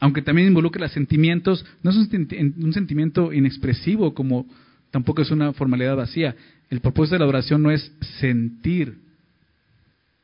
aunque 0.00 0.22
también 0.22 0.48
involucra 0.48 0.82
los 0.82 0.92
sentimientos, 0.92 1.64
no 1.82 1.90
es 1.90 1.96
un, 1.96 2.72
sentimiento 2.72 3.32
inexpresivo 3.32 4.14
como 4.14 4.46
tampoco 4.90 5.22
es 5.22 5.30
una 5.30 5.52
formalidad 5.52 5.96
vacía. 5.96 6.34
El 6.70 6.80
propósito 6.80 7.14
de 7.14 7.18
la 7.20 7.24
adoración 7.26 7.62
no 7.62 7.70
es 7.70 7.92
sentir, 8.18 8.98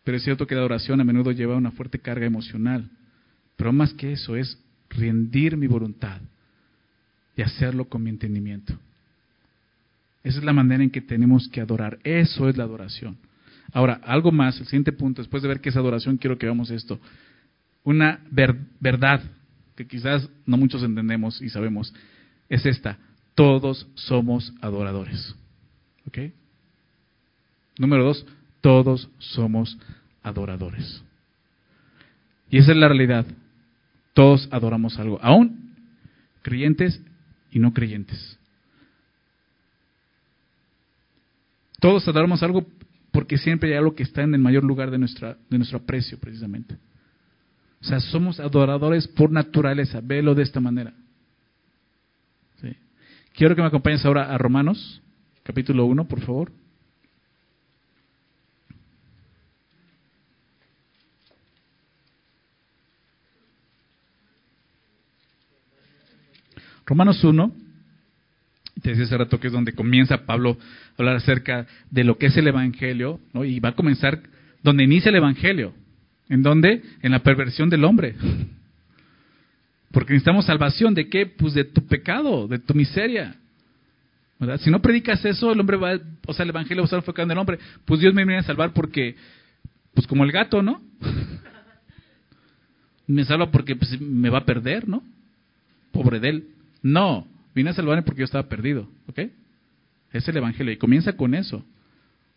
pero 0.02 0.16
es 0.16 0.24
cierto 0.24 0.46
que 0.46 0.54
la 0.54 0.62
adoración 0.62 1.00
a 1.00 1.04
menudo 1.04 1.30
lleva 1.30 1.56
una 1.56 1.70
fuerte 1.70 2.00
carga 2.00 2.26
emocional. 2.26 2.90
Pero 3.56 3.72
más 3.72 3.94
que 3.94 4.12
eso 4.12 4.34
es 4.34 4.58
rendir 4.90 5.56
mi 5.56 5.68
voluntad 5.68 6.20
y 7.36 7.42
hacerlo 7.42 7.86
con 7.86 8.02
mi 8.02 8.10
entendimiento. 8.10 8.74
Esa 10.22 10.38
es 10.38 10.44
la 10.44 10.52
manera 10.52 10.82
en 10.82 10.90
que 10.90 11.00
tenemos 11.00 11.48
que 11.48 11.60
adorar. 11.60 11.98
Eso 12.02 12.48
es 12.48 12.56
la 12.56 12.64
adoración. 12.64 13.16
Ahora, 13.72 14.00
algo 14.04 14.32
más, 14.32 14.58
el 14.58 14.66
siguiente 14.66 14.92
punto, 14.92 15.20
después 15.20 15.42
de 15.42 15.48
ver 15.48 15.60
qué 15.60 15.68
es 15.68 15.76
adoración, 15.76 16.16
quiero 16.16 16.38
que 16.38 16.46
veamos 16.46 16.70
esto. 16.70 16.98
Una 17.82 18.20
verdad 18.30 19.20
que 19.76 19.86
quizás 19.86 20.28
no 20.46 20.56
muchos 20.56 20.82
entendemos 20.82 21.42
y 21.42 21.48
sabemos, 21.50 21.92
es 22.48 22.64
esta. 22.64 22.98
Todos 23.34 23.86
somos 23.94 24.52
adoradores. 24.60 25.34
¿Ok? 26.06 26.18
Número 27.78 28.04
dos, 28.04 28.24
todos 28.60 29.10
somos 29.18 29.76
adoradores. 30.22 31.02
Y 32.50 32.58
esa 32.58 32.70
es 32.70 32.78
la 32.78 32.88
realidad. 32.88 33.26
Todos 34.14 34.48
adoramos 34.52 34.98
algo, 34.98 35.18
aún 35.20 35.74
creyentes 36.42 37.00
y 37.54 37.60
no 37.60 37.72
creyentes. 37.72 38.38
Todos 41.80 42.06
adoramos 42.08 42.42
algo 42.42 42.66
porque 43.12 43.38
siempre 43.38 43.70
hay 43.70 43.76
algo 43.76 43.94
que 43.94 44.02
está 44.02 44.22
en 44.22 44.34
el 44.34 44.40
mayor 44.40 44.64
lugar 44.64 44.90
de, 44.90 44.98
nuestra, 44.98 45.38
de 45.48 45.56
nuestro 45.56 45.78
aprecio, 45.78 46.18
precisamente. 46.18 46.76
O 47.80 47.84
sea, 47.84 48.00
somos 48.00 48.40
adoradores 48.40 49.06
por 49.06 49.30
naturaleza. 49.30 50.00
Velo 50.02 50.34
de 50.34 50.42
esta 50.42 50.60
manera. 50.60 50.92
Quiero 53.34 53.56
que 53.56 53.62
me 53.62 53.68
acompañes 53.68 54.04
ahora 54.04 54.32
a 54.32 54.38
Romanos, 54.38 55.02
capítulo 55.42 55.86
1, 55.86 56.06
por 56.06 56.20
favor. 56.20 56.52
Romanos 66.86 67.22
1, 67.22 67.52
te 68.82 68.90
decía 68.90 69.04
hace 69.04 69.16
rato 69.16 69.40
que 69.40 69.46
es 69.46 69.52
donde 69.52 69.72
comienza 69.72 70.26
Pablo 70.26 70.58
a 70.58 71.02
hablar 71.02 71.16
acerca 71.16 71.66
de 71.90 72.04
lo 72.04 72.18
que 72.18 72.26
es 72.26 72.36
el 72.36 72.48
Evangelio, 72.48 73.20
¿no? 73.32 73.44
y 73.44 73.60
va 73.60 73.70
a 73.70 73.74
comenzar 73.74 74.20
donde 74.62 74.84
inicia 74.84 75.10
el 75.10 75.16
Evangelio. 75.16 75.74
¿En 76.28 76.42
dónde? 76.42 76.82
En 77.02 77.12
la 77.12 77.20
perversión 77.20 77.68
del 77.68 77.84
hombre. 77.84 78.14
Porque 79.92 80.14
necesitamos 80.14 80.46
salvación 80.46 80.94
de 80.94 81.08
qué? 81.08 81.26
Pues 81.26 81.54
de 81.54 81.64
tu 81.64 81.86
pecado, 81.86 82.48
de 82.48 82.58
tu 82.58 82.74
miseria. 82.74 83.36
¿verdad? 84.40 84.58
Si 84.60 84.70
no 84.70 84.80
predicas 84.80 85.24
eso, 85.24 85.52
el 85.52 85.60
hombre 85.60 85.76
va, 85.76 86.00
o 86.26 86.32
sea, 86.32 86.42
el 86.42 86.48
evangelio 86.48 86.82
va 86.82 86.84
a 86.84 86.86
estar 86.86 86.98
enfocado 86.98 87.26
en 87.26 87.30
el 87.30 87.38
hombre. 87.38 87.58
Pues 87.84 88.00
Dios 88.00 88.14
me 88.14 88.24
viene 88.24 88.40
a 88.40 88.42
salvar 88.42 88.72
porque, 88.72 89.14
pues 89.92 90.06
como 90.06 90.24
el 90.24 90.32
gato, 90.32 90.62
¿no? 90.62 90.82
me 93.06 93.24
salva 93.24 93.50
porque 93.50 93.76
pues, 93.76 94.00
me 94.00 94.30
va 94.30 94.38
a 94.38 94.44
perder, 94.44 94.88
¿no? 94.88 95.02
Pobre 95.92 96.20
de 96.20 96.28
él. 96.28 96.48
No, 96.84 97.26
vine 97.54 97.70
a 97.70 97.72
salvarme 97.72 98.02
porque 98.02 98.20
yo 98.20 98.26
estaba 98.26 98.46
perdido, 98.46 98.86
¿ok? 99.08 99.20
Es 100.12 100.28
el 100.28 100.36
evangelio 100.36 100.70
y 100.70 100.76
comienza 100.76 101.16
con 101.16 101.34
eso, 101.34 101.64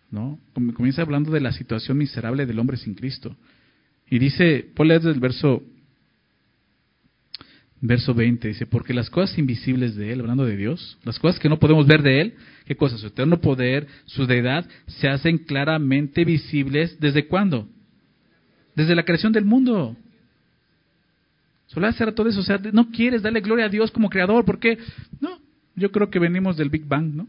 ¿no? 0.10 0.40
Comienza 0.54 1.02
hablando 1.02 1.32
de 1.32 1.42
la 1.42 1.52
situación 1.52 1.98
miserable 1.98 2.46
del 2.46 2.58
hombre 2.58 2.78
sin 2.78 2.96
Cristo. 2.96 3.36
Y 4.10 4.20
dice, 4.20 4.66
ponle 4.74 4.94
desde 4.94 5.12
el 5.12 5.20
verso, 5.20 5.62
verso 7.82 8.14
20, 8.14 8.48
dice, 8.48 8.66
porque 8.66 8.94
las 8.94 9.10
cosas 9.10 9.38
invisibles 9.38 9.98
de 9.98 10.14
Él, 10.14 10.22
hablando 10.22 10.46
de 10.46 10.56
Dios, 10.56 10.98
las 11.04 11.20
cosas 11.20 11.42
que 11.42 11.50
no 11.50 11.60
podemos 11.60 11.86
ver 11.86 12.02
de 12.02 12.22
Él, 12.22 12.34
¿qué 12.66 12.78
cosas? 12.78 13.02
Su 13.02 13.08
eterno 13.08 13.42
poder, 13.42 13.86
su 14.06 14.28
deidad, 14.28 14.66
se 14.88 15.10
hacen 15.10 15.40
claramente 15.40 16.24
visibles 16.24 17.02
desde 17.02 17.28
cuándo? 17.28 17.68
Desde 18.76 18.96
la 18.96 19.04
creación 19.04 19.34
del 19.34 19.44
mundo. 19.44 19.98
Solo 21.68 21.88
hacer 21.88 22.14
todo 22.14 22.30
eso, 22.30 22.40
o 22.40 22.44
sea, 22.44 22.60
no 22.72 22.90
quieres 22.92 23.22
darle 23.22 23.42
gloria 23.42 23.66
a 23.66 23.70
Dios 23.70 23.92
como 23.92 24.10
creador, 24.10 24.46
¿por 24.46 24.60
qué? 24.60 24.78
No, 25.20 25.40
yo 25.76 25.92
creo 25.92 26.10
que 26.10 26.20
venimos 26.20 26.58
del 26.58 26.70
Big 26.70 26.86
Bang, 26.86 27.14
¿no? 27.14 27.28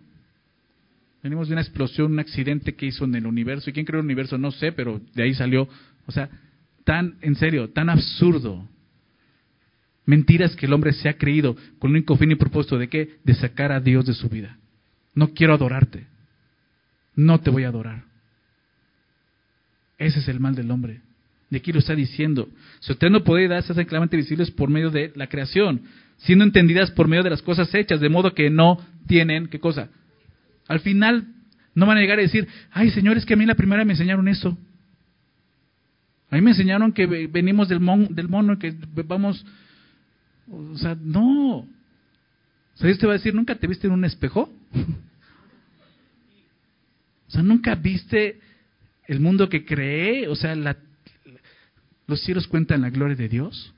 Venimos 1.22 1.48
de 1.48 1.54
una 1.54 1.62
explosión, 1.62 2.12
un 2.12 2.20
accidente 2.20 2.74
que 2.74 2.86
hizo 2.86 3.04
en 3.04 3.14
el 3.14 3.26
universo. 3.26 3.68
¿Y 3.68 3.72
quién 3.72 3.84
creó 3.84 4.00
el 4.00 4.06
universo? 4.06 4.38
No 4.38 4.52
sé, 4.52 4.72
pero 4.72 5.00
de 5.14 5.22
ahí 5.22 5.34
salió. 5.34 5.68
O 6.06 6.12
sea, 6.12 6.30
tan, 6.84 7.16
en 7.20 7.34
serio, 7.34 7.70
tan 7.70 7.90
absurdo. 7.90 8.66
Mentiras 10.06 10.54
que 10.54 10.66
el 10.66 10.72
hombre 10.72 10.92
se 10.92 11.08
ha 11.08 11.18
creído 11.18 11.56
con 11.78 11.90
un 11.90 11.96
único 11.96 12.16
fin 12.16 12.30
y 12.30 12.36
propósito 12.36 12.78
de 12.78 12.88
qué? 12.88 13.18
De 13.24 13.34
sacar 13.34 13.72
a 13.72 13.80
Dios 13.80 14.06
de 14.06 14.14
su 14.14 14.28
vida. 14.28 14.56
No 15.14 15.34
quiero 15.34 15.54
adorarte. 15.54 16.06
No 17.16 17.40
te 17.40 17.50
voy 17.50 17.64
a 17.64 17.68
adorar. 17.68 18.04
Ese 19.98 20.20
es 20.20 20.28
el 20.28 20.38
mal 20.38 20.54
del 20.54 20.70
hombre. 20.70 21.00
De 21.50 21.58
aquí 21.58 21.72
lo 21.72 21.78
está 21.78 21.94
diciendo. 21.94 22.48
Su 22.80 22.92
eterno 22.92 23.24
poder 23.24 23.50
y 23.50 23.54
hacen 23.54 23.84
claramente 23.86 24.16
visibles 24.16 24.50
por 24.50 24.68
medio 24.68 24.90
de 24.90 25.12
la 25.14 25.28
creación, 25.28 25.82
siendo 26.18 26.44
entendidas 26.44 26.90
por 26.90 27.08
medio 27.08 27.22
de 27.22 27.30
las 27.30 27.42
cosas 27.42 27.74
hechas, 27.74 28.00
de 28.00 28.08
modo 28.08 28.34
que 28.34 28.50
no 28.50 28.84
tienen, 29.06 29.48
¿qué 29.48 29.58
cosa? 29.58 29.88
Al 30.66 30.80
final 30.80 31.26
no 31.74 31.86
van 31.86 31.98
a 31.98 32.00
llegar 32.00 32.18
a 32.18 32.22
decir, 32.22 32.48
ay 32.70 32.90
señores, 32.90 33.24
que 33.24 33.34
a 33.34 33.36
mí 33.36 33.46
la 33.46 33.54
primera 33.54 33.84
me 33.84 33.92
enseñaron 33.92 34.28
eso. 34.28 34.58
A 36.30 36.36
mí 36.36 36.42
me 36.42 36.50
enseñaron 36.50 36.92
que 36.92 37.06
venimos 37.06 37.68
del, 37.68 37.80
del 38.10 38.28
mono 38.28 38.54
y 38.54 38.58
que 38.58 38.74
vamos... 39.06 39.44
O 40.50 40.76
sea, 40.76 40.96
no. 41.00 41.58
O 41.58 41.66
sea, 42.74 42.86
Dios 42.86 42.98
te 42.98 43.06
va 43.06 43.14
a 43.14 43.16
decir, 43.16 43.34
¿nunca 43.34 43.54
te 43.54 43.66
viste 43.66 43.86
en 43.86 43.92
un 43.94 44.04
espejo? 44.04 44.52
O 47.26 47.30
sea, 47.30 47.42
¿nunca 47.42 47.74
viste 47.74 48.40
el 49.06 49.20
mundo 49.20 49.50
que 49.50 49.66
cree? 49.66 50.28
O 50.28 50.34
sea, 50.34 50.54
los 52.08 52.20
cielos 52.22 52.48
cuentan 52.48 52.80
la 52.80 52.90
gloria 52.90 53.14
de 53.14 53.28
Dios. 53.28 53.72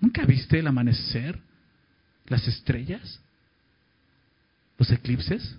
¿Nunca 0.00 0.24
viste 0.24 0.60
el 0.60 0.66
amanecer? 0.68 1.38
¿Las 2.28 2.46
estrellas? 2.46 3.20
¿Los 4.78 4.90
eclipses? 4.92 5.56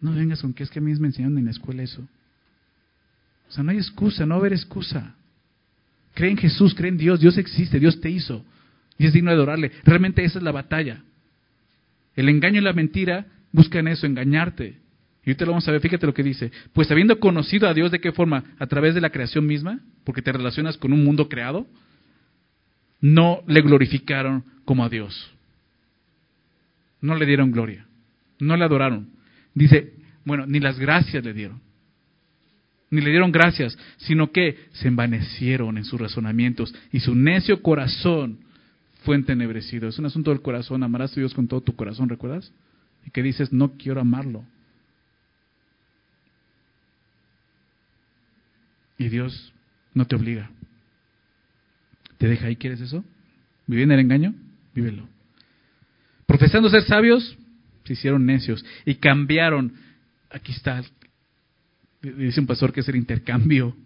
No 0.00 0.12
vengas 0.12 0.40
con 0.40 0.54
que 0.54 0.62
es 0.62 0.70
que 0.70 0.78
a 0.78 0.82
mí 0.82 0.94
me 0.94 1.08
enseñaron 1.08 1.36
en 1.38 1.46
la 1.46 1.50
escuela 1.50 1.82
eso. 1.82 2.06
O 3.48 3.52
sea, 3.52 3.64
no 3.64 3.72
hay 3.72 3.78
excusa, 3.78 4.24
no 4.24 4.30
va 4.30 4.36
a 4.36 4.38
haber 4.40 4.52
excusa. 4.52 5.14
Cree 6.14 6.30
en 6.30 6.38
Jesús, 6.38 6.74
cree 6.74 6.90
en 6.90 6.98
Dios, 6.98 7.20
Dios 7.20 7.36
existe, 7.36 7.80
Dios 7.80 8.00
te 8.00 8.10
hizo. 8.10 8.44
Y 8.96 9.06
es 9.06 9.12
digno 9.12 9.30
de 9.30 9.36
adorarle. 9.36 9.72
Realmente 9.84 10.24
esa 10.24 10.38
es 10.38 10.44
la 10.44 10.52
batalla. 10.52 11.02
El 12.14 12.28
engaño 12.28 12.60
y 12.60 12.64
la 12.64 12.72
mentira 12.72 13.26
buscan 13.50 13.88
eso, 13.88 14.06
engañarte. 14.06 14.81
Y 15.24 15.30
ahorita 15.30 15.44
lo 15.44 15.52
vamos 15.52 15.68
a 15.68 15.72
ver, 15.72 15.80
fíjate 15.80 16.06
lo 16.06 16.14
que 16.14 16.22
dice. 16.22 16.50
Pues 16.72 16.90
habiendo 16.90 17.20
conocido 17.20 17.68
a 17.68 17.74
Dios, 17.74 17.90
¿de 17.90 18.00
qué 18.00 18.12
forma? 18.12 18.44
A 18.58 18.66
través 18.66 18.94
de 18.94 19.00
la 19.00 19.10
creación 19.10 19.46
misma, 19.46 19.80
porque 20.04 20.22
te 20.22 20.32
relacionas 20.32 20.76
con 20.76 20.92
un 20.92 21.04
mundo 21.04 21.28
creado, 21.28 21.66
no 23.00 23.42
le 23.46 23.60
glorificaron 23.62 24.44
como 24.64 24.84
a 24.84 24.88
Dios. 24.88 25.30
No 27.00 27.14
le 27.16 27.26
dieron 27.26 27.52
gloria. 27.52 27.86
No 28.38 28.56
le 28.56 28.64
adoraron. 28.64 29.10
Dice, 29.54 29.92
bueno, 30.24 30.46
ni 30.46 30.60
las 30.60 30.78
gracias 30.78 31.24
le 31.24 31.32
dieron 31.32 31.60
ni 32.92 33.00
le 33.00 33.08
dieron 33.08 33.32
gracias, 33.32 33.76
sino 33.96 34.32
que 34.32 34.68
se 34.72 34.86
envanecieron 34.88 35.78
en 35.78 35.84
sus 35.84 35.98
razonamientos 35.98 36.74
y 36.92 37.00
su 37.00 37.14
necio 37.14 37.62
corazón 37.62 38.40
fue 39.04 39.16
entenebrecido. 39.16 39.88
Es 39.88 39.98
un 39.98 40.04
asunto 40.04 40.30
del 40.30 40.42
corazón, 40.42 40.82
amarás 40.82 41.12
a 41.12 41.20
Dios 41.20 41.32
con 41.32 41.48
todo 41.48 41.62
tu 41.62 41.74
corazón, 41.74 42.10
¿recuerdas? 42.10 42.52
Y 43.06 43.10
que 43.10 43.22
dices, 43.22 43.50
no 43.50 43.78
quiero 43.78 44.02
amarlo. 44.02 44.44
Y 49.02 49.08
Dios 49.08 49.52
no 49.94 50.06
te 50.06 50.14
obliga. 50.14 50.48
¿Te 52.18 52.28
deja 52.28 52.46
ahí? 52.46 52.54
¿Quieres 52.54 52.80
eso? 52.80 53.04
¿Vivir 53.66 53.84
en 53.84 53.92
el 53.92 54.00
engaño? 54.00 54.34
Vívelo. 54.74 55.08
Profesando 56.24 56.70
ser 56.70 56.84
sabios, 56.84 57.36
se 57.84 57.94
hicieron 57.94 58.24
necios 58.24 58.64
y 58.86 58.94
cambiaron. 58.94 59.74
Aquí 60.30 60.52
está 60.52 60.82
Dice 62.00 62.40
un 62.40 62.46
pastor 62.46 62.72
que 62.72 62.80
es 62.80 62.88
el 62.88 62.96
intercambio. 62.96 63.76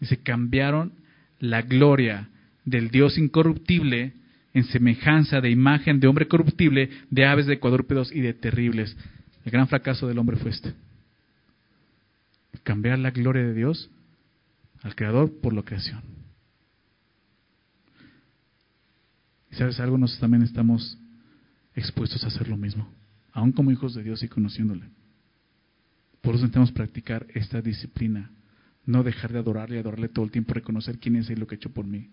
Dice, 0.00 0.22
cambiaron 0.22 0.92
la 1.38 1.62
gloria 1.62 2.28
del 2.64 2.90
Dios 2.90 3.18
incorruptible 3.18 4.14
en 4.54 4.64
semejanza 4.64 5.40
de 5.40 5.50
imagen 5.50 6.00
de 6.00 6.08
hombre 6.08 6.26
corruptible, 6.26 6.90
de 7.10 7.26
aves, 7.26 7.46
de 7.46 7.58
cuadrúpedos 7.58 8.10
y 8.12 8.20
de 8.20 8.34
terribles. 8.34 8.96
El 9.44 9.52
gran 9.52 9.68
fracaso 9.68 10.08
del 10.08 10.18
hombre 10.18 10.36
fue 10.36 10.50
este. 10.50 10.74
Cambiar 12.62 12.98
la 12.98 13.10
gloria 13.10 13.42
de 13.42 13.54
Dios 13.54 13.90
al 14.82 14.94
Creador 14.94 15.40
por 15.40 15.52
la 15.52 15.62
creación. 15.62 16.02
Y 19.50 19.56
sabes 19.56 19.80
algo, 19.80 19.98
nosotros 19.98 20.20
también 20.20 20.42
estamos 20.42 20.98
expuestos 21.74 22.22
a 22.24 22.28
hacer 22.28 22.48
lo 22.48 22.56
mismo, 22.56 22.88
aún 23.32 23.52
como 23.52 23.70
hijos 23.70 23.94
de 23.94 24.02
Dios 24.02 24.22
y 24.22 24.28
conociéndole. 24.28 24.86
Por 26.20 26.34
eso 26.34 26.42
necesitamos 26.42 26.72
practicar 26.72 27.26
esta 27.34 27.60
disciplina. 27.62 28.30
No 28.86 29.02
dejar 29.02 29.32
de 29.32 29.38
adorarle 29.38 29.78
adorarle 29.78 30.08
todo 30.08 30.24
el 30.24 30.30
tiempo, 30.30 30.54
reconocer 30.54 30.98
quién 30.98 31.16
es 31.16 31.30
y 31.30 31.36
lo 31.36 31.46
que 31.46 31.54
ha 31.54 31.58
hecho 31.58 31.70
por 31.70 31.86
mí. 31.86 32.08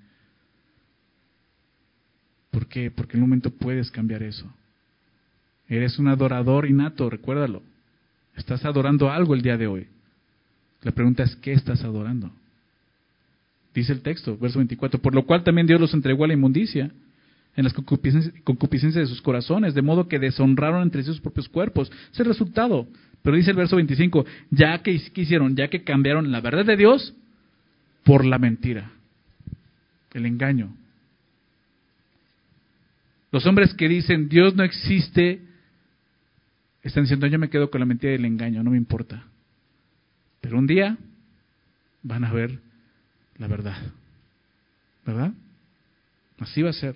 ¿Por 2.51 2.67
qué? 2.67 2.91
Porque 2.91 3.17
en 3.17 3.23
un 3.23 3.29
momento 3.29 3.51
puedes 3.51 3.91
cambiar 3.91 4.23
eso. 4.23 4.51
Eres 5.67 5.99
un 5.99 6.07
adorador 6.07 6.65
innato, 6.65 7.09
recuérdalo. 7.09 7.61
Estás 8.35 8.63
adorando 8.65 9.09
algo 9.09 9.33
el 9.33 9.41
día 9.41 9.57
de 9.57 9.67
hoy. 9.67 9.87
La 10.83 10.91
pregunta 10.91 11.23
es, 11.23 11.35
¿qué 11.37 11.53
estás 11.53 11.83
adorando? 11.83 12.31
Dice 13.73 13.93
el 13.93 14.01
texto, 14.01 14.37
verso 14.37 14.59
24, 14.59 14.99
por 15.01 15.13
lo 15.13 15.25
cual 15.25 15.43
también 15.43 15.67
Dios 15.67 15.79
los 15.79 15.93
entregó 15.93 16.23
a 16.23 16.27
la 16.27 16.33
inmundicia 16.33 16.91
en 17.55 17.63
las 17.63 17.73
concupiscencias, 17.73 18.93
de 18.93 19.05
sus 19.07 19.21
corazones, 19.21 19.73
de 19.73 19.81
modo 19.81 20.07
que 20.07 20.19
deshonraron 20.19 20.83
entre 20.83 21.03
sus 21.03 21.19
propios 21.19 21.49
cuerpos. 21.49 21.91
Es 22.13 22.19
el 22.19 22.27
resultado. 22.27 22.87
Pero 23.23 23.35
dice 23.35 23.49
el 23.49 23.57
verso 23.57 23.75
25, 23.75 24.25
ya 24.51 24.81
que 24.83 24.91
hicieron, 25.15 25.55
ya 25.55 25.67
que 25.67 25.83
cambiaron 25.83 26.31
la 26.31 26.39
verdad 26.39 26.65
de 26.65 26.77
Dios 26.77 27.15
por 28.03 28.25
la 28.25 28.37
mentira, 28.37 28.91
el 30.13 30.27
engaño. 30.27 30.71
Los 33.31 33.45
hombres 33.47 33.73
que 33.73 33.89
dicen 33.89 34.29
Dios 34.29 34.55
no 34.55 34.63
existe, 34.63 35.41
están 36.83 37.03
diciendo 37.03 37.27
yo 37.27 37.39
me 37.39 37.49
quedo 37.49 37.69
con 37.69 37.79
la 37.79 37.85
mentira 37.85 38.13
y 38.13 38.15
el 38.15 38.25
engaño, 38.25 38.63
no 38.63 38.71
me 38.71 38.77
importa. 38.77 39.25
Pero 40.41 40.57
un 40.57 40.67
día 40.67 40.97
van 42.03 42.23
a 42.23 42.31
ver 42.31 42.59
la 43.37 43.47
verdad. 43.47 43.77
¿Verdad? 45.05 45.33
Así 46.39 46.61
va 46.61 46.69
a 46.69 46.73
ser. 46.73 46.95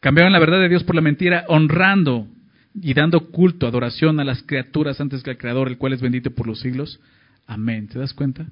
Cambiaron 0.00 0.32
la 0.32 0.40
verdad 0.40 0.60
de 0.60 0.68
Dios 0.68 0.82
por 0.82 0.94
la 0.94 1.00
mentira, 1.00 1.44
honrando 1.48 2.26
y 2.74 2.94
dando 2.94 3.30
culto, 3.30 3.66
adoración 3.66 4.18
a 4.18 4.24
las 4.24 4.42
criaturas 4.42 5.00
antes 5.00 5.22
que 5.22 5.30
al 5.30 5.38
Creador, 5.38 5.68
el 5.68 5.78
cual 5.78 5.92
es 5.92 6.00
bendito 6.00 6.32
por 6.32 6.46
los 6.46 6.60
siglos. 6.60 7.00
Amén. 7.46 7.88
¿Te 7.88 7.98
das 7.98 8.12
cuenta? 8.12 8.46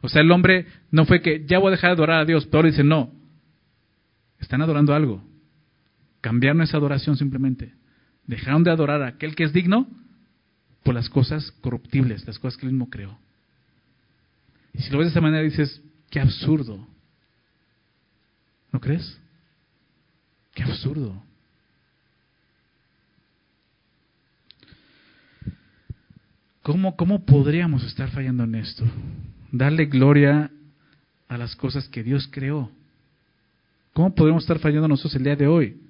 O 0.00 0.08
sea, 0.08 0.22
el 0.22 0.30
hombre 0.30 0.66
no 0.90 1.06
fue 1.06 1.20
que 1.22 1.44
ya 1.46 1.58
voy 1.58 1.68
a 1.68 1.70
dejar 1.72 1.90
de 1.90 1.94
adorar 1.94 2.20
a 2.20 2.24
Dios, 2.24 2.46
pero 2.46 2.58
ahora 2.58 2.70
dice 2.70 2.84
no. 2.84 3.12
Están 4.38 4.62
adorando 4.62 4.94
algo. 4.94 5.24
Cambiaron 6.20 6.62
esa 6.62 6.76
adoración 6.76 7.16
simplemente. 7.16 7.74
Dejaron 8.26 8.62
de 8.62 8.70
adorar 8.70 9.02
a 9.02 9.08
aquel 9.08 9.34
que 9.34 9.44
es 9.44 9.52
digno 9.52 9.88
por 10.88 10.94
las 10.94 11.10
cosas 11.10 11.50
corruptibles, 11.60 12.26
las 12.26 12.38
cosas 12.38 12.56
que 12.56 12.64
él 12.64 12.72
mismo 12.72 12.88
creó. 12.88 13.18
Y 14.72 14.80
si 14.80 14.90
lo 14.90 14.96
ves 14.96 15.08
de 15.08 15.10
esa 15.10 15.20
manera 15.20 15.42
dices, 15.42 15.82
qué 16.08 16.18
absurdo. 16.18 16.88
¿No 18.72 18.80
crees? 18.80 19.18
Qué 20.54 20.62
absurdo. 20.62 21.22
¿Cómo, 26.62 26.96
¿Cómo 26.96 27.26
podríamos 27.26 27.84
estar 27.84 28.10
fallando 28.10 28.44
en 28.44 28.54
esto? 28.54 28.82
Darle 29.52 29.84
gloria 29.84 30.50
a 31.28 31.36
las 31.36 31.54
cosas 31.54 31.86
que 31.86 32.02
Dios 32.02 32.26
creó. 32.32 32.70
¿Cómo 33.92 34.14
podríamos 34.14 34.44
estar 34.44 34.58
fallando 34.58 34.88
nosotros 34.88 35.16
el 35.16 35.24
día 35.24 35.36
de 35.36 35.48
hoy? 35.48 35.82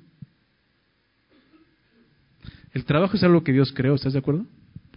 El 2.75 2.85
trabajo 2.85 3.17
es 3.17 3.23
algo 3.23 3.45
que 3.45 3.53
Dios 3.53 3.73
creó, 3.73 3.95
¿estás 3.95 4.15
de 4.15 4.19
acuerdo? 4.19 4.45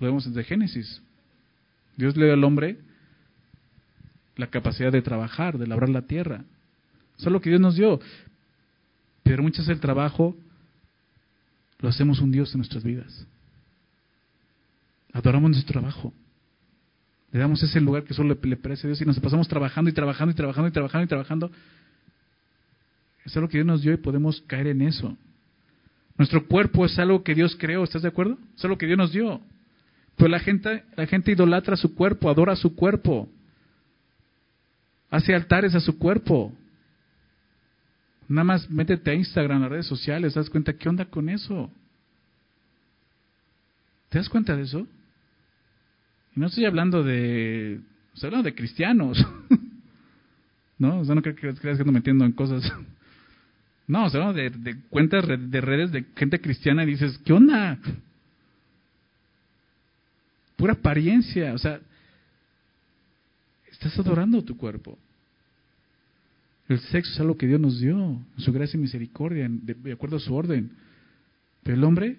Lo 0.02 0.08
vemos 0.08 0.26
desde 0.26 0.44
Génesis. 0.44 1.00
Dios 1.96 2.18
le 2.18 2.26
dio 2.26 2.34
al 2.34 2.44
hombre 2.44 2.80
la 4.36 4.48
capacidad 4.48 4.92
de 4.92 5.04
trabajar, 5.04 5.60
de 5.60 5.68
labrar 5.68 5.90
la 5.90 6.02
tierra. 6.02 6.44
Eso 7.20 7.30
es 7.30 7.32
lo 7.32 7.40
que 7.40 7.52
Dios 7.52 7.62
nos 7.62 7.76
dio. 7.76 8.00
Pero 9.22 9.44
muchas 9.44 9.60
veces 9.60 9.76
el 9.76 9.80
trabajo 9.80 10.36
lo 11.80 11.88
hacemos 11.88 12.20
un 12.20 12.32
Dios 12.32 12.52
en 12.54 12.58
nuestras 12.58 12.84
vidas. 12.84 13.28
Adoramos 15.14 15.52
nuestro 15.52 15.80
trabajo. 15.80 16.12
Le 17.32 17.40
damos 17.40 17.62
ese 17.62 17.80
lugar 17.80 18.04
que 18.04 18.16
solo 18.16 18.36
le, 18.42 18.58
parece 18.58 18.88
a 18.88 18.90
Dios 18.90 19.02
y 19.02 19.06
nos 19.06 19.20
pasamos 19.20 19.48
trabajando 19.48 19.92
y 19.92 19.94
trabajando 19.94 20.32
y 20.32 20.36
trabajando 20.36 20.68
y 20.68 20.72
trabajando 20.72 21.06
y 21.06 21.08
trabajando. 21.08 21.52
Es 23.24 23.36
lo 23.36 23.48
que 23.48 23.60
Dios 23.60 23.68
nos 23.68 23.84
dio 23.84 23.94
y 23.94 23.98
podemos 23.98 24.42
caer 24.48 24.66
en 24.66 24.82
eso. 24.82 25.16
Nuestro 26.18 26.48
cuerpo 26.48 26.88
es 26.88 26.98
algo 26.98 27.24
que 27.24 27.36
Dios 27.36 27.56
creó, 27.56 27.84
¿estás 27.84 28.02
de 28.02 28.08
acuerdo? 28.08 28.40
Es 28.58 28.64
algo 28.64 28.80
que 28.80 28.88
Dios 28.88 28.98
nos 28.98 29.12
dio. 29.12 29.42
Pero 30.22 30.30
la 30.30 30.40
gente, 30.40 30.84
la 30.96 31.08
gente 31.08 31.32
idolatra 31.32 31.76
su 31.76 31.96
cuerpo, 31.96 32.30
adora 32.30 32.56
su 32.56 32.76
cuerpo. 32.76 33.28
Hace 35.10 35.34
altares 35.34 35.74
a 35.74 35.80
su 35.80 35.98
cuerpo. 35.98 36.56
Nada 38.28 38.44
más 38.44 38.70
métete 38.70 39.10
a 39.10 39.16
Instagram, 39.16 39.64
a 39.64 39.70
redes 39.70 39.88
sociales, 39.88 40.36
das 40.36 40.52
cuenta 40.52 40.74
qué 40.74 40.88
onda 40.88 41.06
con 41.06 41.28
eso. 41.28 41.72
¿Te 44.10 44.20
das 44.20 44.30
cuenta 44.30 44.56
de 44.56 44.62
eso? 44.62 44.88
Y 46.36 46.40
no 46.40 46.46
estoy 46.46 46.66
hablando 46.66 47.02
de, 47.02 47.80
estoy 48.14 48.28
hablando 48.28 48.46
de 48.46 48.54
cristianos. 48.54 49.28
no, 50.78 51.00
o 51.00 51.06
sea, 51.06 51.16
no 51.16 51.24
creo 51.24 51.36
que 51.36 51.52
creas 51.56 51.80
que 51.80 51.84
metiendo 51.86 52.26
en 52.26 52.34
cosas. 52.34 52.72
no, 53.88 54.06
o 54.06 54.10
sea, 54.12 54.34
de, 54.34 54.52
de 54.52 54.80
cuentas 54.82 55.26
de 55.28 55.62
redes 55.62 55.92
de 55.92 56.06
gente 56.16 56.40
cristiana 56.40 56.84
y 56.84 56.92
dices, 56.92 57.20
¿qué 57.26 57.34
onda? 57.34 57.80
Pura 60.62 60.74
apariencia, 60.74 61.56
o 61.56 61.58
sea, 61.58 61.82
estás 63.72 63.98
adorando 63.98 64.44
tu 64.44 64.56
cuerpo. 64.56 64.96
El 66.68 66.80
sexo 66.82 67.12
es 67.14 67.20
algo 67.20 67.36
que 67.36 67.48
Dios 67.48 67.60
nos 67.60 67.80
dio, 67.80 68.22
su 68.38 68.54
gracia 68.54 68.78
y 68.78 68.82
misericordia, 68.82 69.48
de, 69.50 69.92
acuerdo 69.92 70.18
a 70.18 70.20
su 70.20 70.32
orden. 70.36 70.78
Pero 71.64 71.78
el 71.78 71.84
hombre 71.84 72.16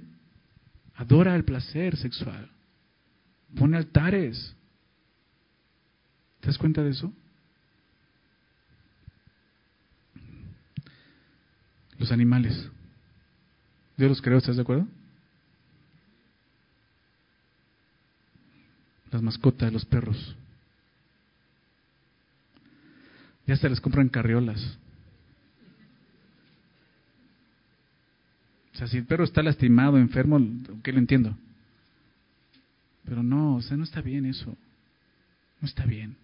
adora 0.97 1.37
el 1.37 1.45
placer 1.45 1.97
sexual, 1.97 2.51
pone 3.55 3.77
altares. 3.77 4.57
¿Te 6.41 6.49
das 6.49 6.59
cuenta 6.59 6.83
de 6.83 6.91
eso? 6.91 7.13
Los 11.97 12.11
animales. 12.11 12.69
Dios 13.97 14.09
los 14.11 14.21
creó, 14.21 14.39
¿estás 14.39 14.57
de 14.57 14.63
acuerdo? 14.63 14.89
Las 19.13 19.23
mascotas, 19.23 19.73
los 19.73 19.85
perros. 19.85 20.35
Ya 23.47 23.57
se 23.57 23.69
les 23.69 23.81
compran 23.81 24.09
carriolas. 24.09 24.79
O 28.75 28.79
sea, 28.79 28.87
si 28.87 28.97
el 28.97 29.05
perro 29.05 29.25
está 29.25 29.43
lastimado, 29.43 29.99
enfermo, 29.99 30.41
¿qué 30.83 30.93
lo 30.93 30.99
entiendo? 30.99 31.37
Pero 33.05 33.23
no, 33.23 33.57
o 33.57 33.63
sea, 33.63 33.77
no 33.77 33.85
está 33.85 34.01
bien 34.01 34.25
eso. 34.25 34.57
No 35.61 35.69
está 35.69 35.85
bien. 35.85 36.17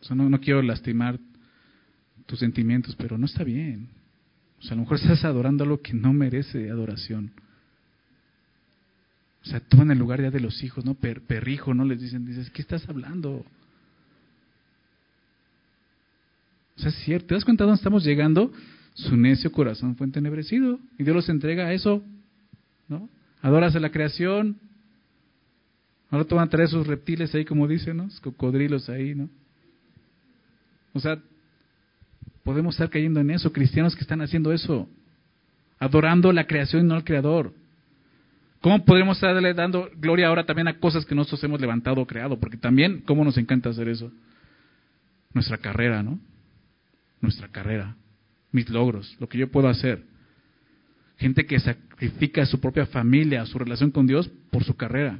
O 0.00 0.04
sea, 0.04 0.16
no, 0.16 0.28
no 0.28 0.40
quiero 0.40 0.60
lastimar 0.60 1.20
tus 2.26 2.40
sentimientos, 2.40 2.96
pero 2.96 3.16
no 3.16 3.26
está 3.26 3.44
bien. 3.44 3.88
O 4.58 4.62
sea, 4.62 4.72
a 4.72 4.74
lo 4.74 4.82
mejor 4.82 4.98
estás 4.98 5.24
adorando 5.24 5.62
algo 5.62 5.80
que 5.80 5.94
no 5.94 6.12
merece 6.12 6.68
adoración. 6.68 7.30
O 9.46 9.48
sea, 9.48 9.62
en 9.70 9.90
el 9.92 9.98
lugar 9.98 10.20
ya 10.20 10.32
de 10.32 10.40
los 10.40 10.64
hijos, 10.64 10.84
¿no? 10.84 10.94
perrijo, 10.94 11.72
¿no? 11.72 11.84
Les 11.84 12.00
dicen, 12.00 12.26
dices, 12.26 12.50
¿qué 12.50 12.62
estás 12.62 12.88
hablando? 12.88 13.44
O 16.76 16.80
sea, 16.80 16.88
es 16.88 16.96
cierto. 17.04 17.28
¿Te 17.28 17.34
das 17.34 17.44
cuenta 17.44 17.62
de 17.62 17.68
dónde 17.68 17.78
estamos 17.78 18.02
llegando? 18.04 18.52
Su 18.94 19.16
necio 19.16 19.52
corazón 19.52 19.94
fue 19.94 20.06
entenebrecido. 20.06 20.80
Y 20.98 21.04
Dios 21.04 21.14
los 21.14 21.28
entrega 21.28 21.66
a 21.66 21.72
eso. 21.72 22.02
¿No? 22.88 23.08
Adoras 23.40 23.76
a 23.76 23.80
la 23.80 23.92
creación. 23.92 24.58
Ahora 26.10 26.24
te 26.24 26.34
van 26.34 26.48
a 26.48 26.50
traer 26.50 26.66
esos 26.66 26.84
reptiles 26.84 27.32
ahí, 27.34 27.44
como 27.44 27.68
dicen, 27.68 27.98
¿no? 27.98 28.08
cocodrilos 28.22 28.88
ahí, 28.88 29.14
¿no? 29.14 29.28
O 30.92 30.98
sea, 30.98 31.20
podemos 32.42 32.74
estar 32.74 32.90
cayendo 32.90 33.20
en 33.20 33.30
eso. 33.30 33.52
Cristianos 33.52 33.94
que 33.94 34.02
están 34.02 34.22
haciendo 34.22 34.52
eso. 34.52 34.88
Adorando 35.78 36.32
la 36.32 36.48
creación 36.48 36.84
y 36.84 36.88
no 36.88 36.96
al 36.96 37.04
creador. 37.04 37.52
¿Cómo 38.60 38.84
podemos 38.84 39.16
estarle 39.16 39.54
dando 39.54 39.90
gloria 39.96 40.28
ahora 40.28 40.44
también 40.44 40.68
a 40.68 40.78
cosas 40.78 41.04
que 41.04 41.14
nosotros 41.14 41.42
hemos 41.44 41.60
levantado 41.60 42.00
o 42.00 42.06
creado? 42.06 42.38
Porque 42.38 42.56
también, 42.56 43.02
¿cómo 43.02 43.24
nos 43.24 43.36
encanta 43.38 43.70
hacer 43.70 43.88
eso? 43.88 44.10
Nuestra 45.32 45.58
carrera, 45.58 46.02
¿no? 46.02 46.18
nuestra 47.20 47.48
carrera, 47.48 47.96
mis 48.52 48.68
logros, 48.68 49.16
lo 49.20 49.28
que 49.28 49.38
yo 49.38 49.50
puedo 49.50 49.68
hacer. 49.68 50.04
Gente 51.18 51.46
que 51.46 51.58
sacrifica 51.58 52.42
a 52.42 52.46
su 52.46 52.60
propia 52.60 52.86
familia, 52.86 53.46
su 53.46 53.58
relación 53.58 53.90
con 53.90 54.06
Dios 54.06 54.28
por 54.50 54.64
su 54.64 54.76
carrera. 54.76 55.18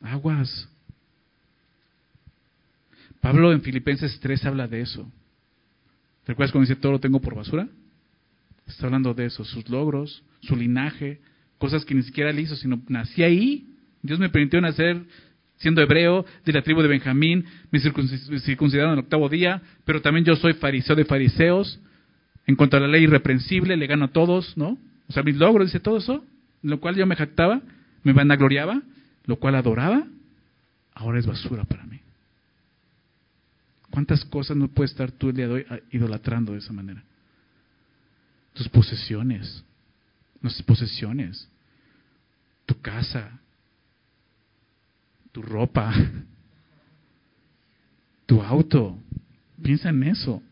Aguas. 0.00 0.68
Pablo 3.20 3.52
en 3.52 3.62
Filipenses 3.62 4.18
3 4.20 4.46
habla 4.46 4.68
de 4.68 4.82
eso. 4.82 5.10
¿Te 6.24 6.32
acuerdas 6.32 6.52
cuando 6.52 6.68
dice 6.68 6.80
todo 6.80 6.92
lo 6.92 7.00
tengo 7.00 7.20
por 7.20 7.34
basura? 7.34 7.68
Está 8.66 8.86
hablando 8.86 9.14
de 9.14 9.26
eso, 9.26 9.44
sus 9.44 9.68
logros, 9.68 10.22
su 10.40 10.56
linaje, 10.56 11.20
cosas 11.58 11.84
que 11.84 11.94
ni 11.94 12.02
siquiera 12.02 12.30
él 12.30 12.40
hizo, 12.40 12.56
sino 12.56 12.82
nací 12.88 13.22
ahí. 13.22 13.66
Dios 14.02 14.18
me 14.18 14.28
permitió 14.28 14.60
nacer 14.60 15.02
siendo 15.58 15.80
hebreo, 15.80 16.26
de 16.44 16.52
la 16.52 16.62
tribu 16.62 16.82
de 16.82 16.88
Benjamín, 16.88 17.46
me 17.70 17.80
circuncidaron 17.80 18.92
el 18.92 18.98
octavo 18.98 19.28
día, 19.28 19.62
pero 19.84 20.02
también 20.02 20.24
yo 20.24 20.36
soy 20.36 20.52
fariseo 20.54 20.94
de 20.94 21.06
fariseos, 21.06 21.80
en 22.46 22.56
cuanto 22.56 22.76
a 22.76 22.80
la 22.80 22.88
ley 22.88 23.04
irreprensible, 23.04 23.76
le 23.76 23.86
gano 23.86 24.04
a 24.04 24.08
todos, 24.08 24.56
¿no? 24.56 24.78
O 25.08 25.12
sea, 25.12 25.22
mis 25.22 25.36
logros, 25.36 25.68
dice 25.68 25.80
todo 25.80 25.96
eso, 25.96 26.24
lo 26.62 26.78
cual 26.78 26.94
yo 26.94 27.06
me 27.06 27.16
jactaba, 27.16 27.62
me 28.02 28.12
vanagloriaba, 28.12 28.82
lo 29.24 29.36
cual 29.36 29.54
adoraba, 29.54 30.06
ahora 30.94 31.18
es 31.18 31.26
basura 31.26 31.64
para 31.64 31.84
mí. 31.84 32.00
¿Cuántas 33.90 34.24
cosas 34.26 34.56
no 34.56 34.68
puedes 34.68 34.90
estar 34.90 35.10
tú 35.10 35.30
el 35.30 35.36
día 35.36 35.48
de 35.48 35.54
hoy 35.54 35.66
idolatrando 35.90 36.52
de 36.52 36.58
esa 36.58 36.72
manera? 36.72 37.02
Tus 38.52 38.68
posesiones, 38.68 39.64
nuestras 40.46 40.66
posesiones, 40.66 41.48
tu 42.64 42.80
casa, 42.80 43.38
tu 45.32 45.42
ropa, 45.42 45.92
tu 48.26 48.42
auto, 48.42 48.98
Piensa 49.62 49.88
en 49.88 50.02
eso. 50.02 50.42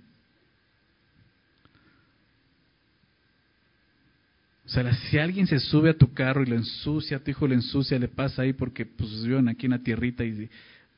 O 4.64 4.68
sea, 4.68 4.92
si 4.94 5.18
alguien 5.18 5.46
se 5.46 5.58
sube 5.58 5.90
a 5.90 5.98
tu 5.98 6.12
carro 6.14 6.42
y 6.42 6.46
lo 6.46 6.56
ensucia, 6.56 7.22
tu 7.22 7.30
hijo 7.30 7.46
lo 7.46 7.54
ensucia, 7.54 7.98
le 7.98 8.08
pasa 8.08 8.42
ahí 8.42 8.54
porque 8.54 8.86
pues 8.86 9.24
viven 9.24 9.48
aquí 9.48 9.66
en 9.66 9.72
la 9.72 9.78
tierrita 9.80 10.24
y 10.24 10.48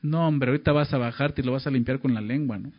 no, 0.01 0.25
hombre, 0.25 0.51
ahorita 0.51 0.71
vas 0.71 0.93
a 0.93 0.97
bajarte 0.97 1.41
y 1.41 1.45
lo 1.45 1.51
vas 1.51 1.67
a 1.67 1.71
limpiar 1.71 1.99
con 1.99 2.13
la 2.13 2.21
lengua, 2.21 2.57
¿no? 2.57 2.71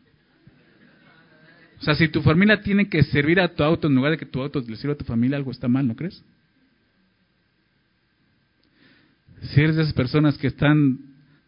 O 1.80 1.82
sea, 1.82 1.94
si 1.94 2.08
tu 2.08 2.22
familia 2.22 2.60
tiene 2.60 2.88
que 2.88 3.02
servir 3.04 3.40
a 3.40 3.48
tu 3.48 3.62
auto 3.62 3.86
en 3.86 3.94
lugar 3.94 4.12
de 4.12 4.18
que 4.18 4.26
tu 4.26 4.42
auto 4.42 4.62
le 4.66 4.76
sirva 4.76 4.94
a 4.94 4.98
tu 4.98 5.04
familia, 5.04 5.36
algo 5.36 5.50
está 5.50 5.68
mal, 5.68 5.86
¿no 5.86 5.94
crees? 5.94 6.22
Si 9.42 9.60
eres 9.60 9.76
de 9.76 9.82
esas 9.82 9.94
personas 9.94 10.36
que 10.36 10.48
están 10.48 10.98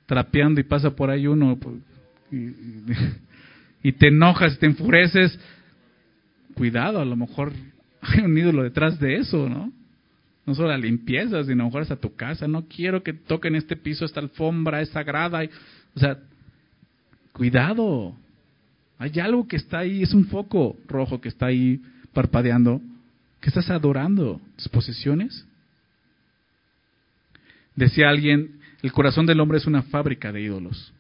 trapeando 0.06 0.60
y 0.60 0.64
pasa 0.64 0.90
por 0.94 1.10
ahí 1.10 1.26
uno 1.26 1.56
pues, 1.56 1.76
y, 2.30 3.88
y 3.88 3.92
te 3.98 4.08
enojas, 4.08 4.58
te 4.58 4.66
enfureces, 4.66 5.38
cuidado, 6.54 7.00
a 7.00 7.04
lo 7.04 7.16
mejor 7.16 7.52
hay 8.00 8.20
un 8.20 8.36
ídolo 8.36 8.62
detrás 8.62 8.98
de 9.00 9.16
eso, 9.16 9.48
¿no? 9.48 9.72
No 10.46 10.54
solo 10.54 10.68
la 10.68 10.78
limpieza, 10.78 11.42
sino 11.44 11.62
a 11.62 11.64
lo 11.64 11.64
mejor 11.66 11.82
hasta 11.82 11.96
tu 11.96 12.14
casa. 12.14 12.48
No 12.48 12.66
quiero 12.66 13.02
que 13.02 13.12
toquen 13.12 13.54
este 13.54 13.76
piso, 13.76 14.04
esta 14.04 14.20
alfombra, 14.20 14.80
es 14.80 14.88
sagrada. 14.88 15.42
o 15.94 15.98
sea, 15.98 16.18
cuidado. 17.32 18.16
Hay 19.00 19.18
algo 19.18 19.48
que 19.48 19.56
está 19.56 19.78
ahí, 19.78 20.02
es 20.02 20.12
un 20.12 20.26
foco 20.26 20.76
rojo 20.86 21.22
que 21.22 21.30
está 21.30 21.46
ahí 21.46 21.80
parpadeando. 22.12 22.82
¿Qué 23.40 23.48
estás 23.48 23.70
adorando? 23.70 24.42
¿Tus 24.56 24.68
posesiones? 24.68 25.46
Decía 27.74 28.10
alguien, 28.10 28.60
el 28.82 28.92
corazón 28.92 29.24
del 29.24 29.40
hombre 29.40 29.56
es 29.56 29.66
una 29.66 29.80
fábrica 29.84 30.30
de 30.32 30.42
ídolos. 30.42 30.92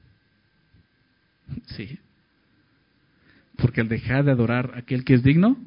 Sí. 1.76 1.98
Porque 3.58 3.82
al 3.82 3.88
dejar 3.88 4.24
de 4.24 4.30
adorar 4.30 4.72
a 4.74 4.78
aquel 4.78 5.04
que 5.04 5.12
es 5.12 5.22
digno, 5.22 5.58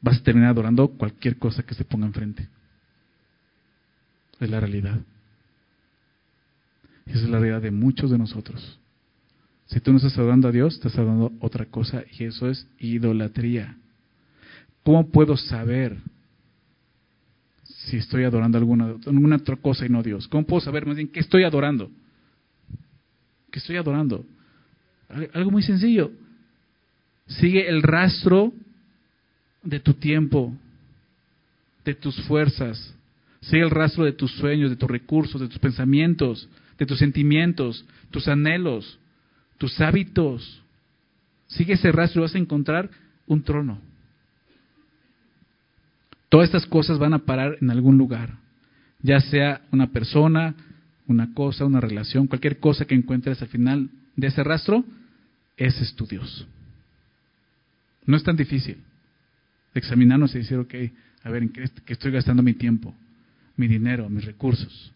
vas 0.00 0.18
a 0.18 0.22
terminar 0.24 0.50
adorando 0.50 0.88
cualquier 0.88 1.38
cosa 1.38 1.62
que 1.62 1.74
se 1.74 1.84
ponga 1.84 2.06
enfrente. 2.06 2.48
Es 4.40 4.50
la 4.50 4.58
realidad. 4.58 4.98
Esa 7.06 7.20
es 7.20 7.28
la 7.28 7.38
realidad 7.38 7.62
de 7.62 7.70
muchos 7.70 8.10
de 8.10 8.18
nosotros. 8.18 8.80
Si 9.72 9.80
tú 9.80 9.90
no 9.90 9.96
estás 9.96 10.18
adorando 10.18 10.48
a 10.48 10.52
Dios, 10.52 10.74
estás 10.74 10.98
adorando 10.98 11.32
otra 11.40 11.64
cosa 11.64 12.04
y 12.18 12.24
eso 12.24 12.46
es 12.50 12.68
idolatría. 12.78 13.74
¿Cómo 14.82 15.08
puedo 15.10 15.34
saber 15.34 15.96
si 17.64 17.96
estoy 17.96 18.24
adorando 18.24 18.58
alguna, 18.58 18.96
otra 19.34 19.56
cosa 19.56 19.86
y 19.86 19.88
no 19.88 20.02
Dios? 20.02 20.28
¿Cómo 20.28 20.44
puedo 20.44 20.60
saber 20.60 20.84
más 20.84 20.96
bien 20.96 21.08
qué 21.08 21.20
estoy 21.20 21.44
adorando? 21.44 21.90
¿Qué 23.50 23.60
estoy 23.60 23.76
adorando? 23.76 24.26
Algo 25.32 25.50
muy 25.50 25.62
sencillo. 25.62 26.12
Sigue 27.26 27.66
el 27.66 27.82
rastro 27.82 28.52
de 29.62 29.80
tu 29.80 29.94
tiempo, 29.94 30.54
de 31.82 31.94
tus 31.94 32.20
fuerzas, 32.24 32.94
sigue 33.40 33.62
el 33.62 33.70
rastro 33.70 34.04
de 34.04 34.12
tus 34.12 34.32
sueños, 34.32 34.68
de 34.68 34.76
tus 34.76 34.90
recursos, 34.90 35.40
de 35.40 35.48
tus 35.48 35.58
pensamientos, 35.58 36.46
de 36.78 36.84
tus 36.84 36.98
sentimientos, 36.98 37.86
tus 38.10 38.28
anhelos, 38.28 38.98
tus 39.62 39.80
hábitos. 39.80 40.60
Sigue 41.46 41.74
ese 41.74 41.92
rastro 41.92 42.20
y 42.20 42.22
vas 42.22 42.34
a 42.34 42.38
encontrar 42.38 42.90
un 43.28 43.44
trono. 43.44 43.78
Todas 46.28 46.46
estas 46.48 46.66
cosas 46.66 46.98
van 46.98 47.14
a 47.14 47.20
parar 47.20 47.58
en 47.60 47.70
algún 47.70 47.96
lugar, 47.96 48.38
ya 49.02 49.20
sea 49.20 49.60
una 49.70 49.86
persona, 49.92 50.56
una 51.06 51.32
cosa, 51.32 51.64
una 51.64 51.80
relación, 51.80 52.26
cualquier 52.26 52.58
cosa 52.58 52.86
que 52.86 52.96
encuentres 52.96 53.40
al 53.40 53.46
final 53.46 53.88
de 54.16 54.26
ese 54.26 54.42
rastro, 54.42 54.84
ese 55.56 55.84
es 55.84 55.94
tu 55.94 56.06
Dios. 56.06 56.44
No 58.04 58.16
es 58.16 58.24
tan 58.24 58.36
difícil 58.36 58.78
examinarnos 59.76 60.34
y 60.34 60.38
decir, 60.38 60.58
ok, 60.58 60.74
a 61.22 61.30
ver, 61.30 61.44
¿en 61.44 61.50
qué, 61.50 61.70
estoy 61.86 62.10
gastando 62.10 62.42
mi 62.42 62.54
tiempo, 62.54 62.92
mi 63.56 63.68
dinero, 63.68 64.08
mis 64.08 64.24
recursos? 64.24 64.92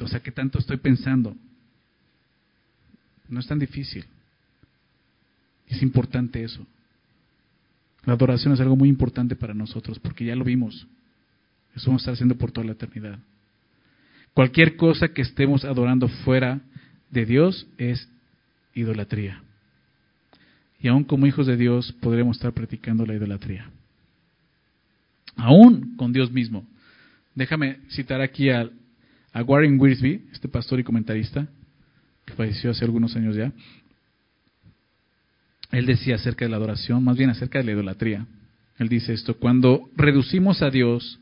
O 0.00 0.08
sea, 0.08 0.18
¿qué 0.18 0.32
tanto 0.32 0.58
estoy 0.58 0.78
pensando? 0.78 1.36
No 3.28 3.40
es 3.40 3.46
tan 3.46 3.58
difícil. 3.58 4.04
Es 5.68 5.82
importante 5.82 6.42
eso. 6.42 6.66
La 8.04 8.14
adoración 8.14 8.54
es 8.54 8.60
algo 8.60 8.76
muy 8.76 8.88
importante 8.88 9.36
para 9.36 9.54
nosotros 9.54 9.98
porque 9.98 10.24
ya 10.24 10.34
lo 10.34 10.44
vimos. 10.44 10.86
Eso 11.74 11.86
vamos 11.88 12.00
a 12.00 12.04
estar 12.04 12.14
haciendo 12.14 12.36
por 12.36 12.50
toda 12.50 12.66
la 12.66 12.72
eternidad. 12.72 13.18
Cualquier 14.34 14.76
cosa 14.76 15.08
que 15.08 15.22
estemos 15.22 15.64
adorando 15.64 16.08
fuera 16.08 16.60
de 17.10 17.26
Dios 17.26 17.66
es 17.76 18.08
idolatría. 18.74 19.42
Y 20.80 20.88
aún 20.88 21.04
como 21.04 21.26
hijos 21.26 21.46
de 21.46 21.56
Dios 21.56 21.92
podremos 22.00 22.36
estar 22.36 22.52
practicando 22.52 23.04
la 23.04 23.14
idolatría. 23.14 23.68
Aún 25.36 25.96
con 25.96 26.12
Dios 26.12 26.30
mismo. 26.30 26.64
Déjame 27.34 27.78
citar 27.90 28.20
aquí 28.20 28.50
a, 28.50 28.70
a 29.32 29.42
Warren 29.42 29.78
Wiersbe, 29.78 30.22
este 30.32 30.48
pastor 30.48 30.80
y 30.80 30.84
comentarista, 30.84 31.46
que 32.28 32.34
falleció 32.34 32.70
hace 32.70 32.84
algunos 32.84 33.16
años 33.16 33.34
ya. 33.34 33.52
Él 35.70 35.86
decía 35.86 36.16
acerca 36.16 36.44
de 36.44 36.50
la 36.50 36.56
adoración, 36.56 37.02
más 37.02 37.16
bien 37.16 37.30
acerca 37.30 37.58
de 37.58 37.64
la 37.64 37.72
idolatría. 37.72 38.26
Él 38.78 38.88
dice 38.88 39.12
esto, 39.12 39.36
cuando 39.36 39.90
reducimos 39.96 40.62
a 40.62 40.70
Dios 40.70 41.18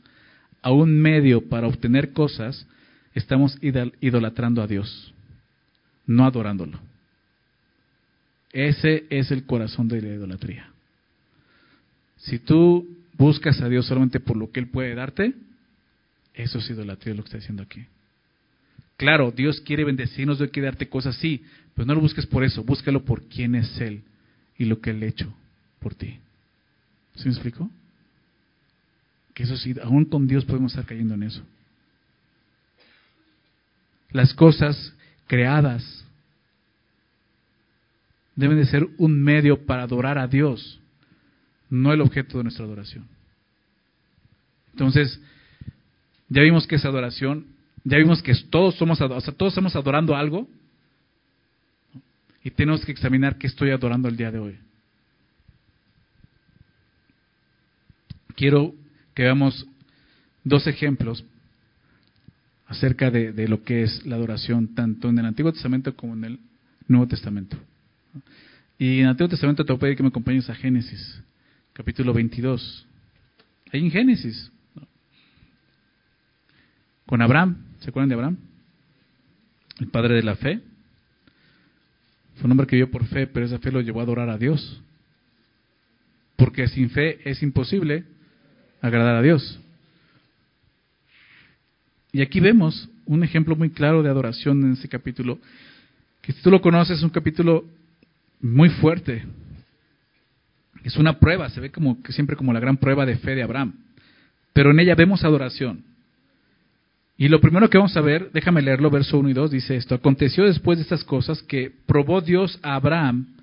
a 0.63 0.73
un 0.73 1.01
medio 1.01 1.49
para 1.49 1.67
obtener 1.67 2.13
cosas, 2.13 2.67
estamos 3.15 3.57
idolatrando 3.61 4.63
a 4.63 4.67
Dios, 4.67 5.15
no 6.07 6.27
adorándolo. 6.27 6.79
Ese 8.53 9.07
es 9.11 9.31
el 9.31 9.45
corazón 9.45 9.89
de 9.89 10.03
la 10.03 10.15
idolatría. 10.15 10.71
Si 12.17 12.39
tú 12.39 12.87
buscas 13.17 13.61
a 13.61 13.69
Dios 13.69 13.87
solamente 13.87 14.21
por 14.21 14.37
lo 14.37 14.51
que 14.51 14.61
Él 14.61 14.69
puede 14.69 14.95
darte, 14.95 15.35
eso 16.35 16.59
es 16.59 16.71
idolatría 16.71 17.15
lo 17.15 17.23
que 17.23 17.29
está 17.29 17.39
diciendo 17.39 17.63
aquí. 17.63 17.87
Claro, 18.97 19.31
Dios 19.31 19.61
quiere 19.61 19.85
bendecirnos, 19.85 20.39
Dios 20.39 20.51
quiere 20.51 20.67
darte 20.67 20.89
cosas, 20.89 21.17
sí, 21.17 21.45
pero 21.75 21.87
no 21.87 21.95
lo 21.95 22.01
busques 22.01 22.27
por 22.27 22.45
eso, 22.45 22.65
búscalo 22.65 23.05
por 23.05 23.25
quién 23.25 23.55
es 23.55 23.79
Él 23.81 24.03
y 24.57 24.65
lo 24.65 24.81
que 24.81 24.91
Él 24.91 25.03
ha 25.03 25.07
hecho 25.07 25.33
por 25.81 25.95
ti. 25.95 26.19
¿Sí 27.15 27.25
me 27.25 27.33
explico? 27.33 27.71
Que 29.35 29.43
eso 29.43 29.57
sí, 29.57 29.75
aún 29.83 30.07
con 30.07 30.27
Dios 30.27 30.45
podemos 30.45 30.73
estar 30.73 30.87
cayendo 30.87 31.15
en 31.15 31.25
eso. 31.25 31.43
Las 34.11 34.33
cosas 34.33 34.95
creadas 35.27 36.05
deben 38.35 38.57
de 38.57 38.67
ser 38.67 38.89
un 38.97 39.23
medio 39.23 39.67
para 39.67 39.83
adorar 39.83 40.19
a 40.19 40.27
Dios, 40.27 40.81
no 41.69 41.93
el 41.93 42.01
objeto 42.01 42.39
de 42.39 42.45
nuestra 42.45 42.65
adoración. 42.65 43.07
Entonces, 44.73 45.21
ya 46.29 46.43
vimos 46.43 46.67
que 46.67 46.77
es 46.77 46.85
adoración, 46.85 47.47
ya 47.89 47.99
vimos 47.99 48.21
que 48.21 48.35
todos 48.51 48.75
somos, 48.75 49.01
o 49.01 49.21
sea, 49.21 49.33
todos 49.33 49.53
estamos 49.53 49.77
adorando 49.77 50.17
algo 50.17 50.49
y 52.43 52.51
tenemos 52.51 52.85
que 52.85 52.91
examinar 52.91 53.39
qué 53.39 53.47
estoy 53.47 53.71
adorando 53.71 54.09
el 54.09 54.17
día 54.17 54.33
de 54.33 54.41
hoy. 54.41 54.59
Quiero 58.35 58.75
que 59.15 59.23
veamos 59.23 59.69
dos 60.43 60.67
ejemplos 60.67 61.25
acerca 62.67 63.13
de, 63.13 63.47
lo 63.47 63.63
que 63.63 63.85
es 63.85 64.05
la 64.05 64.17
adoración, 64.17 64.75
tanto 64.75 65.09
en 65.09 65.21
el 65.21 65.27
Antiguo 65.27 65.53
Testamento 65.53 65.95
como 65.95 66.15
en 66.15 66.25
el 66.25 66.41
Nuevo 66.89 67.07
Testamento. 67.07 67.57
Y 68.81 68.99
en 68.99 69.05
el 69.05 69.11
Antiguo 69.11 69.29
Testamento 69.29 69.65
te 69.65 69.73
voy 69.73 69.77
a 69.77 69.81
pedir 69.81 69.97
que 69.97 70.03
me 70.03 70.09
acompañes 70.09 70.51
a 70.51 70.57
Génesis, 70.57 71.23
capítulo 71.73 72.13
22. 72.13 72.85
Ahí 73.73 73.85
en 73.85 73.91
Génesis, 73.93 74.51
con 77.07 77.23
Abraham, 77.23 77.66
¿se 77.81 77.91
acuerdan 77.91 78.09
de 78.09 78.15
Abraham? 78.15 78.37
El 79.79 79.89
padre 79.89 80.15
de 80.15 80.23
la 80.23 80.37
fe. 80.37 80.61
Fue 82.37 82.45
un 82.45 82.53
hombre 82.53 82.67
que 82.67 82.77
vivió 82.77 82.91
por 82.91 83.07
fe, 83.07 83.27
pero 83.27 83.47
esa 83.47 83.59
fe 83.59 83.73
lo 83.73 83.81
llevó 83.81 84.01
a 84.01 84.05
adorar 84.05 84.29
a 84.29 84.39
Dios. 84.39 84.83
Porque 86.37 86.69
sin 86.69 86.91
fe 86.91 87.29
es 87.29 87.43
imposible 87.43 88.05
agradar 88.81 89.17
a 89.17 89.23
Dios. 89.23 89.61
Y 92.13 92.21
aquí 92.21 92.41
vemos 92.41 92.89
un 93.05 93.23
ejemplo 93.23 93.57
muy 93.57 93.71
claro 93.71 94.03
de 94.03 94.11
adoración 94.11 94.63
en 94.63 94.73
ese 94.73 94.89
capítulo, 94.89 95.39
que 96.23 96.33
si 96.33 96.43
tú 96.43 96.51
lo 96.51 96.61
conoces, 96.61 96.99
es 96.99 97.05
un 97.05 97.11
capítulo 97.11 97.65
muy 98.41 98.69
fuerte. 98.69 99.25
Es 100.83 100.97
una 100.97 101.19
prueba, 101.19 101.49
se 101.51 101.61
ve 101.61 101.71
como 101.71 101.99
siempre 102.09 102.37
como 102.37 102.53
la 102.53 102.61
gran 102.61 102.77
prueba 102.77 103.07
de 103.07 103.17
fe 103.17 103.35
de 103.35 103.43
Abraham. 103.43 103.75
Pero 104.53 104.71
en 104.71 104.81
ella 104.81 104.95
vemos 104.95 105.25
adoración. 105.25 105.85
Y 107.19 107.29
lo 107.29 107.41
primero 107.41 107.71
que 107.71 107.79
vamos 107.79 107.97
a 107.97 108.03
ver, 108.03 108.31
déjame 108.33 108.61
leerlo, 108.61 108.91
verso 108.91 109.19
1 109.19 109.31
y 109.31 109.33
2, 109.33 109.51
dice 109.51 109.77
esto, 109.77 109.95
aconteció 109.95 110.45
después 110.45 110.79
de 110.79 110.83
estas 110.83 111.03
cosas 111.03 111.43
que 111.43 111.73
probó 111.87 112.21
Dios 112.21 112.59
a 112.63 112.75
Abraham, 112.75 113.37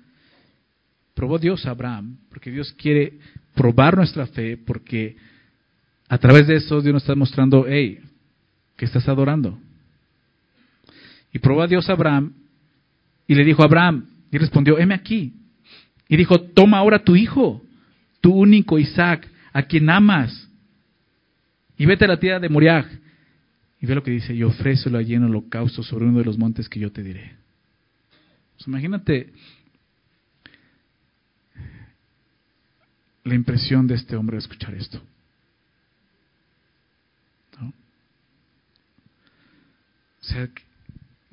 probó 1.14 1.38
Dios 1.38 1.66
a 1.66 1.70
Abraham, 1.70 2.18
porque 2.28 2.52
Dios 2.52 2.72
quiere 2.74 3.14
probar 3.54 3.96
nuestra 3.96 4.26
fe, 4.26 4.56
porque 4.56 5.16
a 6.08 6.18
través 6.18 6.46
de 6.46 6.56
eso 6.56 6.80
Dios 6.80 6.92
nos 6.92 7.02
está 7.02 7.16
mostrando, 7.16 7.66
hey, 7.68 7.98
que 8.76 8.84
estás 8.84 9.08
adorando. 9.08 9.58
Y 11.32 11.40
probó 11.40 11.62
a 11.62 11.66
Dios 11.66 11.88
a 11.88 11.94
Abraham 11.94 12.32
y 13.26 13.34
le 13.34 13.44
dijo 13.44 13.62
a 13.62 13.66
Abraham, 13.66 14.06
Y 14.30 14.38
respondió, 14.38 14.78
heme 14.78 14.94
aquí. 14.94 15.32
Y 16.08 16.16
dijo, 16.16 16.40
toma 16.40 16.78
ahora 16.78 17.02
tu 17.02 17.16
hijo, 17.16 17.62
tu 18.20 18.32
único 18.32 18.78
Isaac, 18.78 19.28
a 19.52 19.62
quien 19.62 19.88
amas, 19.88 20.48
y 21.76 21.86
vete 21.86 22.04
a 22.04 22.08
la 22.08 22.18
tierra 22.18 22.40
de 22.40 22.48
Moriah. 22.48 22.86
Y 23.84 23.86
ve 23.86 23.96
lo 23.96 24.02
que 24.02 24.12
dice, 24.12 24.32
y 24.32 24.42
ofrécelo 24.42 24.96
allí 24.96 25.14
en 25.14 25.24
holocausto 25.24 25.82
sobre 25.82 26.06
uno 26.06 26.20
de 26.20 26.24
los 26.24 26.38
montes 26.38 26.70
que 26.70 26.80
yo 26.80 26.90
te 26.90 27.02
diré. 27.02 27.36
Imagínate 28.66 29.30
la 33.24 33.34
impresión 33.34 33.86
de 33.86 33.96
este 33.96 34.16
hombre 34.16 34.36
al 34.36 34.42
escuchar 34.42 34.74
esto. 34.74 35.02
O 37.60 37.72
sea, 40.22 40.48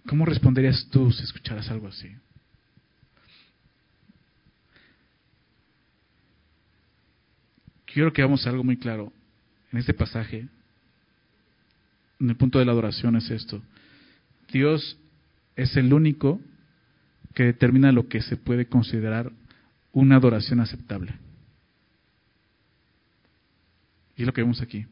¿cómo 0.06 0.26
responderías 0.26 0.89
tú 0.91 1.10
si 1.10 1.24
escucharas 1.24 1.72
algo 1.72 1.88
así? 1.88 2.14
Quiero 7.86 8.12
que 8.12 8.22
hagamos 8.22 8.45
algo 8.45 8.66
muy 8.66 8.76
claro 8.76 9.14
en 9.72 9.80
este 9.80 9.93
pasaje. 9.93 10.49
En 12.22 12.30
el 12.30 12.36
punto 12.36 12.59
de 12.59 12.65
la 12.65 12.72
adoración 12.72 13.15
es 13.15 13.32
esto. 13.32 13.63
Dios 14.53 14.95
es 15.55 15.76
el 15.76 15.91
único 15.91 16.39
que 17.34 17.43
determina 17.43 17.91
lo 17.91 18.07
que 18.07 18.22
se 18.22 18.38
puede 18.38 18.67
considerar 18.67 19.32
una 19.91 20.17
adoración 20.17 20.59
aceptable. 20.59 21.15
Y 24.15 24.22
es 24.22 24.28
lo 24.28 24.34
que 24.34 24.41
vemos 24.41 24.61
aquí. 24.61 24.86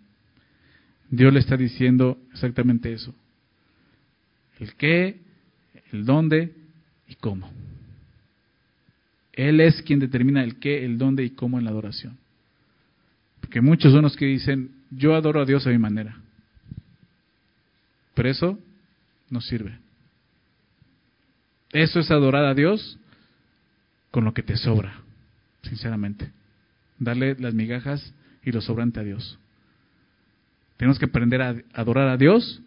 Dios 1.12 1.32
le 1.32 1.40
está 1.40 1.56
diciendo 1.56 2.18
exactamente 2.34 2.92
eso. 2.92 3.14
El 4.60 4.74
qué, 4.74 5.22
el 5.92 6.06
dónde 6.06 6.56
y 7.08 7.14
cómo. 7.14 7.52
Él 9.34 9.62
es 9.62 9.84
quien 9.84 10.00
determina 10.00 10.44
el 10.44 10.58
qué, 10.58 10.84
el 10.84 10.98
dónde 10.98 11.24
y 11.24 11.30
cómo 11.30 11.60
en 11.60 11.66
la 11.66 11.70
adoración. 11.70 12.18
Porque 13.40 13.62
muchos 13.62 13.94
son 13.94 14.02
los 14.02 14.18
que 14.18 14.26
dicen, 14.26 14.72
yo 14.90 15.14
adoro 15.14 15.42
a 15.42 15.46
Dios 15.46 15.68
a 15.68 15.70
mi 15.70 15.78
manera. 15.78 16.20
Pero 18.20 18.32
eso 18.32 18.60
no 19.30 19.40
sirve. 19.40 19.80
Eso 21.72 22.02
es 22.02 22.12
adorar 22.12 22.44
a 22.44 22.54
Dios 22.54 23.00
con 24.12 24.26
lo 24.26 24.34
que 24.34 24.44
te 24.44 24.58
sobra, 24.58 24.94
sinceramente. 25.62 26.30
Darle 26.98 27.38
las 27.40 27.54
migajas 27.54 28.14
y 28.44 28.52
lo 28.52 28.60
sobrante 28.60 29.00
a 29.00 29.04
Dios. 29.04 29.40
Tenemos 30.76 31.00
que 31.00 31.06
aprender 31.06 31.42
a 31.42 31.56
adorar 31.74 32.10
a 32.10 32.18
Dios 32.18 32.62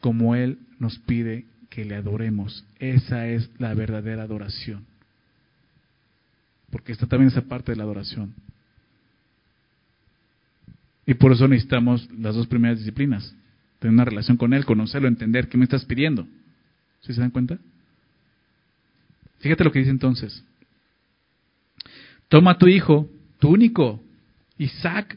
como 0.00 0.34
Él 0.34 0.58
nos 0.78 0.98
pide 0.98 1.46
que 1.70 1.86
le 1.86 1.94
adoremos. 1.94 2.66
Esa 2.78 3.26
es 3.26 3.48
la 3.56 3.72
verdadera 3.72 4.24
adoración. 4.24 4.84
Porque 6.70 6.92
está 6.92 7.06
también 7.06 7.28
esa 7.28 7.48
parte 7.48 7.72
de 7.72 7.76
la 7.76 7.84
adoración. 7.84 8.34
Y 11.06 11.14
por 11.14 11.32
eso 11.32 11.48
necesitamos 11.48 12.06
las 12.10 12.34
dos 12.34 12.46
primeras 12.46 12.80
disciplinas. 12.80 13.34
Tener 13.80 13.94
una 13.94 14.04
relación 14.04 14.36
con 14.36 14.52
Él, 14.52 14.64
conocerlo, 14.64 15.08
entender 15.08 15.48
qué 15.48 15.56
me 15.56 15.64
estás 15.64 15.84
pidiendo. 15.84 16.28
¿Sí 17.00 17.14
se 17.14 17.20
dan 17.20 17.30
cuenta? 17.30 17.58
Fíjate 19.40 19.64
lo 19.64 19.72
que 19.72 19.78
dice 19.78 19.90
entonces. 19.90 20.44
Toma 22.28 22.52
a 22.52 22.58
tu 22.58 22.68
hijo, 22.68 23.10
tu 23.38 23.48
único, 23.48 24.00
Isaac. 24.58 25.16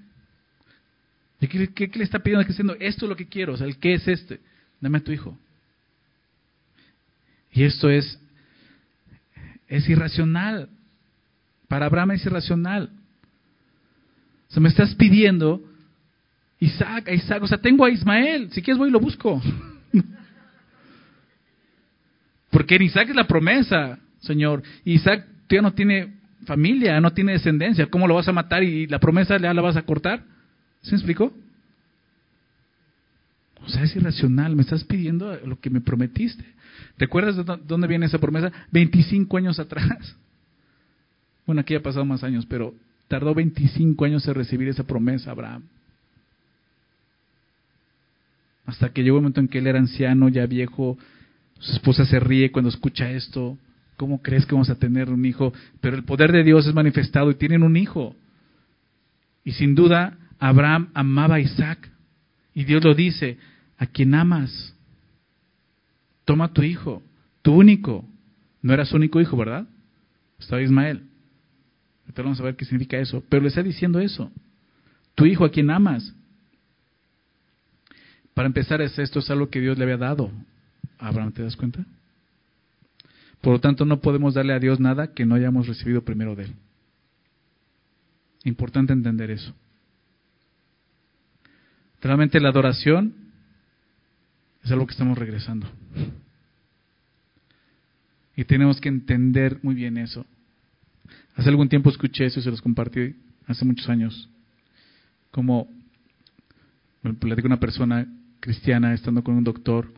¿Qué, 1.42 1.74
qué, 1.74 1.92
le 1.94 2.06
está 2.06 2.20
pidiendo? 2.20 2.48
Diciendo, 2.48 2.78
esto 2.80 3.06
es 3.06 3.10
lo 3.10 3.18
que 3.18 3.28
quiero. 3.28 3.54
O 3.54 3.58
sea, 3.58 3.68
¿el 3.68 3.78
qué 3.78 3.96
es 3.96 4.08
este? 4.08 4.40
Dame 4.80 5.00
a 5.00 5.04
tu 5.04 5.12
hijo. 5.12 5.38
Y 7.52 7.64
esto 7.64 7.90
es, 7.90 8.18
es 9.68 9.90
irracional. 9.90 10.70
Para 11.68 11.88
Abraham 11.88 12.12
es 12.12 12.26
irracional. 12.26 12.92
O 14.50 14.54
sea, 14.54 14.62
me 14.62 14.70
estás 14.70 14.96
pidiendo 14.96 15.62
Isaac, 16.64 17.10
Isaac. 17.12 17.44
O 17.44 17.48
sea, 17.48 17.58
tengo 17.58 17.86
a 17.86 17.90
Ismael. 17.90 18.50
Si 18.52 18.62
quieres 18.62 18.78
voy 18.78 18.90
y 18.90 18.92
lo 18.92 19.00
busco. 19.00 19.42
Porque 22.50 22.76
en 22.76 22.84
Isaac 22.84 23.10
es 23.10 23.16
la 23.16 23.28
promesa, 23.28 24.00
Señor. 24.20 24.64
Isaac 24.86 25.26
ya 25.50 25.62
no 25.62 25.74
tiene 25.74 26.14
familia, 26.46 27.00
no 27.00 27.14
tiene 27.14 27.34
descendencia, 27.34 27.88
¿cómo 27.88 28.08
lo 28.08 28.16
vas 28.16 28.28
a 28.28 28.32
matar 28.32 28.64
y 28.64 28.88
la 28.88 29.00
promesa 29.00 29.38
ya 29.38 29.54
la 29.54 29.62
vas 29.62 29.78
a 29.78 29.84
cortar? 29.84 30.24
¿Se 30.82 30.92
me 30.92 30.98
explicó? 30.98 31.34
O 33.66 33.70
sea, 33.70 33.84
es 33.84 33.96
irracional, 33.96 34.56
me 34.56 34.64
estás 34.64 34.84
pidiendo 34.84 35.40
lo 35.46 35.60
que 35.60 35.70
me 35.70 35.80
prometiste. 35.80 36.44
¿Recuerdas 36.98 37.38
de 37.38 37.44
dónde 37.66 37.88
viene 37.88 38.08
esa 38.08 38.18
promesa? 38.18 38.52
25 38.72 39.38
años 39.38 39.60
atrás. 39.60 40.16
Bueno, 41.46 41.62
aquí 41.62 41.76
ha 41.76 41.84
pasado 41.84 42.06
más 42.06 42.24
años, 42.24 42.46
pero 42.46 42.74
tardó 43.08 43.34
25 43.34 44.06
años 44.06 44.28
en 44.28 44.34
recibir 44.34 44.68
esa 44.68 44.84
promesa 44.84 45.32
Abraham. 45.32 45.64
Hasta 48.66 48.90
que 48.90 49.04
llegó 49.04 49.18
el 49.18 49.24
momento 49.24 49.42
en 49.42 49.48
que 49.48 49.60
él 49.60 49.68
era 49.68 49.80
anciano, 49.80 50.30
ya 50.30 50.46
viejo, 50.46 50.98
su 51.60 51.74
esposa 51.74 52.06
se 52.06 52.20
ríe 52.20 52.52
cuando 52.52 52.70
escucha 52.70 53.12
esto. 53.12 53.58
¿Cómo 53.98 54.22
crees 54.22 54.46
que 54.46 54.56
vamos 54.56 54.70
a 54.70 54.80
tener 54.80 55.10
un 55.10 55.26
hijo? 55.26 55.54
Pero 55.82 55.96
el 55.96 56.04
poder 56.04 56.32
de 56.32 56.44
Dios 56.44 56.66
es 56.68 56.74
manifestado 56.74 57.32
y 57.32 57.36
tienen 57.36 57.64
un 57.64 57.78
hijo. 57.78 58.16
Y 59.44 59.52
sin 59.52 59.76
duda, 59.76 60.18
Abraham 60.40 60.90
amaba 60.94 61.36
a 61.36 61.40
Isaac. 61.40 61.90
Y 62.54 62.66
Dios 62.66 62.84
lo 62.84 62.94
dice, 62.94 63.38
a 63.78 63.88
quien 63.88 64.14
amas, 64.16 64.76
toma 66.26 66.54
tu 66.54 66.64
hijo, 66.64 67.02
tu 67.42 67.54
único. 67.54 68.06
No 68.62 68.74
era 68.74 68.86
su 68.86 68.96
único 68.96 69.20
hijo, 69.20 69.36
¿verdad? 69.36 69.68
Estaba 70.40 70.62
Ismael. 70.62 71.04
Ahorita 72.04 72.22
vamos 72.22 72.40
a 72.40 72.44
ver 72.44 72.56
qué 72.56 72.66
significa 72.66 72.98
eso. 72.98 73.24
Pero 73.30 73.42
le 73.42 73.50
está 73.50 73.64
diciendo 73.64 74.00
eso. 74.00 74.32
Tu 75.16 75.26
hijo 75.26 75.46
a 75.46 75.52
quien 75.52 75.70
amas. 75.70 76.14
Para 78.34 78.48
empezar, 78.48 78.82
esto 78.82 79.20
es 79.20 79.30
algo 79.30 79.50
que 79.50 79.62
Dios 79.62 79.78
le 79.78 79.84
había 79.84 79.98
dado 79.98 80.32
a 80.98 81.08
Abraham, 81.08 81.32
¿te 81.32 81.44
das 81.44 81.56
cuenta? 81.56 81.86
Por 83.42 83.54
lo 83.54 83.60
tanto, 83.60 83.86
no 83.86 84.00
podemos 84.00 84.34
darle 84.34 84.54
a 84.54 84.60
Dios 84.60 84.80
nada 84.80 85.14
que 85.14 85.26
no 85.26 85.36
hayamos 85.36 85.68
recibido 85.68 86.04
primero 86.04 86.36
de 86.36 86.46
Él. 86.46 86.54
Importante 88.46 88.94
entender 88.94 89.32
eso. 89.32 89.54
Realmente 92.02 92.40
la 92.40 92.50
adoración 92.50 93.14
es 94.64 94.72
algo 94.72 94.88
que 94.88 94.94
estamos 94.94 95.18
regresando. 95.18 95.68
Y 98.36 98.46
tenemos 98.46 98.82
que 98.82 98.90
entender 98.90 99.60
muy 99.62 99.76
bien 99.76 99.98
eso. 99.98 100.26
Hace 101.36 101.50
algún 101.50 101.70
tiempo 101.70 101.90
escuché 101.90 102.26
eso 102.26 102.40
y 102.40 102.44
se 102.44 102.52
los 102.52 102.62
compartí 102.62 103.16
hace 103.48 103.66
muchos 103.66 103.88
años. 103.90 104.30
Como 105.32 105.68
me 107.02 107.14
platicó 107.14 107.48
una 107.48 107.60
persona 107.60 108.08
cristiana 108.44 108.94
estando 108.94 109.24
con 109.24 109.36
un 109.36 109.44
doctor, 109.46 109.90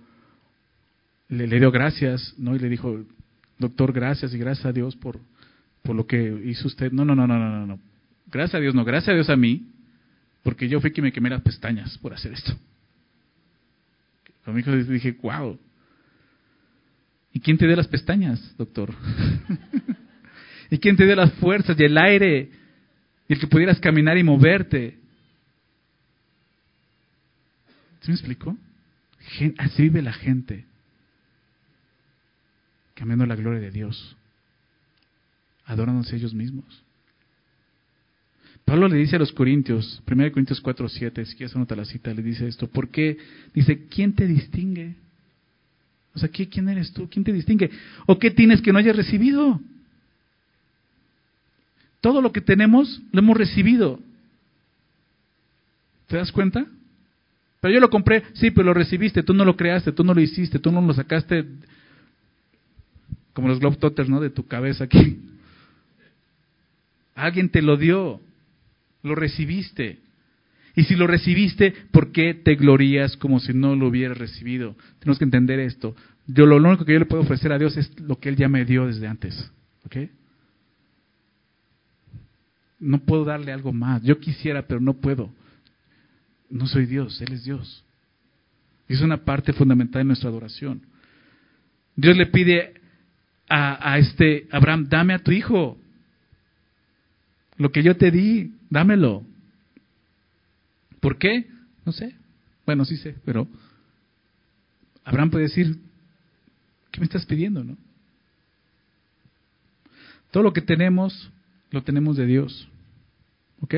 le, 1.29 1.47
dio 1.47 1.71
gracias, 1.71 2.35
¿no? 2.37 2.55
Y 2.55 2.59
le 2.59 2.69
dijo, 2.69 3.03
doctor, 3.57 3.91
gracias 3.91 4.35
y 4.35 4.37
gracias 4.37 4.67
a 4.67 4.71
Dios 4.71 4.95
por, 4.95 5.19
por 5.81 5.95
lo 5.95 6.05
que 6.05 6.43
hizo 6.45 6.67
usted. 6.67 6.91
No, 6.91 7.03
no, 7.03 7.15
no, 7.15 7.25
no, 7.25 7.39
no, 7.39 7.65
no. 7.65 7.79
Gracias 8.27 8.53
a 8.53 8.59
Dios, 8.59 8.75
no, 8.75 8.85
gracias 8.85 9.09
a 9.09 9.15
Dios 9.15 9.31
a 9.31 9.35
mí, 9.35 9.65
porque 10.43 10.69
yo 10.69 10.79
fui 10.79 10.91
quien 10.91 11.05
me 11.05 11.11
quemé 11.11 11.31
las 11.31 11.41
pestañas 11.41 11.97
por 11.97 12.13
hacer 12.13 12.33
esto. 12.33 12.53
Conmigo 14.45 14.75
dije, 14.75 15.17
wow. 15.23 15.57
¿Y 17.33 17.39
quién 17.39 17.57
te 17.57 17.65
dio 17.65 17.75
las 17.75 17.87
pestañas, 17.87 18.55
doctor? 18.59 18.93
¿Y 20.69 20.77
quién 20.77 20.95
te 20.95 21.05
dio 21.05 21.15
las 21.15 21.33
fuerzas 21.33 21.75
y 21.79 21.83
el 21.83 21.97
aire? 21.97 22.51
Y 23.27 23.33
el 23.33 23.39
que 23.39 23.47
pudieras 23.47 23.79
caminar 23.79 24.19
y 24.19 24.23
moverte. 24.23 24.99
¿Se 28.05 28.11
me 28.11 28.15
explicó? 28.15 28.55
Así 29.57 29.81
vive 29.81 30.03
la 30.03 30.13
gente 30.13 30.65
cambiando 32.93 33.25
la 33.25 33.35
gloria 33.35 33.59
de 33.59 33.71
Dios, 33.71 34.15
adorándose 35.65 36.15
ellos 36.15 36.35
mismos. 36.35 36.83
Pablo 38.63 38.87
le 38.87 38.97
dice 38.97 39.15
a 39.15 39.19
los 39.19 39.31
Corintios, 39.33 40.03
1 40.07 40.31
Corintios 40.31 40.61
4, 40.61 40.87
7, 40.87 41.25
si 41.25 41.35
quieres 41.35 41.55
anota 41.55 41.75
la 41.75 41.83
cita, 41.83 42.13
le 42.13 42.21
dice 42.21 42.47
esto, 42.47 42.67
¿por 42.67 42.89
qué? 42.89 43.17
Dice, 43.55 43.87
¿quién 43.87 44.13
te 44.13 44.27
distingue? 44.27 44.93
O 46.13 46.19
sea, 46.19 46.29
¿quién 46.29 46.69
eres 46.69 46.93
tú? 46.93 47.09
¿Quién 47.09 47.25
te 47.25 47.33
distingue? 47.33 47.71
¿O 48.05 48.19
qué 48.19 48.29
tienes 48.29 48.61
que 48.61 48.71
no 48.71 48.77
hayas 48.77 48.95
recibido? 48.95 49.59
Todo 52.01 52.21
lo 52.21 52.31
que 52.31 52.41
tenemos 52.41 53.01
lo 53.11 53.19
hemos 53.19 53.35
recibido. 53.35 53.99
¿Te 56.05 56.17
das 56.17 56.31
cuenta? 56.31 56.67
Pero 57.61 57.73
yo 57.73 57.79
lo 57.79 57.89
compré, 57.89 58.23
sí, 58.33 58.51
pero 58.51 58.65
lo 58.65 58.73
recibiste, 58.73 59.23
tú 59.23 59.33
no 59.33 59.45
lo 59.45 59.55
creaste, 59.55 59.91
tú 59.91 60.03
no 60.03 60.13
lo 60.13 60.21
hiciste, 60.21 60.59
tú 60.59 60.71
no 60.71 60.81
lo 60.81 60.93
sacaste 60.93 61.45
como 63.33 63.49
los 63.49 63.59
Globetrotters, 63.59 64.07
¿no? 64.07 64.21
De 64.21 64.29
tu 64.29 64.47
cabeza 64.47 64.85
aquí. 64.85 65.19
Alguien 67.15 67.49
te 67.49 67.61
lo 67.61 67.75
dio, 67.75 68.21
lo 69.03 69.15
recibiste. 69.15 69.99
Y 70.75 70.83
si 70.83 70.95
lo 70.95 71.07
recibiste, 71.07 71.73
¿por 71.91 72.11
qué 72.11 72.33
te 72.33 72.55
glorías 72.55 73.17
como 73.17 73.39
si 73.39 73.53
no 73.53 73.75
lo 73.75 73.87
hubieras 73.87 74.17
recibido? 74.17 74.75
Tenemos 74.99 75.17
que 75.17 75.25
entender 75.25 75.59
esto. 75.59 75.95
Yo 76.27 76.45
lo 76.45 76.57
único 76.57 76.85
que 76.85 76.93
yo 76.93 76.99
le 76.99 77.05
puedo 77.05 77.23
ofrecer 77.23 77.51
a 77.51 77.59
Dios 77.59 77.77
es 77.77 77.97
lo 77.99 78.19
que 78.19 78.29
Él 78.29 78.35
ya 78.35 78.49
me 78.49 78.65
dio 78.65 78.87
desde 78.87 79.07
antes. 79.07 79.51
¿Ok? 79.85 79.97
No 82.79 82.99
puedo 82.99 83.25
darle 83.25 83.51
algo 83.51 83.71
más. 83.71 84.01
Yo 84.03 84.19
quisiera, 84.19 84.67
pero 84.67 84.79
no 84.79 84.93
puedo. 84.93 85.29
No 86.49 86.67
soy 86.67 86.85
Dios, 86.85 87.19
Él 87.21 87.33
es 87.33 87.43
Dios. 87.43 87.83
Y 88.87 88.93
es 88.93 89.01
una 89.01 89.25
parte 89.25 89.53
fundamental 89.53 90.01
de 90.01 90.05
nuestra 90.05 90.29
adoración. 90.29 90.81
Dios 91.95 92.15
le 92.15 92.27
pide 92.27 92.73
a, 93.49 93.93
a 93.93 93.97
este 93.97 94.47
Abraham, 94.51 94.87
dame 94.89 95.13
a 95.13 95.19
tu 95.19 95.31
hijo. 95.31 95.77
Lo 97.57 97.71
que 97.71 97.83
yo 97.83 97.95
te 97.97 98.11
di, 98.11 98.53
dámelo. 98.69 99.23
¿Por 100.99 101.17
qué? 101.17 101.47
No 101.85 101.91
sé. 101.91 102.15
Bueno, 102.65 102.83
sí 102.85 102.97
sé, 102.97 103.15
pero 103.25 103.47
Abraham 105.03 105.29
puede 105.29 105.43
decir, 105.45 105.77
¿qué 106.91 106.99
me 106.99 107.05
estás 107.05 107.25
pidiendo, 107.25 107.63
no? 107.63 107.77
Todo 110.31 110.43
lo 110.43 110.51
que 110.51 110.61
tenemos, 110.61 111.31
lo 111.71 111.83
tenemos 111.83 112.17
de 112.17 112.25
Dios. 112.25 112.67
¿Ok? 113.61 113.75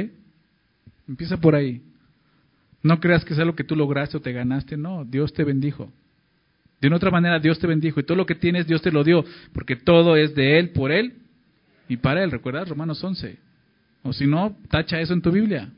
Empieza 1.07 1.37
por 1.37 1.53
ahí. 1.53 1.81
No 2.87 3.01
creas 3.01 3.25
que 3.25 3.35
sea 3.35 3.43
lo 3.43 3.53
que 3.53 3.65
tú 3.65 3.75
lograste 3.75 4.15
o 4.15 4.21
te 4.21 4.31
ganaste, 4.31 4.77
no, 4.77 5.03
Dios 5.03 5.33
te 5.33 5.43
bendijo. 5.43 5.91
De 6.79 6.87
una 6.87 6.95
otra 6.95 7.11
manera, 7.11 7.37
Dios 7.37 7.59
te 7.59 7.67
bendijo 7.67 7.99
y 7.99 8.03
todo 8.03 8.15
lo 8.15 8.25
que 8.25 8.35
tienes, 8.35 8.65
Dios 8.65 8.81
te 8.81 8.93
lo 8.93 9.03
dio, 9.03 9.25
porque 9.51 9.75
todo 9.75 10.15
es 10.15 10.33
de 10.35 10.57
Él, 10.57 10.69
por 10.69 10.93
Él 10.93 11.17
y 11.89 11.97
para 11.97 12.23
Él. 12.23 12.31
¿Recuerdas 12.31 12.69
Romanos 12.69 13.03
11? 13.03 13.37
O 14.03 14.13
si 14.13 14.25
no, 14.25 14.55
tacha 14.69 15.01
eso 15.01 15.11
en 15.11 15.21
tu 15.21 15.31
Biblia. 15.31 15.69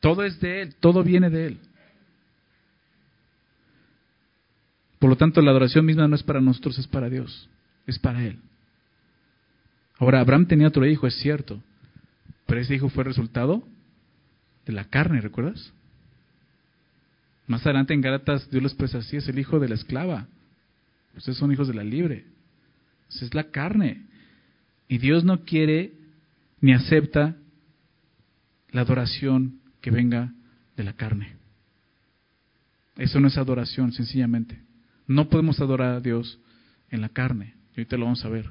Todo 0.00 0.24
es 0.24 0.40
de 0.40 0.62
Él, 0.62 0.74
todo 0.80 1.04
viene 1.04 1.30
de 1.30 1.46
Él. 1.46 1.58
Por 4.98 5.10
lo 5.10 5.16
tanto, 5.16 5.40
la 5.42 5.52
adoración 5.52 5.86
misma 5.86 6.08
no 6.08 6.16
es 6.16 6.24
para 6.24 6.40
nosotros, 6.40 6.76
es 6.80 6.88
para 6.88 7.08
Dios, 7.08 7.48
es 7.86 8.00
para 8.00 8.24
Él. 8.24 8.40
Ahora, 9.98 10.18
Abraham 10.18 10.46
tenía 10.46 10.66
otro 10.66 10.84
hijo, 10.86 11.06
es 11.06 11.14
cierto, 11.18 11.62
pero 12.46 12.60
ese 12.60 12.74
hijo 12.74 12.88
fue 12.88 13.04
resultado 13.04 13.62
de 14.66 14.72
la 14.72 14.84
carne, 14.84 15.20
¿recuerdas? 15.20 15.72
Más 17.46 17.64
adelante 17.66 17.92
en 17.92 18.00
Gálatas 18.00 18.50
Dios 18.50 18.62
lo 18.62 18.68
expresa 18.68 18.98
así, 18.98 19.16
es 19.16 19.28
el 19.28 19.38
hijo 19.38 19.58
de 19.58 19.68
la 19.68 19.74
esclava. 19.74 20.26
Ustedes 21.16 21.38
son 21.38 21.52
hijos 21.52 21.68
de 21.68 21.74
la 21.74 21.84
libre. 21.84 22.24
Esa 23.08 23.26
es 23.26 23.34
la 23.34 23.44
carne. 23.44 24.06
Y 24.88 24.98
Dios 24.98 25.24
no 25.24 25.44
quiere 25.44 25.92
ni 26.60 26.72
acepta 26.72 27.36
la 28.70 28.80
adoración 28.80 29.60
que 29.80 29.90
venga 29.90 30.32
de 30.76 30.84
la 30.84 30.94
carne. 30.94 31.36
Eso 32.96 33.20
no 33.20 33.28
es 33.28 33.36
adoración, 33.36 33.92
sencillamente. 33.92 34.60
No 35.06 35.28
podemos 35.28 35.60
adorar 35.60 35.94
a 35.94 36.00
Dios 36.00 36.38
en 36.90 37.00
la 37.00 37.08
carne. 37.08 37.54
Y 37.76 37.80
ahorita 37.80 37.96
lo 37.96 38.04
vamos 38.04 38.24
a 38.24 38.28
ver. 38.28 38.50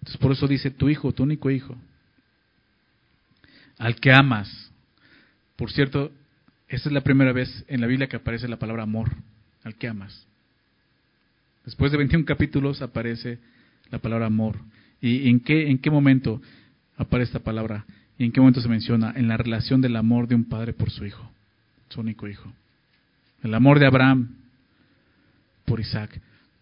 Entonces 0.00 0.18
por 0.18 0.32
eso 0.32 0.46
dice 0.46 0.70
tu 0.70 0.88
hijo, 0.88 1.12
tu 1.12 1.22
único 1.22 1.50
hijo, 1.50 1.76
al 3.78 3.96
que 3.96 4.12
amas. 4.12 4.67
Por 5.58 5.72
cierto, 5.72 6.12
esta 6.68 6.88
es 6.88 6.92
la 6.92 7.00
primera 7.00 7.32
vez 7.32 7.64
en 7.66 7.80
la 7.80 7.88
Biblia 7.88 8.06
que 8.06 8.14
aparece 8.14 8.46
la 8.46 8.60
palabra 8.60 8.84
amor, 8.84 9.10
al 9.64 9.74
que 9.74 9.88
amas. 9.88 10.24
Después 11.64 11.90
de 11.90 11.98
21 11.98 12.24
capítulos 12.24 12.80
aparece 12.80 13.40
la 13.90 13.98
palabra 13.98 14.26
amor. 14.26 14.56
¿Y 15.00 15.28
en 15.28 15.40
qué, 15.40 15.68
en 15.68 15.78
qué 15.78 15.90
momento 15.90 16.40
aparece 16.96 17.30
esta 17.30 17.40
palabra? 17.40 17.84
¿Y 18.18 18.24
en 18.24 18.30
qué 18.30 18.40
momento 18.40 18.60
se 18.60 18.68
menciona? 18.68 19.12
En 19.16 19.26
la 19.26 19.36
relación 19.36 19.80
del 19.80 19.96
amor 19.96 20.28
de 20.28 20.36
un 20.36 20.44
padre 20.44 20.72
por 20.74 20.90
su 20.90 21.04
hijo, 21.04 21.28
su 21.88 22.02
único 22.02 22.28
hijo. 22.28 22.52
El 23.42 23.52
amor 23.52 23.80
de 23.80 23.86
Abraham 23.86 24.36
por 25.64 25.80
Isaac. 25.80 26.20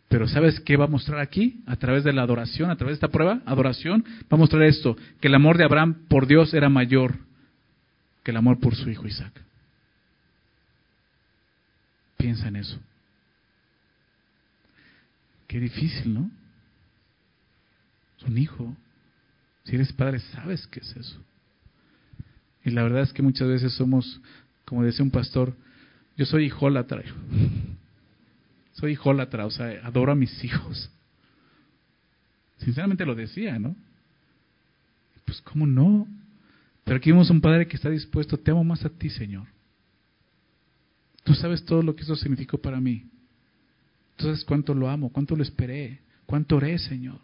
Pero 0.08 0.26
¿sabes 0.26 0.58
qué 0.60 0.78
va 0.78 0.86
a 0.86 0.88
mostrar 0.88 1.20
aquí? 1.20 1.60
A 1.66 1.76
través 1.76 2.02
de 2.02 2.14
la 2.14 2.22
adoración, 2.22 2.70
a 2.70 2.76
través 2.76 2.94
de 2.94 3.06
esta 3.06 3.12
prueba, 3.12 3.42
adoración, 3.44 4.06
va 4.22 4.36
a 4.36 4.36
mostrar 4.36 4.62
esto, 4.62 4.96
que 5.20 5.28
el 5.28 5.34
amor 5.34 5.58
de 5.58 5.64
Abraham 5.64 6.06
por 6.08 6.26
Dios 6.26 6.54
era 6.54 6.70
mayor 6.70 7.26
que 8.26 8.32
el 8.32 8.38
amor 8.38 8.58
por 8.58 8.74
su 8.74 8.90
hijo 8.90 9.06
Isaac. 9.06 9.40
Piensa 12.16 12.48
en 12.48 12.56
eso. 12.56 12.76
Qué 15.46 15.60
difícil, 15.60 16.12
¿no? 16.12 16.30
un 18.26 18.36
hijo. 18.36 18.76
Si 19.62 19.76
eres 19.76 19.92
padre, 19.92 20.18
sabes 20.18 20.66
qué 20.66 20.80
es 20.80 20.96
eso. 20.96 21.24
Y 22.64 22.70
la 22.70 22.82
verdad 22.82 23.02
es 23.02 23.12
que 23.12 23.22
muchas 23.22 23.46
veces 23.46 23.72
somos, 23.74 24.20
como 24.64 24.82
decía 24.82 25.04
un 25.04 25.12
pastor, 25.12 25.54
yo 26.16 26.26
soy 26.26 26.46
hijólatra. 26.46 27.04
Soy 28.72 28.92
hijólatra, 28.92 29.46
o 29.46 29.50
sea, 29.52 29.86
adoro 29.86 30.10
a 30.10 30.16
mis 30.16 30.42
hijos. 30.42 30.90
Sinceramente 32.58 33.06
lo 33.06 33.14
decía, 33.14 33.56
¿no? 33.60 33.76
Pues, 35.24 35.40
¿cómo 35.42 35.64
no? 35.64 36.08
Pero 36.86 36.98
aquí 36.98 37.10
vemos 37.10 37.30
un 37.30 37.40
padre 37.40 37.66
que 37.66 37.74
está 37.74 37.90
dispuesto, 37.90 38.38
te 38.38 38.52
amo 38.52 38.62
más 38.62 38.84
a 38.84 38.88
ti, 38.88 39.10
Señor. 39.10 39.48
Tú 41.24 41.34
sabes 41.34 41.64
todo 41.64 41.82
lo 41.82 41.96
que 41.96 42.04
eso 42.04 42.14
significó 42.14 42.58
para 42.58 42.80
mí. 42.80 43.10
Tú 44.14 44.26
sabes 44.26 44.44
cuánto 44.44 44.72
lo 44.72 44.88
amo, 44.88 45.10
cuánto 45.10 45.34
lo 45.34 45.42
esperé, 45.42 45.98
cuánto 46.26 46.54
oré, 46.54 46.78
Señor. 46.78 47.18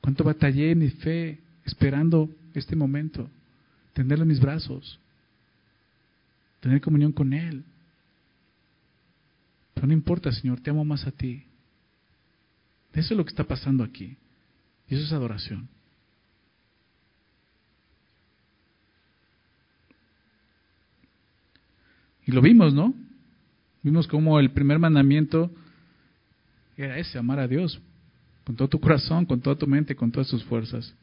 Cuánto 0.00 0.24
batallé 0.24 0.70
en 0.70 0.78
mi 0.78 0.88
fe 0.88 1.40
esperando 1.66 2.30
este 2.54 2.74
momento, 2.74 3.28
tenerlo 3.92 4.22
en 4.22 4.28
mis 4.28 4.40
brazos, 4.40 4.98
tener 6.60 6.80
comunión 6.80 7.12
con 7.12 7.34
Él. 7.34 7.62
Pero 9.74 9.88
no 9.88 9.92
importa, 9.92 10.32
Señor, 10.32 10.60
te 10.60 10.70
amo 10.70 10.86
más 10.86 11.06
a 11.06 11.10
ti. 11.10 11.44
Eso 12.94 13.12
es 13.12 13.18
lo 13.18 13.26
que 13.26 13.30
está 13.30 13.44
pasando 13.44 13.84
aquí. 13.84 14.16
Y 14.88 14.94
eso 14.94 15.04
es 15.04 15.12
adoración. 15.12 15.68
Y 22.28 22.32
lo 22.32 22.42
vimos, 22.42 22.74
¿no? 22.74 22.92
Vimos 23.82 24.06
como 24.06 24.38
el 24.38 24.50
primer 24.50 24.78
mandamiento 24.78 25.50
era 26.76 26.98
ese, 26.98 27.16
amar 27.16 27.38
a 27.38 27.48
Dios 27.48 27.80
con 28.44 28.54
todo 28.54 28.68
tu 28.68 28.78
corazón, 28.78 29.24
con 29.24 29.40
toda 29.40 29.56
tu 29.56 29.66
mente, 29.66 29.96
con 29.96 30.12
todas 30.12 30.28
tus 30.28 30.44
fuerzas. 30.44 30.94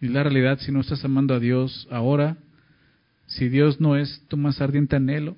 Y 0.00 0.08
la 0.08 0.22
realidad, 0.22 0.58
si 0.58 0.72
no 0.72 0.80
estás 0.80 1.04
amando 1.04 1.34
a 1.34 1.38
Dios 1.38 1.86
ahora, 1.90 2.38
si 3.26 3.50
Dios 3.50 3.78
no 3.78 3.94
es 3.98 4.22
tu 4.28 4.38
más 4.38 4.62
ardiente 4.62 4.96
anhelo, 4.96 5.36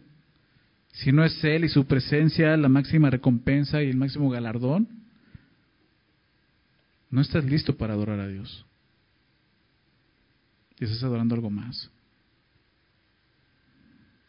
si 0.93 1.11
no 1.11 1.25
es 1.25 1.43
Él 1.43 1.65
y 1.65 1.69
su 1.69 1.87
presencia 1.87 2.57
la 2.57 2.69
máxima 2.69 3.11
recompensa 3.11 3.83
y 3.83 3.91
el 3.91 3.97
máximo 3.97 4.31
galardón, 4.31 4.87
no 7.11 7.21
estás 7.21 7.45
listo 7.45 7.77
para 7.77 7.95
adorar 7.95 8.21
a 8.21 8.29
Dios. 8.29 8.65
Y 10.79 10.85
estás 10.85 11.03
adorando 11.03 11.35
algo 11.35 11.51
más. 11.51 11.91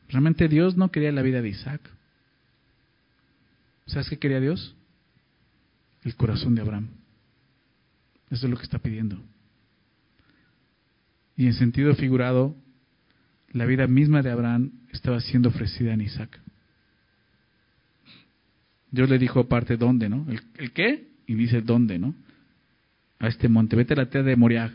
Realmente 0.09 0.47
Dios 0.47 0.77
no 0.77 0.91
quería 0.91 1.11
la 1.11 1.21
vida 1.21 1.41
de 1.41 1.49
Isaac. 1.49 1.81
¿Sabes 3.87 4.09
qué 4.09 4.17
quería 4.17 4.39
Dios? 4.39 4.75
El 6.03 6.15
corazón 6.15 6.55
de 6.55 6.61
Abraham. 6.61 6.89
Eso 8.29 8.45
es 8.45 8.51
lo 8.51 8.57
que 8.57 8.63
está 8.63 8.79
pidiendo. 8.79 9.21
Y 11.35 11.45
en 11.45 11.53
sentido 11.53 11.93
figurado, 11.95 12.55
la 13.51 13.65
vida 13.65 13.87
misma 13.87 14.21
de 14.21 14.31
Abraham 14.31 14.71
estaba 14.91 15.19
siendo 15.19 15.49
ofrecida 15.49 15.93
en 15.93 16.01
Isaac. 16.01 16.39
Dios 18.91 19.09
le 19.09 19.19
dijo 19.19 19.39
aparte 19.39 19.77
dónde, 19.77 20.09
¿no? 20.09 20.25
¿El, 20.57 20.71
qué? 20.71 21.07
Y 21.27 21.35
dice 21.35 21.61
dónde, 21.61 21.99
¿no? 21.99 22.15
A 23.19 23.27
este 23.27 23.47
monte. 23.49 23.75
Vete 23.75 23.93
a 23.93 23.97
la 23.97 24.09
tierra 24.09 24.27
de 24.27 24.35
Moriah. 24.35 24.71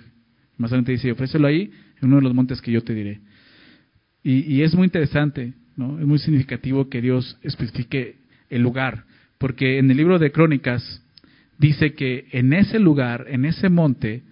Más 0.59 0.70
adelante 0.70 0.93
dice, 0.93 1.12
ofrécelo 1.12 1.47
ahí, 1.49 1.72
en 2.01 2.09
uno 2.09 2.16
de 2.16 2.22
los 2.22 2.35
montes 2.35 2.61
que 2.61 2.72
yo 2.72 2.83
te 2.83 2.95
diré. 2.95 3.20
Y, 4.25 4.62
es 4.62 4.75
muy 4.75 4.85
interesante, 4.85 5.53
¿no? 5.77 5.99
Es 5.99 6.07
muy 6.07 6.18
significativo 6.18 6.89
que 6.89 7.01
Dios 7.01 7.37
especifique 7.43 8.16
el 8.51 8.62
lugar, 8.62 9.05
porque 9.39 9.79
en 9.79 9.91
el 9.91 9.97
libro 9.97 10.18
de 10.18 10.31
Crónicas 10.31 11.03
dice 11.59 11.95
que 11.95 12.29
en 12.31 12.53
ese 12.53 12.79
lugar, 12.79 13.27
en 13.29 13.45
ese 13.45 13.68
monte, 13.68 14.23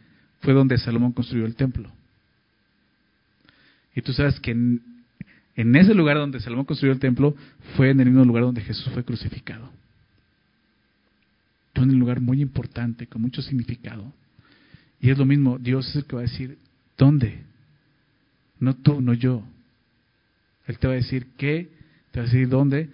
fue 0.41 0.55
donde 0.55 0.79
Salomón 0.79 1.13
construyó 1.13 1.45
el 1.45 1.57
templo. 1.57 1.91
Y 3.95 4.03
tú 4.03 4.13
sabes 4.13 4.39
que 4.39 4.53
en, 4.53 4.81
en 5.57 5.75
ese 5.75 5.95
lugar 5.95 6.17
donde 6.17 6.41
Salomón 6.41 6.67
construyó 6.67 6.93
el 6.93 7.01
templo 7.01 7.35
fue 7.77 7.91
en 7.91 8.01
el 8.01 8.07
mismo 8.07 8.25
lugar 8.25 8.45
donde 8.45 8.63
Jesús 8.63 8.89
fue 8.93 9.05
crucificado. 9.05 9.71
Fue 11.75 11.85
en 11.85 11.91
un 11.91 11.99
lugar 11.99 12.21
muy 12.21 12.41
importante, 12.41 13.07
con 13.07 13.23
mucho 13.23 13.43
significado. 13.43 14.13
Y 15.01 15.11
es 15.11 15.19
lo 15.19 15.25
mismo, 15.25 15.59
Dios 15.59 15.89
es 15.89 15.97
el 15.97 16.05
que 16.05 16.17
va 16.17 16.23
a 16.23 16.27
decir, 16.27 16.59
¿dónde? 16.97 17.43
No 18.59 18.77
tú, 18.77 19.01
no 19.01 19.15
yo. 19.15 19.43
Él 20.71 20.79
te 20.79 20.87
va 20.87 20.95
a 20.95 20.97
decir 20.97 21.27
qué, 21.37 21.71
te 22.13 22.21
va 22.21 22.25
a 22.25 22.29
decir 22.29 22.49
dónde 22.49 22.91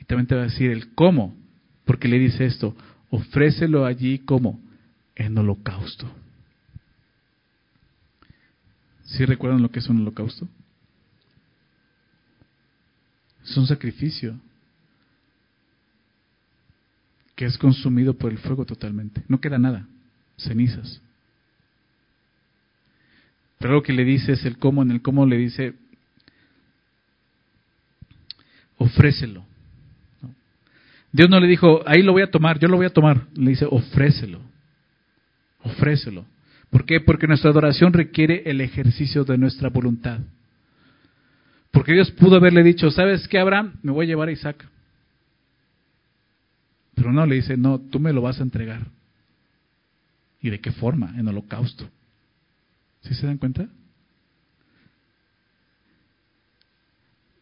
y 0.00 0.04
también 0.04 0.26
te 0.26 0.34
va 0.34 0.42
a 0.42 0.44
decir 0.44 0.70
el 0.70 0.94
cómo. 0.94 1.36
Porque 1.84 2.08
le 2.08 2.18
dice 2.18 2.46
esto, 2.46 2.76
ofrécelo 3.10 3.84
allí 3.84 4.20
como 4.20 4.60
en 5.14 5.36
holocausto. 5.36 6.10
¿Sí 9.04 9.24
recuerdan 9.24 9.62
lo 9.62 9.70
que 9.70 9.80
es 9.80 9.88
un 9.88 10.00
holocausto? 10.00 10.48
Es 13.44 13.56
un 13.56 13.66
sacrificio. 13.66 14.38
que 17.36 17.44
es 17.44 17.58
consumido 17.58 18.14
por 18.14 18.32
el 18.32 18.38
fuego 18.38 18.64
totalmente. 18.64 19.22
No 19.28 19.42
queda 19.42 19.58
nada, 19.58 19.86
cenizas. 20.38 21.02
Pero 23.58 23.74
lo 23.74 23.82
que 23.82 23.92
le 23.92 24.04
dice 24.04 24.32
es 24.32 24.44
el 24.46 24.56
cómo, 24.56 24.82
en 24.82 24.90
el 24.90 25.02
cómo 25.02 25.26
le 25.26 25.36
dice, 25.36 25.74
ofrécelo. 28.86 29.44
Dios 31.12 31.30
no 31.30 31.40
le 31.40 31.46
dijo, 31.46 31.82
ahí 31.86 32.02
lo 32.02 32.12
voy 32.12 32.22
a 32.22 32.30
tomar, 32.30 32.58
yo 32.58 32.68
lo 32.68 32.76
voy 32.76 32.86
a 32.86 32.92
tomar. 32.92 33.26
Le 33.34 33.50
dice, 33.50 33.66
ofrécelo. 33.68 34.40
Ofrécelo. 35.62 36.26
¿Por 36.70 36.84
qué? 36.84 37.00
Porque 37.00 37.26
nuestra 37.26 37.50
adoración 37.50 37.92
requiere 37.92 38.42
el 38.46 38.60
ejercicio 38.60 39.24
de 39.24 39.38
nuestra 39.38 39.68
voluntad. 39.68 40.20
Porque 41.70 41.92
Dios 41.92 42.10
pudo 42.10 42.36
haberle 42.36 42.62
dicho, 42.62 42.90
¿sabes 42.90 43.28
qué, 43.28 43.38
Abraham? 43.38 43.74
Me 43.82 43.92
voy 43.92 44.06
a 44.06 44.08
llevar 44.08 44.28
a 44.28 44.32
Isaac. 44.32 44.66
Pero 46.94 47.12
no, 47.12 47.26
le 47.26 47.36
dice, 47.36 47.56
no, 47.56 47.78
tú 47.78 48.00
me 48.00 48.12
lo 48.12 48.22
vas 48.22 48.40
a 48.40 48.42
entregar. 48.42 48.86
¿Y 50.40 50.50
de 50.50 50.60
qué 50.60 50.72
forma? 50.72 51.14
En 51.18 51.28
holocausto. 51.28 51.88
¿Sí 53.02 53.14
se 53.14 53.26
dan 53.26 53.38
cuenta? 53.38 53.68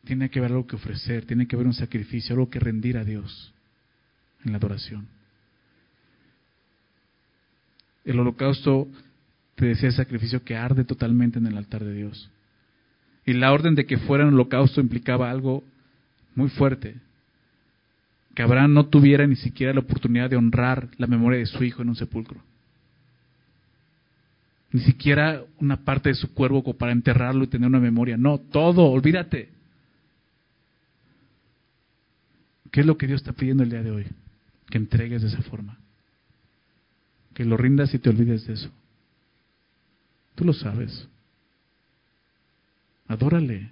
Tiene 0.04 0.30
que 0.30 0.38
haber 0.38 0.52
algo 0.52 0.66
que 0.66 0.76
ofrecer, 0.76 1.24
tiene 1.24 1.46
que 1.46 1.56
haber 1.56 1.66
un 1.66 1.74
sacrificio, 1.74 2.34
algo 2.34 2.50
que 2.50 2.60
rendir 2.60 2.98
a 2.98 3.04
Dios 3.04 3.52
en 4.44 4.52
la 4.52 4.58
adoración. 4.58 5.06
El 8.04 8.20
holocausto, 8.20 8.86
te 9.54 9.66
decía, 9.66 9.90
sacrificio 9.90 10.44
que 10.44 10.56
arde 10.56 10.84
totalmente 10.84 11.38
en 11.38 11.46
el 11.46 11.56
altar 11.56 11.84
de 11.84 11.94
Dios. 11.94 12.30
Y 13.24 13.32
la 13.32 13.52
orden 13.52 13.74
de 13.74 13.86
que 13.86 13.96
fuera 13.96 14.26
un 14.26 14.34
holocausto 14.34 14.80
implicaba 14.80 15.30
algo 15.30 15.64
muy 16.34 16.50
fuerte. 16.50 16.96
Que 18.34 18.42
Abraham 18.42 18.74
no 18.74 18.86
tuviera 18.86 19.26
ni 19.26 19.36
siquiera 19.36 19.72
la 19.72 19.80
oportunidad 19.80 20.28
de 20.28 20.36
honrar 20.36 20.88
la 20.98 21.06
memoria 21.06 21.38
de 21.38 21.46
su 21.46 21.64
hijo 21.64 21.80
en 21.80 21.88
un 21.88 21.96
sepulcro. 21.96 22.40
Ni 24.72 24.80
siquiera 24.80 25.42
una 25.60 25.76
parte 25.76 26.08
de 26.10 26.16
su 26.16 26.34
cuerpo 26.34 26.74
para 26.74 26.92
enterrarlo 26.92 27.44
y 27.44 27.46
tener 27.46 27.68
una 27.68 27.78
memoria. 27.78 28.16
No, 28.16 28.38
todo, 28.38 28.86
olvídate. 28.86 29.48
¿Qué 32.74 32.80
es 32.80 32.86
lo 32.86 32.98
que 32.98 33.06
Dios 33.06 33.20
está 33.20 33.32
pidiendo 33.32 33.62
el 33.62 33.70
día 33.70 33.84
de 33.84 33.92
hoy? 33.92 34.04
Que 34.68 34.78
entregues 34.78 35.22
de 35.22 35.28
esa 35.28 35.42
forma. 35.42 35.78
Que 37.32 37.44
lo 37.44 37.56
rindas 37.56 37.94
y 37.94 38.00
te 38.00 38.10
olvides 38.10 38.48
de 38.48 38.54
eso. 38.54 38.68
Tú 40.34 40.44
lo 40.44 40.52
sabes. 40.52 41.06
Adórale. 43.06 43.70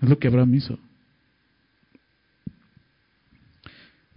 Es 0.00 0.08
lo 0.08 0.18
que 0.18 0.26
Abraham 0.26 0.56
hizo. 0.56 0.76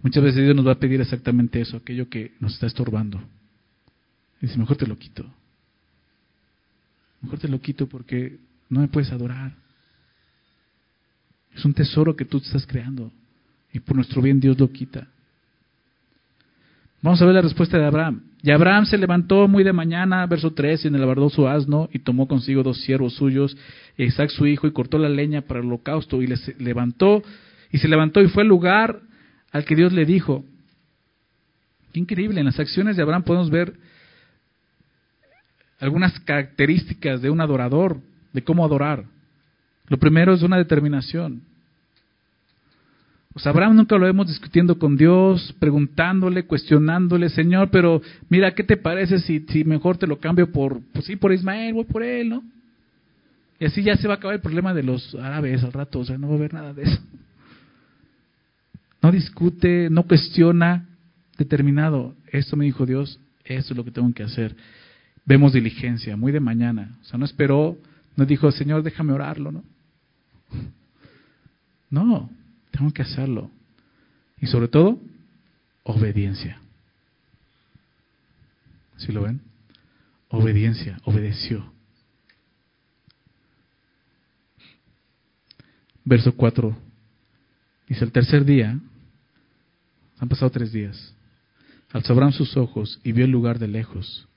Muchas 0.02 0.24
veces 0.24 0.42
Dios 0.42 0.56
nos 0.56 0.66
va 0.66 0.72
a 0.72 0.80
pedir 0.80 1.00
exactamente 1.00 1.60
eso, 1.60 1.76
aquello 1.76 2.08
que 2.08 2.32
nos 2.40 2.54
está 2.54 2.66
estorbando. 2.66 3.20
Y 4.42 4.46
dice, 4.46 4.58
mejor 4.58 4.76
te 4.76 4.88
lo 4.88 4.98
quito. 4.98 5.24
Mejor 7.22 7.38
te 7.38 7.46
lo 7.46 7.60
quito 7.60 7.86
porque 7.86 8.40
no 8.68 8.80
me 8.80 8.88
puedes 8.88 9.12
adorar. 9.12 9.54
Es 11.54 11.64
un 11.64 11.74
tesoro 11.74 12.16
que 12.16 12.24
tú 12.24 12.38
estás 12.38 12.66
creando. 12.66 13.12
Y 13.76 13.80
por 13.80 13.94
nuestro 13.94 14.22
bien 14.22 14.40
Dios 14.40 14.58
lo 14.58 14.72
quita. 14.72 15.06
Vamos 17.02 17.20
a 17.20 17.26
ver 17.26 17.34
la 17.34 17.42
respuesta 17.42 17.76
de 17.76 17.84
Abraham. 17.84 18.22
Y 18.42 18.50
Abraham 18.50 18.86
se 18.86 18.96
levantó 18.96 19.46
muy 19.48 19.64
de 19.64 19.74
mañana, 19.74 20.24
verso 20.24 20.54
3, 20.54 20.82
y 20.82 20.88
enalbardó 20.88 21.28
su 21.28 21.46
asno 21.46 21.90
y 21.92 21.98
tomó 21.98 22.26
consigo 22.26 22.62
dos 22.62 22.80
siervos 22.80 23.16
suyos, 23.16 23.54
Isaac 23.98 24.30
su 24.30 24.46
hijo, 24.46 24.66
y 24.66 24.72
cortó 24.72 24.96
la 24.96 25.10
leña 25.10 25.42
para 25.42 25.60
el 25.60 25.66
holocausto, 25.66 26.22
y 26.22 26.26
les 26.26 26.58
levantó, 26.58 27.22
y 27.70 27.76
se 27.76 27.86
levantó 27.86 28.22
y 28.22 28.28
fue 28.28 28.44
al 28.44 28.48
lugar 28.48 28.98
al 29.52 29.66
que 29.66 29.76
Dios 29.76 29.92
le 29.92 30.06
dijo. 30.06 30.42
Qué 31.92 32.00
increíble, 32.00 32.40
en 32.40 32.46
las 32.46 32.58
acciones 32.58 32.96
de 32.96 33.02
Abraham 33.02 33.24
podemos 33.24 33.50
ver 33.50 33.74
algunas 35.80 36.18
características 36.20 37.20
de 37.20 37.28
un 37.28 37.42
adorador, 37.42 38.00
de 38.32 38.42
cómo 38.42 38.64
adorar. 38.64 39.04
Lo 39.88 39.98
primero 39.98 40.32
es 40.32 40.40
una 40.40 40.56
determinación. 40.56 41.42
Sea, 43.38 43.52
Abraham 43.52 43.76
nunca 43.76 43.96
lo 43.96 44.06
vemos 44.06 44.28
discutiendo 44.28 44.78
con 44.78 44.96
Dios, 44.96 45.54
preguntándole, 45.58 46.46
cuestionándole, 46.46 47.28
Señor, 47.28 47.70
pero 47.70 48.00
mira, 48.28 48.54
¿qué 48.54 48.64
te 48.64 48.76
parece 48.76 49.18
si, 49.18 49.40
si 49.40 49.64
mejor 49.64 49.98
te 49.98 50.06
lo 50.06 50.18
cambio 50.18 50.50
por, 50.50 50.80
pues 50.92 51.04
sí, 51.04 51.16
por 51.16 51.32
Ismael, 51.32 51.74
voy 51.74 51.84
por 51.84 52.02
él, 52.02 52.30
¿no? 52.30 52.42
Y 53.58 53.66
así 53.66 53.82
ya 53.82 53.96
se 53.96 54.08
va 54.08 54.14
a 54.14 54.16
acabar 54.18 54.36
el 54.36 54.42
problema 54.42 54.74
de 54.74 54.82
los 54.82 55.14
árabes 55.14 55.64
al 55.64 55.72
rato, 55.72 56.00
o 56.00 56.04
sea, 56.04 56.18
no 56.18 56.28
va 56.28 56.34
a 56.34 56.36
haber 56.36 56.54
nada 56.54 56.72
de 56.74 56.82
eso. 56.82 57.00
No 59.02 59.12
discute, 59.12 59.88
no 59.90 60.02
cuestiona, 60.02 60.86
determinado. 61.38 62.14
Esto 62.32 62.56
me 62.56 62.64
dijo 62.64 62.86
Dios, 62.86 63.20
esto 63.44 63.72
es 63.72 63.76
lo 63.76 63.84
que 63.84 63.90
tengo 63.90 64.12
que 64.12 64.24
hacer 64.24 64.56
vemos 65.26 65.52
diligencia, 65.52 66.16
muy 66.16 66.32
de 66.32 66.40
mañana. 66.40 66.96
O 67.02 67.04
sea, 67.04 67.18
no 67.18 67.26
esperó, 67.26 67.76
no 68.14 68.24
dijo, 68.24 68.50
Señor, 68.52 68.82
déjame 68.82 69.12
orarlo, 69.12 69.52
¿no? 69.52 69.64
No, 71.88 72.28
tengo 72.76 72.92
que 72.92 73.02
hacerlo. 73.02 73.50
Y 74.38 74.46
sobre 74.46 74.68
todo, 74.68 75.00
obediencia. 75.82 76.60
¿Sí 78.98 79.12
lo 79.12 79.22
ven? 79.22 79.40
Obediencia, 80.28 80.98
obedeció. 81.04 81.72
Verso 86.04 86.34
4. 86.34 86.76
Dice, 87.88 88.04
el 88.04 88.12
tercer 88.12 88.44
día, 88.44 88.78
han 90.18 90.28
pasado 90.28 90.50
tres 90.50 90.72
días, 90.72 91.14
alzó 91.92 92.12
Abraham 92.12 92.32
sus 92.32 92.56
ojos 92.56 93.00
y 93.04 93.12
vio 93.12 93.24
el 93.24 93.30
lugar 93.30 93.58
de 93.58 93.68
lejos. 93.68 94.28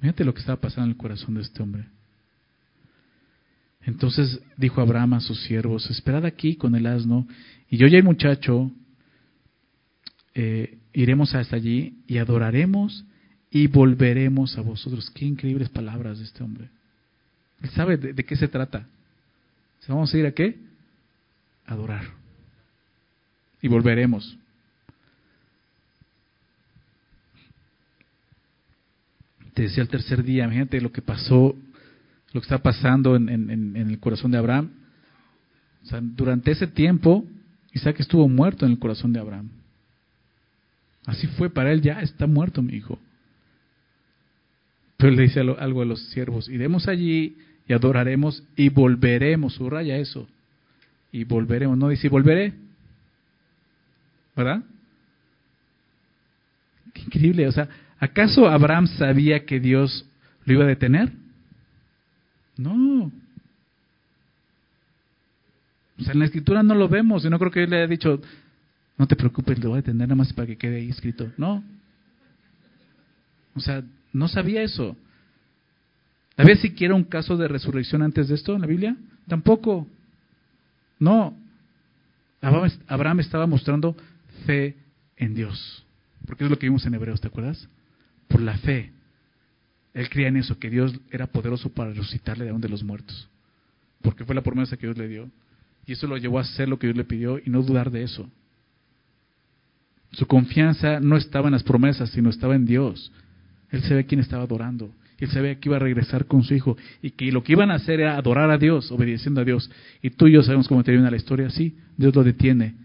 Fíjate 0.00 0.24
lo 0.24 0.32
que 0.32 0.40
estaba 0.40 0.60
pasando 0.60 0.86
en 0.86 0.90
el 0.92 0.96
corazón 0.96 1.34
de 1.34 1.42
este 1.42 1.62
hombre. 1.62 1.86
Entonces 3.88 4.38
dijo 4.58 4.82
Abraham 4.82 5.14
a 5.14 5.20
sus 5.20 5.40
siervos, 5.44 5.88
esperad 5.90 6.26
aquí 6.26 6.56
con 6.56 6.74
el 6.74 6.86
asno, 6.86 7.26
y 7.70 7.78
yo 7.78 7.86
y 7.86 7.96
el 7.96 8.04
muchacho 8.04 8.70
eh, 10.34 10.76
iremos 10.92 11.34
hasta 11.34 11.56
allí 11.56 11.96
y 12.06 12.18
adoraremos 12.18 13.06
y 13.50 13.66
volveremos 13.66 14.58
a 14.58 14.60
vosotros. 14.60 15.08
Qué 15.08 15.24
increíbles 15.24 15.70
palabras 15.70 16.18
de 16.18 16.24
este 16.24 16.44
hombre. 16.44 16.68
Él 17.62 17.70
sabe 17.70 17.96
de, 17.96 18.24
qué 18.24 18.36
se 18.36 18.46
trata. 18.46 18.86
¿Vamos 19.88 20.12
a 20.12 20.18
ir 20.18 20.26
a 20.26 20.32
qué? 20.32 20.58
adorar. 21.64 22.04
Y 23.62 23.68
volveremos. 23.68 24.36
te 29.54 29.62
decía 29.62 29.82
el 29.82 29.88
tercer 29.88 30.22
día, 30.22 30.44
imagínate 30.44 30.80
lo 30.80 30.92
que 30.92 31.02
pasó, 31.02 31.56
lo 32.32 32.40
que 32.40 32.44
está 32.44 32.58
pasando 32.58 33.16
en, 33.16 33.76
el 33.76 33.98
corazón 34.00 34.30
de 34.30 34.38
Abraham. 34.38 34.70
O 35.82 35.86
sea, 35.86 36.00
durante 36.02 36.50
ese 36.50 36.66
tiempo, 36.66 37.24
Isaac 37.72 38.00
estuvo 38.00 38.28
muerto 38.28 38.66
en 38.66 38.72
el 38.72 38.78
corazón 38.78 39.12
de 39.12 39.20
Abraham. 39.20 39.50
Así 41.06 41.26
fue, 41.26 41.48
para 41.48 41.72
él 41.72 41.80
ya 41.80 42.00
está 42.00 42.26
muerto 42.26 42.62
mi 42.62 42.74
hijo. 42.74 42.98
Pero 44.98 45.12
le 45.12 45.22
dice 45.22 45.40
algo 45.40 45.82
a 45.82 45.84
los 45.84 46.10
siervos, 46.10 46.48
iremos 46.48 46.88
allí 46.88 47.36
y 47.66 47.72
adoraremos 47.72 48.42
y 48.56 48.68
volveremos, 48.68 49.54
subraya 49.54 49.96
eso, 49.96 50.28
y 51.12 51.24
volveremos, 51.24 51.78
no 51.78 51.88
dice 51.88 52.08
volveré, 52.08 52.52
¿verdad? 54.36 54.62
Qué 56.92 57.02
increíble, 57.02 57.46
o 57.46 57.52
sea, 57.52 57.68
¿Acaso 58.00 58.48
Abraham 58.48 58.86
sabía 58.86 59.44
que 59.44 59.58
Dios 59.58 60.06
lo 60.44 60.52
iba 60.52 60.64
a 60.64 60.68
detener? 60.68 61.12
No. 62.58 63.10
O 65.98 66.02
sea, 66.02 66.12
en 66.12 66.18
la 66.18 66.26
escritura 66.26 66.62
no 66.62 66.74
lo 66.74 66.88
vemos 66.88 67.24
y 67.24 67.30
no 67.30 67.38
creo 67.38 67.50
que 67.50 67.64
él 67.64 67.70
le 67.70 67.78
haya 67.78 67.86
dicho, 67.86 68.20
no 68.98 69.06
te 69.06 69.16
preocupes, 69.16 69.58
lo 69.58 69.70
voy 69.70 69.78
a 69.78 69.82
detener 69.82 70.08
nada 70.08 70.14
más 70.14 70.32
para 70.34 70.46
que 70.46 70.58
quede 70.58 70.76
ahí 70.76 70.90
escrito. 70.90 71.32
No. 71.38 71.64
O 73.54 73.60
sea, 73.60 73.82
no 74.12 74.28
sabía 74.28 74.62
eso. 74.62 74.94
¿Había 76.36 76.56
siquiera 76.56 76.94
un 76.94 77.04
caso 77.04 77.36
de 77.38 77.48
resurrección 77.48 78.02
antes 78.02 78.28
de 78.28 78.34
esto 78.34 78.54
en 78.54 78.60
la 78.60 78.66
Biblia? 78.66 78.96
Tampoco. 79.26 79.88
No. 80.98 81.34
Abraham 82.40 83.20
estaba 83.20 83.46
mostrando 83.46 83.96
fe 84.44 84.76
en 85.16 85.34
Dios. 85.34 85.84
Porque 86.26 86.44
es 86.44 86.50
lo 86.50 86.58
que 86.58 86.66
vimos 86.66 86.84
en 86.84 86.94
Hebreos, 86.94 87.20
¿te 87.20 87.28
acuerdas? 87.28 87.68
por 88.28 88.42
la 88.42 88.56
fe. 88.58 88.92
Él 89.98 90.08
creía 90.08 90.28
en 90.28 90.36
eso, 90.36 90.56
que 90.60 90.70
Dios 90.70 90.94
era 91.10 91.26
poderoso 91.26 91.70
para 91.70 91.90
resucitarle 91.90 92.44
de 92.44 92.52
donde 92.52 92.68
los 92.68 92.84
muertos. 92.84 93.28
Porque 94.00 94.24
fue 94.24 94.32
la 94.32 94.42
promesa 94.42 94.76
que 94.76 94.86
Dios 94.86 94.96
le 94.96 95.08
dio. 95.08 95.28
Y 95.86 95.92
eso 95.94 96.06
lo 96.06 96.16
llevó 96.16 96.38
a 96.38 96.42
hacer 96.42 96.68
lo 96.68 96.78
que 96.78 96.86
Dios 96.86 96.96
le 96.96 97.02
pidió 97.02 97.40
y 97.44 97.50
no 97.50 97.62
dudar 97.62 97.90
de 97.90 98.04
eso. 98.04 98.30
Su 100.12 100.24
confianza 100.28 101.00
no 101.00 101.16
estaba 101.16 101.48
en 101.48 101.54
las 101.54 101.64
promesas, 101.64 102.10
sino 102.10 102.30
estaba 102.30 102.54
en 102.54 102.64
Dios. 102.64 103.10
Él 103.72 103.82
sabía 103.82 104.04
quién 104.04 104.20
estaba 104.20 104.44
adorando. 104.44 104.94
Él 105.18 105.30
sabía 105.30 105.58
que 105.58 105.68
iba 105.68 105.78
a 105.78 105.80
regresar 105.80 106.26
con 106.26 106.44
su 106.44 106.54
hijo 106.54 106.76
y 107.02 107.10
que 107.10 107.32
lo 107.32 107.42
que 107.42 107.54
iban 107.54 107.72
a 107.72 107.74
hacer 107.74 107.98
era 107.98 108.16
adorar 108.16 108.52
a 108.52 108.56
Dios, 108.56 108.92
obedeciendo 108.92 109.40
a 109.40 109.44
Dios. 109.44 109.68
Y 110.00 110.10
tú 110.10 110.28
y 110.28 110.32
yo 110.34 110.44
sabemos 110.44 110.68
cómo 110.68 110.84
termina 110.84 111.10
la 111.10 111.16
historia. 111.16 111.50
Sí, 111.50 111.76
Dios 111.96 112.14
lo 112.14 112.22
detiene. 112.22 112.76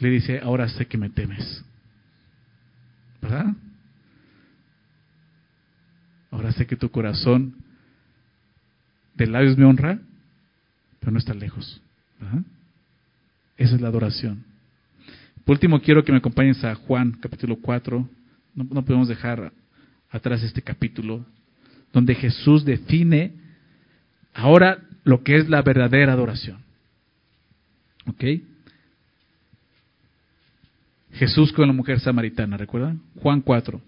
le 0.00 0.10
dice, 0.10 0.40
ahora 0.42 0.68
sé 0.68 0.86
que 0.86 0.98
me 0.98 1.08
temes. 1.08 1.64
¿Verdad? 3.22 3.54
Ahora 6.38 6.52
sé 6.52 6.68
que 6.68 6.76
tu 6.76 6.88
corazón 6.88 7.56
de 9.16 9.26
labios 9.26 9.58
me 9.58 9.64
honra, 9.64 9.98
pero 11.00 11.10
no 11.10 11.18
está 11.18 11.34
lejos. 11.34 11.82
Esa 13.56 13.74
es 13.74 13.80
la 13.80 13.88
adoración. 13.88 14.44
Por 15.44 15.54
último, 15.54 15.80
quiero 15.80 16.04
que 16.04 16.12
me 16.12 16.18
acompañes 16.18 16.62
a 16.62 16.76
Juan 16.76 17.18
capítulo 17.20 17.56
4. 17.56 18.08
No, 18.54 18.68
no 18.70 18.84
podemos 18.84 19.08
dejar 19.08 19.52
atrás 20.12 20.40
este 20.44 20.62
capítulo, 20.62 21.26
donde 21.92 22.14
Jesús 22.14 22.64
define 22.64 23.32
ahora 24.32 24.78
lo 25.02 25.24
que 25.24 25.38
es 25.38 25.48
la 25.48 25.60
verdadera 25.62 26.12
adoración. 26.12 26.58
¿Ok? 28.06 28.24
Jesús 31.14 31.52
con 31.52 31.66
la 31.66 31.74
mujer 31.74 31.98
samaritana, 31.98 32.56
¿recuerdan? 32.56 33.00
Juan 33.16 33.40
4. 33.40 33.87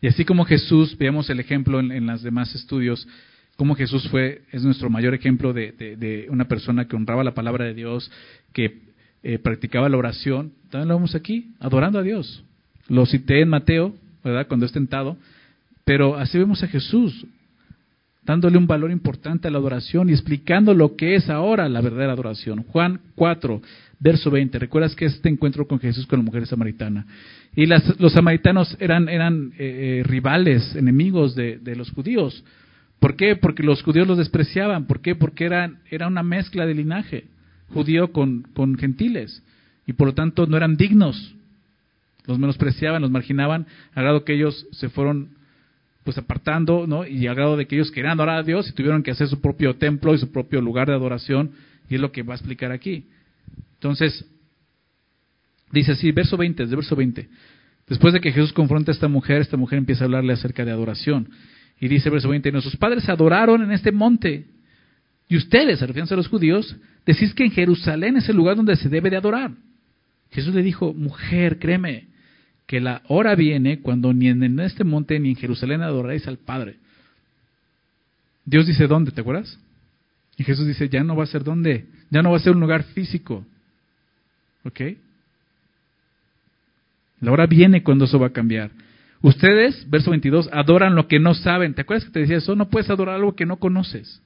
Y 0.00 0.08
así 0.08 0.24
como 0.24 0.44
Jesús, 0.44 0.96
veamos 0.98 1.28
el 1.30 1.40
ejemplo 1.40 1.80
en, 1.80 1.92
en 1.92 2.06
los 2.06 2.22
demás 2.22 2.54
estudios, 2.54 3.06
como 3.60 3.74
Jesús 3.74 4.08
fue, 4.08 4.40
es 4.52 4.64
nuestro 4.64 4.88
mayor 4.88 5.12
ejemplo 5.12 5.52
de, 5.52 6.26
una 6.30 6.46
persona 6.46 6.88
que 6.88 6.96
honraba 6.96 7.22
la 7.22 7.34
palabra 7.34 7.66
de 7.66 7.74
Dios, 7.74 8.10
que 8.54 8.78
eh, 9.22 9.38
practicaba 9.38 9.90
la 9.90 9.98
oración. 9.98 10.54
También 10.70 10.88
lo 10.88 10.94
vemos 10.94 11.14
aquí, 11.14 11.52
adorando 11.60 11.98
a 11.98 12.02
Dios. 12.02 12.42
Lo 12.88 13.04
cité 13.04 13.42
en 13.42 13.50
Mateo, 13.50 13.94
¿verdad? 14.24 14.46
Cuando 14.48 14.64
es 14.64 14.72
tentado. 14.72 15.18
Pero 15.84 16.16
así 16.16 16.38
vemos 16.38 16.62
a 16.62 16.68
Jesús, 16.68 17.26
dándole 18.24 18.58
un 18.58 18.66
valor 18.66 18.90
importante 18.90 19.48
a 19.48 19.50
la 19.50 19.58
adoración 19.58 20.08
y 20.08 20.12
explicando 20.12 20.74
lo 20.74 20.96
que 20.96 21.14
es 21.14 21.30
ahora 21.30 21.68
la 21.68 21.80
verdadera 21.80 22.12
adoración. 22.12 22.64
Juan 22.64 23.00
4, 23.14 23.62
verso 23.98 24.30
20. 24.30 24.58
¿Recuerdas 24.58 24.94
que 24.94 25.06
este 25.06 25.28
encuentro 25.28 25.66
con 25.66 25.80
Jesús 25.80 26.06
con 26.06 26.18
la 26.18 26.24
mujer 26.24 26.46
samaritana? 26.46 27.06
Y 27.56 27.66
las, 27.66 27.98
los 27.98 28.12
samaritanos 28.12 28.76
eran, 28.80 29.08
eran 29.08 29.52
eh, 29.58 30.00
eh, 30.00 30.02
rivales, 30.04 30.74
enemigos 30.76 31.34
de, 31.34 31.58
de, 31.58 31.74
los 31.76 31.90
judíos. 31.90 32.44
¿Por 32.98 33.16
qué? 33.16 33.36
Porque 33.36 33.62
los 33.62 33.82
judíos 33.82 34.06
los 34.06 34.18
despreciaban. 34.18 34.86
¿Por 34.86 35.00
qué? 35.00 35.14
Porque 35.14 35.46
eran, 35.46 35.78
era 35.90 36.06
una 36.06 36.22
mezcla 36.22 36.66
de 36.66 36.74
linaje 36.74 37.24
judío 37.72 38.12
con, 38.12 38.42
con 38.54 38.76
gentiles. 38.76 39.42
Y 39.86 39.92
por 39.94 40.08
lo 40.08 40.14
tanto 40.14 40.46
no 40.46 40.56
eran 40.56 40.76
dignos. 40.76 41.34
Los 42.26 42.38
menospreciaban, 42.38 43.02
los 43.02 43.10
marginaban, 43.10 43.66
a 43.94 44.02
grado 44.02 44.24
que 44.24 44.34
ellos 44.34 44.66
se 44.72 44.88
fueron 44.88 45.30
pues 46.10 46.18
apartando, 46.18 46.88
¿no? 46.88 47.06
Y 47.06 47.28
a 47.28 47.34
grado 47.34 47.56
de 47.56 47.66
que 47.66 47.76
ellos 47.76 47.92
querían 47.92 48.14
adorar 48.14 48.38
a 48.38 48.42
Dios 48.42 48.68
y 48.68 48.72
tuvieron 48.72 49.04
que 49.04 49.12
hacer 49.12 49.28
su 49.28 49.40
propio 49.40 49.76
templo 49.76 50.12
y 50.12 50.18
su 50.18 50.32
propio 50.32 50.60
lugar 50.60 50.88
de 50.88 50.94
adoración. 50.94 51.52
Y 51.88 51.94
es 51.94 52.00
lo 52.00 52.10
que 52.10 52.24
va 52.24 52.34
a 52.34 52.36
explicar 52.36 52.72
aquí. 52.72 53.06
Entonces, 53.74 54.24
dice 55.70 55.92
así, 55.92 56.10
verso 56.10 56.36
20, 56.36 56.66
de 56.66 56.74
verso 56.74 56.96
20. 56.96 57.28
Después 57.86 58.12
de 58.12 58.20
que 58.20 58.32
Jesús 58.32 58.52
confronta 58.52 58.90
a 58.90 58.94
esta 58.94 59.06
mujer, 59.06 59.40
esta 59.40 59.56
mujer 59.56 59.78
empieza 59.78 60.02
a 60.02 60.06
hablarle 60.06 60.32
acerca 60.32 60.64
de 60.64 60.72
adoración. 60.72 61.30
Y 61.78 61.86
dice 61.86 62.10
verso 62.10 62.28
20, 62.28 62.50
nuestros 62.50 62.74
padres 62.74 63.08
adoraron 63.08 63.62
en 63.62 63.70
este 63.70 63.92
monte. 63.92 64.46
Y 65.28 65.36
ustedes, 65.36 65.80
refiriéndose 65.80 66.14
a 66.14 66.16
los 66.16 66.26
judíos, 66.26 66.76
decís 67.06 67.32
que 67.34 67.44
en 67.44 67.52
Jerusalén 67.52 68.16
es 68.16 68.28
el 68.28 68.34
lugar 68.34 68.56
donde 68.56 68.74
se 68.74 68.88
debe 68.88 69.10
de 69.10 69.16
adorar. 69.16 69.52
Jesús 70.32 70.52
le 70.56 70.62
dijo, 70.64 70.92
mujer, 70.92 71.60
créeme, 71.60 72.08
que 72.70 72.80
la 72.80 73.02
hora 73.08 73.34
viene 73.34 73.80
cuando 73.80 74.12
ni 74.12 74.28
en 74.28 74.60
este 74.60 74.84
monte 74.84 75.18
ni 75.18 75.30
en 75.30 75.34
Jerusalén 75.34 75.82
adoraréis 75.82 76.28
al 76.28 76.38
Padre. 76.38 76.76
Dios 78.44 78.64
dice, 78.64 78.86
¿dónde? 78.86 79.10
¿Te 79.10 79.22
acuerdas? 79.22 79.58
Y 80.36 80.44
Jesús 80.44 80.68
dice, 80.68 80.88
ya 80.88 81.02
no 81.02 81.16
va 81.16 81.24
a 81.24 81.26
ser 81.26 81.42
dónde, 81.42 81.86
ya 82.10 82.22
no 82.22 82.30
va 82.30 82.36
a 82.36 82.40
ser 82.40 82.52
un 82.52 82.60
lugar 82.60 82.84
físico. 82.84 83.44
¿Ok? 84.62 84.82
La 87.20 87.32
hora 87.32 87.46
viene 87.46 87.82
cuando 87.82 88.04
eso 88.04 88.20
va 88.20 88.28
a 88.28 88.32
cambiar. 88.32 88.70
Ustedes, 89.20 89.90
verso 89.90 90.10
22, 90.10 90.48
adoran 90.52 90.94
lo 90.94 91.08
que 91.08 91.18
no 91.18 91.34
saben. 91.34 91.74
¿Te 91.74 91.80
acuerdas 91.80 92.04
que 92.04 92.12
te 92.12 92.20
decía 92.20 92.36
eso? 92.36 92.54
No 92.54 92.70
puedes 92.70 92.88
adorar 92.88 93.16
algo 93.16 93.34
que 93.34 93.46
no 93.46 93.56
conoces. 93.56 94.22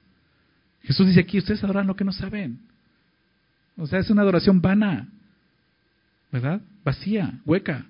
Jesús 0.82 1.06
dice 1.06 1.20
aquí, 1.20 1.38
ustedes 1.38 1.64
adoran 1.64 1.86
lo 1.86 1.96
que 1.96 2.04
no 2.04 2.12
saben. 2.12 2.58
O 3.78 3.86
sea, 3.86 4.00
es 4.00 4.10
una 4.10 4.20
adoración 4.20 4.60
vana, 4.60 5.08
¿verdad? 6.30 6.60
Vacía, 6.84 7.40
hueca. 7.46 7.86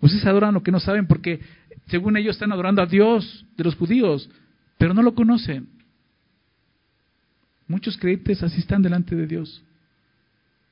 Ustedes 0.00 0.24
adoran 0.24 0.54
lo 0.54 0.62
que 0.62 0.72
no 0.72 0.80
saben 0.80 1.06
porque, 1.06 1.40
según 1.86 2.16
ellos, 2.16 2.36
están 2.36 2.52
adorando 2.52 2.82
a 2.82 2.86
Dios 2.86 3.44
de 3.56 3.64
los 3.64 3.74
judíos, 3.74 4.30
pero 4.78 4.94
no 4.94 5.02
lo 5.02 5.14
conocen. 5.14 5.68
Muchos 7.68 7.96
creyentes 7.98 8.42
así 8.42 8.60
están 8.60 8.82
delante 8.82 9.14
de 9.14 9.26
Dios. 9.26 9.62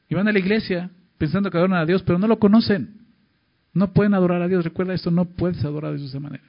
Y 0.08 0.14
van 0.14 0.28
a 0.28 0.32
la 0.32 0.38
iglesia 0.38 0.90
pensando 1.18 1.50
que 1.50 1.58
adoran 1.58 1.78
a 1.78 1.86
Dios, 1.86 2.02
pero 2.02 2.18
no 2.18 2.26
lo 2.26 2.38
conocen. 2.38 2.94
No 3.74 3.92
pueden 3.92 4.14
adorar 4.14 4.40
a 4.42 4.48
Dios. 4.48 4.64
Recuerda 4.64 4.94
esto, 4.94 5.10
no 5.10 5.26
puedes 5.26 5.62
adorar 5.64 5.90
a 5.90 5.94
Dios 5.94 6.02
de 6.02 6.08
esa 6.08 6.20
manera. 6.20 6.44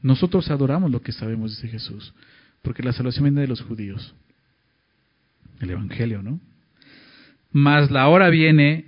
Nosotros 0.00 0.50
adoramos 0.50 0.90
lo 0.90 1.02
que 1.02 1.12
sabemos, 1.12 1.56
dice 1.56 1.68
Jesús, 1.68 2.14
porque 2.62 2.82
la 2.82 2.92
salvación 2.92 3.24
viene 3.24 3.40
de 3.42 3.48
los 3.48 3.60
judíos. 3.62 4.14
El 5.60 5.70
Evangelio, 5.70 6.22
¿no? 6.22 6.40
Mas 7.50 7.90
la 7.90 8.08
hora 8.08 8.28
viene, 8.28 8.86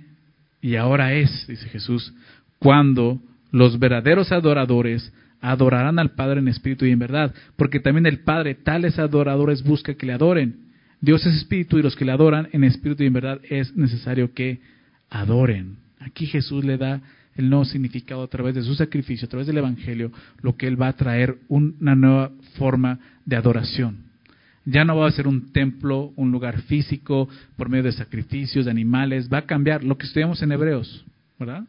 y 0.61 0.75
ahora 0.75 1.13
es, 1.13 1.47
dice 1.47 1.67
Jesús, 1.69 2.13
cuando 2.59 3.19
los 3.51 3.79
verdaderos 3.79 4.31
adoradores 4.31 5.11
adorarán 5.41 5.97
al 5.99 6.11
Padre 6.11 6.39
en 6.39 6.47
espíritu 6.47 6.85
y 6.85 6.91
en 6.91 6.99
verdad, 6.99 7.33
porque 7.55 7.79
también 7.79 8.05
el 8.05 8.19
Padre 8.19 8.55
tales 8.55 8.99
adoradores 8.99 9.63
busca 9.63 9.95
que 9.95 10.05
le 10.05 10.13
adoren. 10.13 10.67
Dios 11.01 11.25
es 11.25 11.35
espíritu 11.35 11.79
y 11.79 11.81
los 11.81 11.95
que 11.95 12.05
le 12.05 12.11
adoran 12.11 12.47
en 12.51 12.63
espíritu 12.63 13.03
y 13.03 13.07
en 13.07 13.13
verdad 13.13 13.41
es 13.49 13.75
necesario 13.75 14.33
que 14.33 14.61
adoren. 15.09 15.77
Aquí 15.99 16.27
Jesús 16.27 16.63
le 16.63 16.77
da 16.77 17.01
el 17.35 17.49
nuevo 17.49 17.65
significado 17.65 18.23
a 18.23 18.27
través 18.27 18.53
de 18.53 18.61
su 18.61 18.75
sacrificio, 18.75 19.25
a 19.25 19.29
través 19.29 19.47
del 19.47 19.57
Evangelio, 19.57 20.11
lo 20.41 20.55
que 20.55 20.67
Él 20.67 20.79
va 20.79 20.89
a 20.89 20.95
traer 20.95 21.37
una 21.47 21.95
nueva 21.95 22.31
forma 22.57 22.99
de 23.25 23.35
adoración. 23.35 24.10
Ya 24.71 24.85
no 24.85 24.95
va 24.95 25.07
a 25.07 25.11
ser 25.11 25.27
un 25.27 25.51
templo, 25.51 26.13
un 26.15 26.31
lugar 26.31 26.61
físico 26.61 27.27
por 27.57 27.67
medio 27.67 27.83
de 27.83 27.91
sacrificios, 27.91 28.65
de 28.65 28.71
animales, 28.71 29.29
va 29.31 29.39
a 29.39 29.45
cambiar 29.45 29.83
lo 29.83 29.97
que 29.97 30.05
estudiamos 30.05 30.41
en 30.41 30.53
Hebreos, 30.53 31.03
¿verdad? 31.37 31.65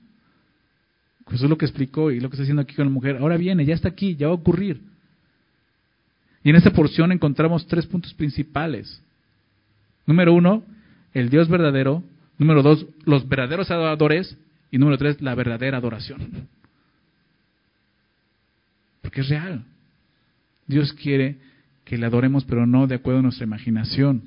Jesús 1.28 1.48
lo 1.50 1.58
que 1.58 1.64
explicó 1.64 2.10
y 2.10 2.20
lo 2.20 2.28
que 2.28 2.36
está 2.36 2.42
haciendo 2.42 2.62
aquí 2.62 2.74
con 2.74 2.86
la 2.86 2.92
mujer, 2.92 3.16
ahora 3.16 3.36
viene, 3.36 3.64
ya 3.64 3.74
está 3.74 3.88
aquí, 3.88 4.14
ya 4.14 4.28
va 4.28 4.34
a 4.34 4.36
ocurrir. 4.36 4.80
Y 6.44 6.50
en 6.50 6.56
esta 6.56 6.70
porción 6.70 7.10
encontramos 7.12 7.66
tres 7.66 7.86
puntos 7.86 8.14
principales. 8.14 9.02
Número 10.06 10.32
uno, 10.32 10.62
el 11.14 11.28
Dios 11.28 11.48
verdadero. 11.48 12.02
Número 12.38 12.62
dos, 12.62 12.86
los 13.04 13.28
verdaderos 13.28 13.70
adoradores. 13.70 14.36
Y 14.70 14.78
número 14.78 14.98
tres, 14.98 15.20
la 15.20 15.34
verdadera 15.34 15.78
adoración. 15.78 16.48
Porque 19.02 19.20
es 19.20 19.28
real. 19.28 19.64
Dios 20.66 20.92
quiere 20.94 21.36
que 21.84 21.98
le 21.98 22.06
adoremos, 22.06 22.44
pero 22.44 22.66
no 22.66 22.86
de 22.86 22.96
acuerdo 22.96 23.20
a 23.20 23.22
nuestra 23.22 23.46
imaginación, 23.46 24.22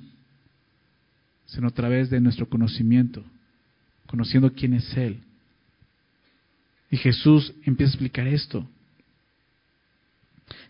sino 1.46 1.68
a 1.68 1.72
través 1.72 2.10
de 2.10 2.20
nuestro 2.20 2.48
conocimiento, 2.48 3.24
conociendo 4.08 4.52
quién 4.54 4.74
es 4.74 4.96
Él. 4.98 5.20
Y 6.92 6.98
Jesús 6.98 7.54
empieza 7.64 7.92
a 7.92 7.94
explicar 7.94 8.28
esto. 8.28 8.68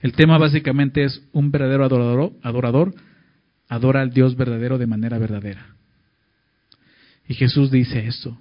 El 0.02 0.14
tema 0.14 0.38
básicamente 0.38 1.04
es 1.04 1.22
un 1.32 1.52
verdadero 1.52 1.86
adorador, 1.86 2.34
adorador 2.42 2.96
adora 3.68 4.02
al 4.02 4.12
Dios 4.12 4.36
verdadero 4.36 4.78
de 4.78 4.88
manera 4.88 5.18
verdadera. 5.18 5.66
Y 7.28 7.34
Jesús 7.34 7.72
dice 7.72 8.06
esto. 8.06 8.38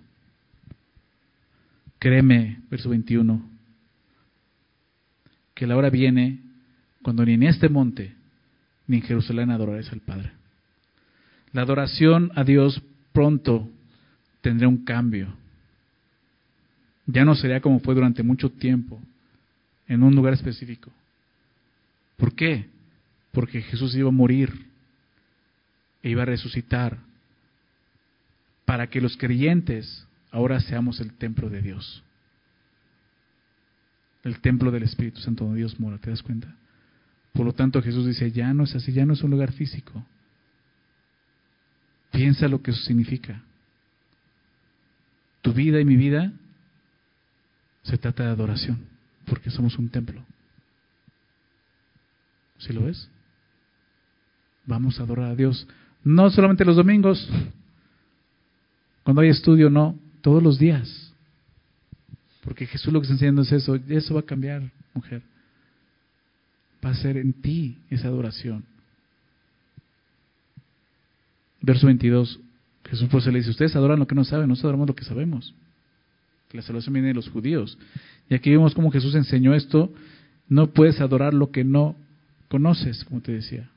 Créeme, 1.99 2.61
verso 2.71 2.91
21, 2.91 3.51
que 5.55 5.67
la 5.67 5.77
hora 5.77 5.89
viene 5.89 6.41
cuando 7.03 7.25
ni 7.25 7.33
en 7.33 7.45
este 7.45 7.69
monte 7.69 8.15
ni 8.87 8.97
en 8.97 9.03
Jerusalén 9.03 9.51
adoraréis 9.51 9.91
al 9.93 10.01
Padre. 10.01 10.33
La 11.53 11.63
adoración 11.63 12.33
a 12.35 12.45
Dios 12.45 12.83
pronto 13.13 13.69
tendrá 14.41 14.69
un 14.69 14.85
cambio. 14.85 15.29
Ya 17.07 17.25
no 17.25 17.35
sería 17.35 17.61
como 17.61 17.81
fue 17.81 17.95
durante 17.95 18.23
mucho 18.23 18.51
tiempo, 18.51 19.01
en 19.87 20.03
un 20.03 20.15
lugar 20.15 20.35
específico. 20.35 20.91
¿Por 22.17 22.35
qué? 22.35 22.67
Porque 23.33 23.63
Jesús 23.63 23.95
iba 23.95 24.09
a 24.09 24.13
morir 24.13 24.67
e 26.03 26.11
iba 26.11 26.23
a 26.23 26.27
resucitar 26.27 26.99
para 28.65 28.89
que 28.89 29.01
los 29.01 29.17
creyentes 29.17 30.07
ahora 30.31 30.61
seamos 30.61 31.01
el 31.01 31.13
templo 31.15 31.51
de 31.51 31.63
Dios. 31.63 32.03
El 34.23 34.41
templo 34.41 34.71
del 34.71 34.85
Espíritu 34.85 35.21
Santo 35.21 35.45
donde 35.45 35.59
Dios 35.59 35.79
mora, 35.79 35.99
¿te 35.99 36.11
das 36.11 36.23
cuenta? 36.23 36.55
Por 37.35 37.45
lo 37.45 37.53
tanto 37.53 37.83
Jesús 37.83 38.07
dice, 38.07 38.33
ya 38.33 38.55
no 38.55 38.65
es 38.65 38.75
así, 38.75 38.93
ya 38.93 39.05
no 39.05 39.13
es 39.13 39.23
un 39.23 39.31
lugar 39.31 39.53
físico. 39.53 40.03
Piensa 42.11 42.49
lo 42.49 42.63
que 42.63 42.71
eso 42.71 42.81
significa. 42.81 43.43
Tu 45.43 45.53
vida 45.53 45.79
y 45.81 45.85
mi 45.85 45.97
vida 45.97 46.33
se 47.83 47.99
trata 47.99 48.23
de 48.23 48.31
adoración, 48.31 48.79
porque 49.27 49.51
somos 49.51 49.79
un 49.79 49.91
templo. 49.91 50.25
¿Sí 52.57 52.73
lo 52.73 52.85
ves? 52.85 53.11
vamos 54.67 54.99
a 54.99 55.03
adorar 55.03 55.31
a 55.31 55.35
Dios. 55.35 55.67
No 56.03 56.31
solamente 56.31 56.65
los 56.65 56.77
domingos, 56.77 57.29
cuando 59.03 59.23
hay 59.23 59.29
estudio, 59.29 59.71
no, 59.71 59.99
todos 60.21 60.43
los 60.43 60.59
días. 60.59 61.13
Porque 62.43 62.67
Jesús 62.67 62.93
lo 62.93 63.01
que 63.01 63.05
está 63.05 63.15
enseñando 63.15 63.43
es 63.43 63.53
eso, 63.53 63.77
eso 63.89 64.15
va 64.15 64.21
a 64.21 64.25
cambiar, 64.25 64.71
mujer. 64.93 65.23
Va 66.85 66.91
a 66.91 66.95
ser 66.95 67.17
en 67.17 67.33
ti 67.33 67.79
esa 67.91 68.09
adoración. 68.09 68.65
Verso 71.61 71.87
22, 71.87 72.41
Jesús 72.85 73.09
pues 73.11 73.27
le 73.27 73.39
dice, 73.39 73.51
ustedes 73.51 73.75
adoran 73.75 73.99
lo 73.99 74.07
que 74.07 74.15
no 74.15 74.25
saben, 74.25 74.49
nosotros 74.49 74.69
adoramos 74.69 74.89
lo 74.89 74.95
que 74.95 75.05
sabemos. 75.05 75.55
Que 76.51 76.59
la 76.59 76.63
salvación 76.63 76.93
viene 76.93 77.09
de 77.09 77.15
los 77.15 77.31
judíos. 77.31 77.79
Y 78.29 78.35
aquí 78.35 78.51
vemos 78.51 78.75
cómo 78.75 78.91
Jesús 78.91 79.15
enseñó 79.15 79.55
esto, 79.55 79.93
no 80.49 80.73
puedes 80.73 81.01
adorar 81.01 81.33
lo 81.33 81.51
que 81.51 81.65
no 81.65 81.97
conoces, 82.49 83.05
como 83.05 83.23
te 83.23 83.33
decía. 83.33 83.71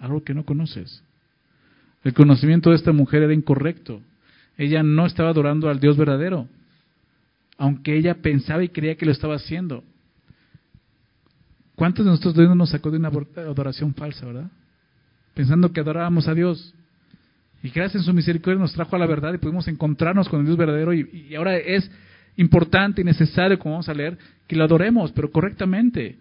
Algo 0.00 0.24
que 0.24 0.34
no 0.34 0.44
conoces. 0.44 1.02
El 2.02 2.12
conocimiento 2.14 2.70
de 2.70 2.76
esta 2.76 2.92
mujer 2.92 3.22
era 3.22 3.34
incorrecto. 3.34 4.00
Ella 4.56 4.82
no 4.82 5.06
estaba 5.06 5.30
adorando 5.30 5.68
al 5.68 5.78
Dios 5.78 5.96
verdadero, 5.96 6.48
aunque 7.56 7.96
ella 7.96 8.20
pensaba 8.20 8.64
y 8.64 8.68
creía 8.68 8.96
que 8.96 9.06
lo 9.06 9.12
estaba 9.12 9.36
haciendo. 9.36 9.84
¿Cuántos 11.78 12.04
de 12.04 12.10
nosotros 12.10 12.34
Dios 12.34 12.56
nos 12.56 12.70
sacó 12.70 12.90
de 12.90 12.96
una 12.96 13.06
adoración 13.06 13.94
falsa, 13.94 14.26
verdad? 14.26 14.50
Pensando 15.32 15.72
que 15.72 15.78
adorábamos 15.78 16.26
a 16.26 16.34
Dios. 16.34 16.74
Y 17.62 17.70
gracias 17.70 18.02
a 18.02 18.06
su 18.06 18.12
misericordia 18.12 18.58
nos 18.58 18.72
trajo 18.72 18.96
a 18.96 18.98
la 18.98 19.06
verdad 19.06 19.32
y 19.32 19.38
pudimos 19.38 19.68
encontrarnos 19.68 20.28
con 20.28 20.40
el 20.40 20.46
Dios 20.46 20.58
verdadero. 20.58 20.92
Y, 20.92 21.28
y 21.30 21.36
ahora 21.36 21.56
es 21.56 21.88
importante 22.34 23.02
y 23.02 23.04
necesario, 23.04 23.60
como 23.60 23.74
vamos 23.74 23.88
a 23.88 23.94
leer, 23.94 24.18
que 24.48 24.56
lo 24.56 24.64
adoremos, 24.64 25.12
pero 25.12 25.30
correctamente. 25.30 26.18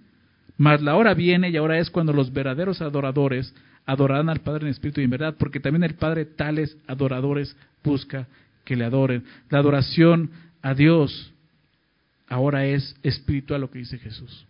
Mas 0.57 0.83
la 0.83 0.95
hora 0.95 1.15
viene 1.15 1.49
y 1.49 1.57
ahora 1.57 1.79
es 1.79 1.89
cuando 1.89 2.13
los 2.13 2.31
verdaderos 2.31 2.79
adoradores 2.83 3.51
adorarán 3.87 4.29
al 4.29 4.41
Padre 4.41 4.65
en 4.65 4.69
espíritu 4.69 5.01
y 5.01 5.05
en 5.05 5.09
verdad, 5.09 5.37
porque 5.39 5.59
también 5.59 5.83
el 5.83 5.95
Padre 5.95 6.25
tales 6.25 6.77
adoradores 6.85 7.57
busca 7.83 8.27
que 8.63 8.75
le 8.75 8.85
adoren. 8.85 9.23
La 9.49 9.57
adoración 9.57 10.29
a 10.61 10.75
Dios 10.75 11.33
ahora 12.29 12.67
es 12.67 12.95
espiritual, 13.01 13.61
lo 13.61 13.71
que 13.71 13.79
dice 13.79 13.97
Jesús. 13.97 14.45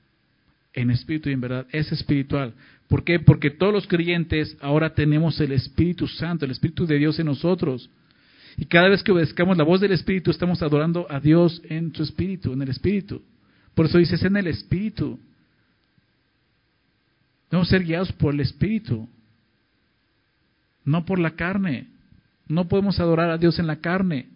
En 0.73 0.91
espíritu 0.91 1.29
y 1.29 1.33
en 1.33 1.41
verdad, 1.41 1.67
es 1.71 1.91
espiritual. 1.91 2.53
¿Por 2.87 3.03
qué? 3.03 3.19
Porque 3.19 3.51
todos 3.51 3.73
los 3.73 3.87
creyentes 3.87 4.55
ahora 4.61 4.93
tenemos 4.93 5.39
el 5.41 5.51
Espíritu 5.51 6.07
Santo, 6.07 6.45
el 6.45 6.51
Espíritu 6.51 6.85
de 6.85 6.97
Dios 6.97 7.19
en 7.19 7.25
nosotros. 7.25 7.89
Y 8.55 8.65
cada 8.65 8.89
vez 8.89 9.03
que 9.03 9.11
obedezcamos 9.11 9.57
la 9.57 9.63
voz 9.63 9.81
del 9.81 9.91
Espíritu, 9.91 10.31
estamos 10.31 10.61
adorando 10.61 11.05
a 11.09 11.19
Dios 11.19 11.61
en 11.65 11.93
su 11.93 12.03
Espíritu, 12.03 12.53
en 12.53 12.61
el 12.61 12.69
Espíritu. 12.69 13.21
Por 13.75 13.85
eso 13.85 13.97
dices 13.97 14.23
en 14.23 14.37
el 14.37 14.47
Espíritu. 14.47 15.19
Debemos 17.51 17.69
ser 17.69 17.83
guiados 17.83 18.11
por 18.13 18.33
el 18.33 18.39
Espíritu, 18.39 19.07
no 20.83 21.05
por 21.05 21.19
la 21.19 21.31
carne. 21.31 21.87
No 22.47 22.67
podemos 22.67 22.99
adorar 22.99 23.29
a 23.29 23.37
Dios 23.37 23.59
en 23.59 23.67
la 23.67 23.77
carne. 23.77 24.27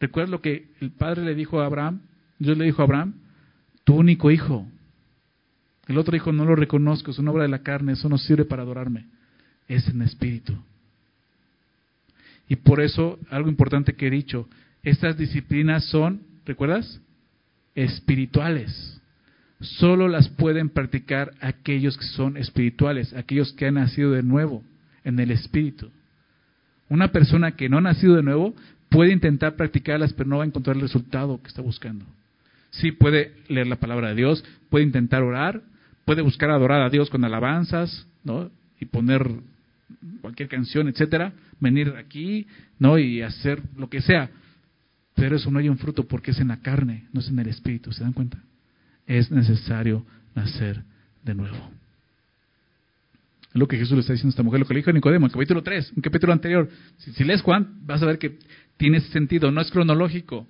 ¿Recuerdas 0.00 0.30
lo 0.30 0.40
que 0.40 0.68
el 0.80 0.90
Padre 0.90 1.24
le 1.24 1.34
dijo 1.34 1.60
a 1.60 1.66
Abraham? 1.66 2.00
Dios 2.38 2.58
le 2.58 2.64
dijo 2.64 2.82
a 2.82 2.86
Abraham, 2.86 3.14
tu 3.84 3.94
único 3.94 4.30
hijo. 4.30 4.66
El 5.88 5.98
otro 5.98 6.16
hijo 6.16 6.32
no 6.32 6.44
lo 6.44 6.54
reconozco, 6.54 7.10
es 7.10 7.18
una 7.18 7.32
obra 7.32 7.42
de 7.42 7.48
la 7.48 7.62
carne, 7.62 7.92
eso 7.92 8.08
no 8.08 8.18
sirve 8.18 8.44
para 8.44 8.62
adorarme. 8.62 9.06
Es 9.68 9.88
en 9.88 10.02
espíritu. 10.02 10.54
Y 12.48 12.56
por 12.56 12.80
eso, 12.80 13.18
algo 13.30 13.48
importante 13.48 13.94
que 13.94 14.06
he 14.06 14.10
dicho, 14.10 14.48
estas 14.82 15.16
disciplinas 15.16 15.84
son, 15.86 16.22
¿recuerdas? 16.44 17.00
Espirituales 17.74 19.00
solo 19.62 20.08
las 20.08 20.28
pueden 20.28 20.68
practicar 20.68 21.32
aquellos 21.40 21.96
que 21.96 22.04
son 22.04 22.36
espirituales, 22.36 23.14
aquellos 23.14 23.52
que 23.52 23.66
han 23.66 23.74
nacido 23.74 24.10
de 24.12 24.22
nuevo 24.22 24.62
en 25.04 25.18
el 25.18 25.30
espíritu. 25.30 25.90
Una 26.88 27.12
persona 27.12 27.52
que 27.52 27.68
no 27.68 27.78
ha 27.78 27.82
nacido 27.82 28.16
de 28.16 28.22
nuevo 28.22 28.54
puede 28.90 29.12
intentar 29.12 29.56
practicarlas, 29.56 30.12
pero 30.12 30.28
no 30.28 30.38
va 30.38 30.44
a 30.44 30.46
encontrar 30.46 30.76
el 30.76 30.82
resultado 30.82 31.40
que 31.40 31.48
está 31.48 31.62
buscando. 31.62 32.04
Sí 32.70 32.92
puede 32.92 33.34
leer 33.48 33.66
la 33.66 33.76
palabra 33.76 34.08
de 34.08 34.14
Dios, 34.14 34.44
puede 34.68 34.84
intentar 34.84 35.22
orar, 35.22 35.62
puede 36.04 36.22
buscar 36.22 36.50
adorar 36.50 36.82
a 36.82 36.90
Dios 36.90 37.10
con 37.10 37.24
alabanzas, 37.24 38.06
¿no? 38.24 38.50
Y 38.80 38.86
poner 38.86 39.28
cualquier 40.20 40.48
canción, 40.48 40.88
etcétera, 40.88 41.32
venir 41.60 41.94
aquí, 41.98 42.46
¿no? 42.78 42.98
Y 42.98 43.22
hacer 43.22 43.62
lo 43.76 43.88
que 43.88 44.00
sea. 44.00 44.30
Pero 45.14 45.36
eso 45.36 45.50
no 45.50 45.58
hay 45.58 45.68
un 45.68 45.78
fruto 45.78 46.06
porque 46.08 46.30
es 46.30 46.40
en 46.40 46.48
la 46.48 46.58
carne, 46.58 47.06
no 47.12 47.20
es 47.20 47.28
en 47.28 47.38
el 47.38 47.48
espíritu, 47.48 47.92
¿se 47.92 48.02
dan 48.02 48.12
cuenta? 48.12 48.38
es 49.06 49.30
necesario 49.30 50.04
nacer 50.34 50.82
de 51.22 51.34
nuevo. 51.34 51.70
Es 53.48 53.60
lo 53.60 53.68
que 53.68 53.76
Jesús 53.76 53.92
le 53.92 54.00
está 54.00 54.14
diciendo 54.14 54.30
a 54.30 54.34
esta 54.34 54.42
mujer, 54.42 54.60
lo 54.60 54.66
que 54.66 54.74
le 54.74 54.80
dijo 54.80 54.90
a 54.90 54.94
Nicodemo, 54.94 55.26
en 55.26 55.32
capítulo 55.32 55.62
3, 55.62 55.92
en 55.96 56.02
capítulo 56.02 56.32
anterior. 56.32 56.68
Si, 56.98 57.24
lees 57.24 57.42
Juan, 57.42 57.80
vas 57.84 58.02
a 58.02 58.06
ver 58.06 58.18
que 58.18 58.38
tiene 58.76 59.00
sentido, 59.00 59.50
no 59.50 59.60
es 59.60 59.70
cronológico. 59.70 60.46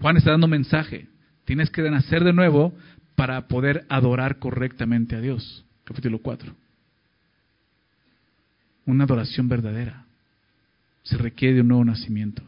Juan 0.00 0.16
está 0.16 0.32
dando 0.32 0.46
mensaje. 0.46 1.06
Tienes 1.44 1.70
que 1.70 1.82
nacer 1.90 2.24
de 2.24 2.32
nuevo 2.32 2.74
para 3.16 3.48
poder 3.48 3.84
adorar 3.88 4.38
correctamente 4.38 5.16
a 5.16 5.20
Dios. 5.20 5.64
Capítulo 5.84 6.20
4. 6.20 6.54
Una 8.84 9.04
adoración 9.04 9.48
verdadera. 9.48 10.04
Se 11.02 11.16
requiere 11.16 11.56
de 11.56 11.60
un 11.62 11.68
nuevo 11.68 11.84
nacimiento. 11.84 12.42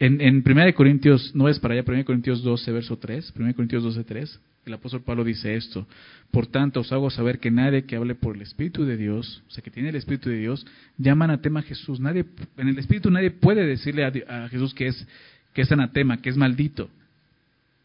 En, 0.00 0.20
en 0.20 0.42
1 0.46 0.74
Corintios, 0.74 1.34
no 1.34 1.48
es 1.48 1.58
para 1.58 1.74
allá, 1.74 1.84
1 1.86 2.04
Corintios 2.04 2.42
12, 2.42 2.72
verso 2.72 2.96
3, 2.96 3.32
1 3.36 3.54
Corintios 3.54 3.82
12, 3.82 4.04
3, 4.04 4.40
el 4.64 4.74
apóstol 4.74 5.02
Pablo 5.02 5.24
dice 5.24 5.56
esto, 5.56 5.86
por 6.30 6.46
tanto 6.46 6.80
os 6.80 6.92
hago 6.92 7.10
saber 7.10 7.40
que 7.40 7.50
nadie 7.50 7.84
que 7.84 7.96
hable 7.96 8.14
por 8.14 8.36
el 8.36 8.42
Espíritu 8.42 8.84
de 8.84 8.96
Dios, 8.96 9.42
o 9.48 9.50
sea, 9.50 9.64
que 9.64 9.70
tiene 9.70 9.88
el 9.88 9.96
Espíritu 9.96 10.30
de 10.30 10.38
Dios, 10.38 10.66
llama 10.98 11.24
anatema 11.24 11.60
a 11.60 11.64
Jesús. 11.64 11.98
Nadie, 12.00 12.24
en 12.56 12.68
el 12.68 12.78
Espíritu 12.78 13.10
nadie 13.10 13.30
puede 13.30 13.66
decirle 13.66 14.04
a, 14.04 14.48
Jesús 14.48 14.74
que 14.74 14.88
es, 14.88 15.06
que 15.52 15.62
es 15.62 15.72
anatema, 15.72 16.20
que 16.20 16.28
es 16.30 16.36
maldito, 16.36 16.90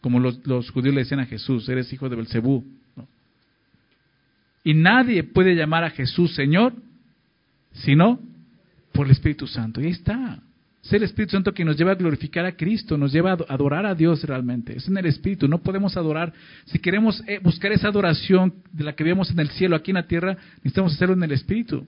como 0.03 0.19
los, 0.19 0.69
judíos 0.71 0.93
le 0.93 1.01
decían 1.01 1.21
a 1.21 1.25
Jesús, 1.25 1.67
eres 1.69 1.91
hijo 1.93 2.09
de 2.09 2.17
Belcebú. 2.17 2.65
Y 4.65 4.73
nadie 4.73 5.23
puede 5.23 5.55
llamar 5.55 5.85
a 5.85 5.91
Jesús 5.91 6.35
Señor, 6.35 6.73
sino 7.71 8.19
por 8.91 9.05
el 9.05 9.13
Espíritu 9.13 9.47
Santo. 9.47 9.79
Y 9.79 9.85
ahí 9.85 9.91
está. 9.91 10.41
Es 10.83 10.91
el 10.91 11.03
Espíritu 11.03 11.31
Santo 11.31 11.53
que 11.53 11.63
nos 11.63 11.77
lleva 11.77 11.93
a 11.93 11.95
glorificar 11.95 12.45
a 12.45 12.57
Cristo, 12.57 12.97
nos 12.97 13.13
lleva 13.13 13.31
a 13.31 13.37
adorar 13.47 13.85
a 13.85 13.95
Dios 13.95 14.21
realmente. 14.25 14.75
Es 14.75 14.89
en 14.89 14.97
el 14.97 15.05
Espíritu, 15.05 15.47
no 15.47 15.59
podemos 15.59 15.95
adorar. 15.95 16.33
Si 16.65 16.79
queremos 16.79 17.23
eh, 17.25 17.39
buscar 17.41 17.71
esa 17.71 17.87
adoración 17.87 18.53
de 18.73 18.83
la 18.83 18.93
que 18.93 19.05
vemos 19.05 19.31
en 19.31 19.39
el 19.39 19.51
cielo, 19.51 19.77
aquí 19.77 19.91
en 19.91 19.95
la 19.95 20.07
tierra, 20.07 20.37
necesitamos 20.57 20.95
hacerlo 20.95 21.15
en 21.15 21.23
el 21.23 21.31
Espíritu. 21.31 21.87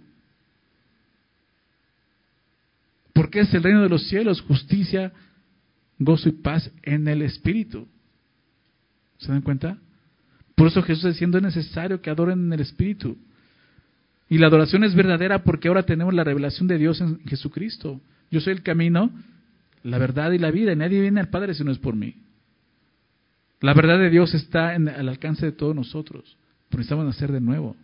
Porque 3.12 3.42
es 3.42 3.54
el 3.54 3.64
reino 3.64 3.82
de 3.82 3.90
los 3.90 4.08
cielos, 4.08 4.40
justicia, 4.40 5.12
gozo 6.00 6.30
y 6.30 6.32
paz 6.32 6.72
en 6.82 7.10
el 7.10 7.22
Espíritu. 7.22 7.90
¿Se 9.26 9.32
dan 9.32 9.42
cuenta? 9.42 9.78
Por 10.56 10.68
eso 10.68 10.84
Jesús 10.84 11.00
está 11.00 11.10
diciendo 11.10 11.38
es 11.38 11.44
necesario 11.44 12.02
que 12.02 12.10
adoren 12.10 12.46
en 12.46 12.54
el 12.54 12.62
Espíritu. 12.62 13.18
Y 14.30 14.38
la 14.38 14.48
adoración 14.48 14.84
es 14.84 14.94
verdadera 14.94 15.44
porque 15.44 15.68
ahora 15.68 15.84
tenemos 15.84 16.14
la 16.14 16.24
revelación 16.24 16.68
de 16.68 16.78
Dios 16.78 17.02
en 17.02 17.20
Jesucristo. 17.26 18.00
Yo 18.30 18.40
soy 18.40 18.54
el 18.54 18.62
camino, 18.62 19.12
la 19.84 19.98
verdad 19.98 20.32
y 20.32 20.38
la 20.38 20.52
vida, 20.52 20.76
nadie 20.76 21.02
viene 21.02 21.20
al 21.20 21.30
Padre 21.30 21.54
si 21.54 21.64
no 21.64 21.72
es 21.72 21.80
por 21.80 21.96
mí. 21.96 22.16
La 23.62 23.74
verdad 23.74 23.98
de 23.98 24.10
Dios 24.10 24.34
está 24.34 24.76
en, 24.76 24.90
al 24.90 25.10
alcance 25.10 25.46
de 25.46 25.52
todos 25.52 25.76
nosotros, 25.76 26.38
pero 26.70 26.80
necesitamos 26.80 27.06
nacer 27.06 27.32
de 27.32 27.42
nuevo. 27.42 27.76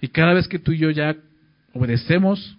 Y 0.00 0.08
cada 0.08 0.34
vez 0.34 0.48
que 0.48 0.58
tú 0.58 0.72
y 0.72 0.78
yo 0.78 0.90
ya 0.90 1.16
obedecemos, 1.72 2.58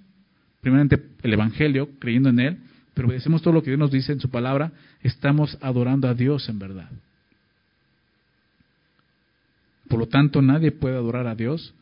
primeramente 0.62 1.02
el 1.22 1.34
Evangelio, 1.34 1.90
creyendo 2.00 2.30
en 2.30 2.40
Él, 2.40 2.58
pero 2.94 3.08
obedecemos 3.08 3.42
todo 3.42 3.54
lo 3.54 3.62
que 3.62 3.70
Dios 3.70 3.80
nos 3.80 3.92
dice 3.92 4.14
en 4.14 4.20
su 4.20 4.30
palabra, 4.30 4.72
estamos 5.02 5.58
adorando 5.62 6.08
a 6.08 6.14
Dios 6.14 6.50
en 6.50 6.60
verdad. 6.60 6.90
Por 9.92 10.00
lo 10.00 10.08
tanto, 10.08 10.42
nadie 10.42 10.72
puede 10.72 10.96
adorar 10.96 11.28
a 11.28 11.36
Dios 11.36 11.74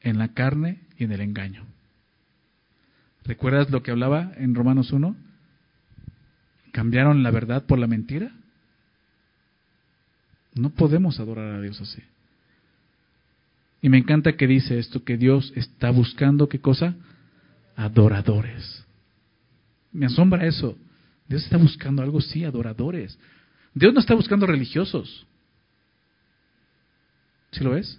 en 0.00 0.18
la 0.18 0.28
carne 0.28 0.78
y 0.96 1.02
en 1.02 1.10
el 1.10 1.20
engaño. 1.20 1.64
¿Recuerdas 3.24 3.68
lo 3.68 3.82
que 3.82 3.90
hablaba 3.90 4.30
en 4.36 4.54
Romanos 4.54 4.92
1? 4.92 5.16
¿Cambiaron 6.70 7.24
la 7.24 7.32
verdad 7.32 7.66
por 7.66 7.80
la 7.80 7.88
mentira? 7.88 8.30
No 10.54 10.70
podemos 10.70 11.18
adorar 11.18 11.52
a 11.56 11.60
Dios 11.60 11.80
así. 11.80 12.00
Y 13.82 13.88
me 13.88 13.98
encanta 13.98 14.36
que 14.36 14.46
dice 14.46 14.78
esto, 14.78 15.02
que 15.02 15.16
Dios 15.16 15.52
está 15.56 15.90
buscando 15.90 16.48
qué 16.48 16.60
cosa? 16.60 16.94
Adoradores. 17.74 18.84
Me 19.90 20.06
asombra 20.06 20.46
eso. 20.46 20.78
Dios 21.26 21.42
está 21.42 21.56
buscando 21.56 22.02
algo, 22.02 22.20
sí, 22.20 22.44
adoradores. 22.44 23.18
Dios 23.74 23.92
no 23.92 23.98
está 23.98 24.14
buscando 24.14 24.46
religiosos. 24.46 25.26
¿Sí 27.52 27.64
lo 27.64 27.70
ves? 27.70 27.98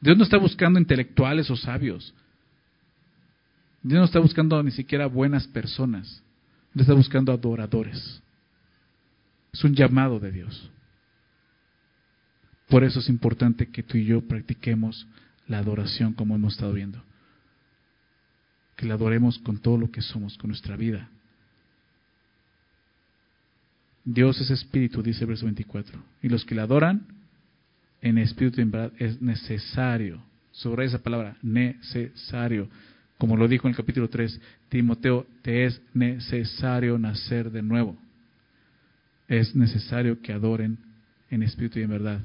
Dios 0.00 0.16
no 0.16 0.24
está 0.24 0.38
buscando 0.38 0.78
intelectuales 0.78 1.50
o 1.50 1.56
sabios. 1.56 2.14
Dios 3.82 3.98
no 3.98 4.04
está 4.04 4.18
buscando 4.18 4.62
ni 4.62 4.70
siquiera 4.70 5.06
buenas 5.06 5.46
personas, 5.46 6.22
Dios 6.74 6.82
está 6.82 6.94
buscando 6.94 7.32
adoradores. 7.32 8.22
Es 9.52 9.64
un 9.64 9.74
llamado 9.74 10.20
de 10.20 10.30
Dios. 10.30 10.70
Por 12.68 12.84
eso 12.84 13.00
es 13.00 13.08
importante 13.08 13.70
que 13.70 13.82
tú 13.82 13.96
y 13.96 14.04
yo 14.04 14.20
practiquemos 14.20 15.06
la 15.46 15.58
adoración 15.58 16.12
como 16.12 16.34
hemos 16.34 16.52
estado 16.54 16.74
viendo. 16.74 17.02
Que 18.76 18.86
la 18.86 18.94
adoremos 18.94 19.38
con 19.38 19.58
todo 19.58 19.78
lo 19.78 19.90
que 19.90 20.02
somos, 20.02 20.36
con 20.36 20.48
nuestra 20.48 20.76
vida. 20.76 21.08
Dios 24.04 24.40
es 24.40 24.50
espíritu, 24.50 25.02
dice 25.02 25.22
el 25.22 25.28
verso 25.28 25.46
24. 25.46 25.98
Y 26.22 26.28
los 26.28 26.44
que 26.44 26.54
la 26.54 26.64
adoran 26.64 27.06
en 28.02 28.18
espíritu 28.18 28.60
y 28.60 28.62
en 28.62 28.70
verdad 28.70 28.92
es 28.98 29.20
necesario. 29.20 30.22
Sobre 30.52 30.86
esa 30.86 30.98
palabra, 30.98 31.36
necesario. 31.42 32.68
Como 33.16 33.36
lo 33.36 33.48
dijo 33.48 33.66
en 33.66 33.72
el 33.72 33.76
capítulo 33.76 34.08
3, 34.08 34.40
Timoteo, 34.68 35.26
te 35.42 35.64
es 35.64 35.80
necesario 35.94 36.98
nacer 36.98 37.50
de 37.50 37.62
nuevo. 37.62 37.96
Es 39.28 39.54
necesario 39.54 40.20
que 40.20 40.32
adoren 40.32 40.78
en 41.30 41.42
espíritu 41.42 41.78
y 41.78 41.82
en 41.82 41.90
verdad. 41.90 42.20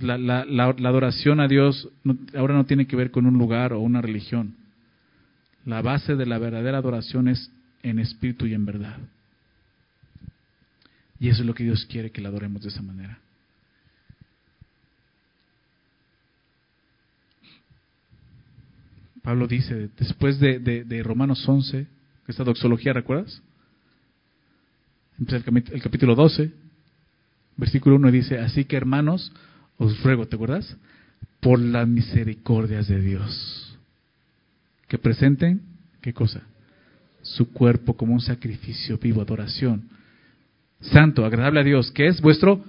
La, 0.00 0.42
adoración 0.42 1.40
a 1.40 1.48
Dios 1.48 1.88
ahora 2.36 2.54
no 2.54 2.66
tiene 2.66 2.86
que 2.86 2.96
ver 2.96 3.10
con 3.10 3.26
un 3.26 3.38
lugar 3.38 3.72
o 3.72 3.80
una 3.80 4.02
religión. 4.02 4.54
La 5.64 5.82
base 5.82 6.16
de 6.16 6.26
la 6.26 6.38
verdadera 6.38 6.78
adoración 6.78 7.28
es 7.28 7.50
en 7.82 7.98
espíritu 7.98 8.46
y 8.46 8.54
en 8.54 8.66
verdad. 8.66 8.98
Y 11.18 11.28
eso 11.28 11.42
es 11.42 11.46
lo 11.46 11.54
que 11.54 11.64
Dios 11.64 11.86
quiere 11.86 12.10
que 12.10 12.20
la 12.20 12.28
adoremos 12.28 12.62
de 12.62 12.68
esa 12.68 12.82
manera. 12.82 13.18
Pablo 19.26 19.48
dice, 19.48 19.90
después 19.98 20.38
de, 20.38 20.60
de, 20.60 21.02
Romanos 21.02 21.42
11, 21.48 21.88
esta 22.28 22.44
doxología, 22.44 22.92
¿recuerdas? 22.92 23.42
Empieza 25.18 25.50
el, 25.50 25.64
el 25.72 25.82
capítulo 25.82 26.14
12, 26.14 26.52
versículo 27.56 27.96
1 27.96 28.12
dice, 28.12 28.38
así 28.38 28.64
que 28.66 28.76
hermanos, 28.76 29.32
os 29.78 30.00
ruego, 30.04 30.28
¿te 30.28 30.36
acuerdas? 30.36 30.76
Por 31.40 31.58
las 31.58 31.88
misericordias 31.88 32.86
de 32.86 33.00
Dios, 33.00 33.76
que 34.86 34.96
presenten, 34.96 35.60
¿qué 36.02 36.12
cosa? 36.12 36.42
Su 37.22 37.50
cuerpo 37.52 37.96
como 37.96 38.12
un 38.12 38.20
sacrificio 38.20 38.96
vivo, 38.96 39.22
adoración. 39.22 39.88
Santo, 40.92 41.24
agradable 41.24 41.60
a 41.60 41.64
Dios, 41.64 41.90
que 41.92 42.06
es 42.06 42.20
vuestro 42.20 42.64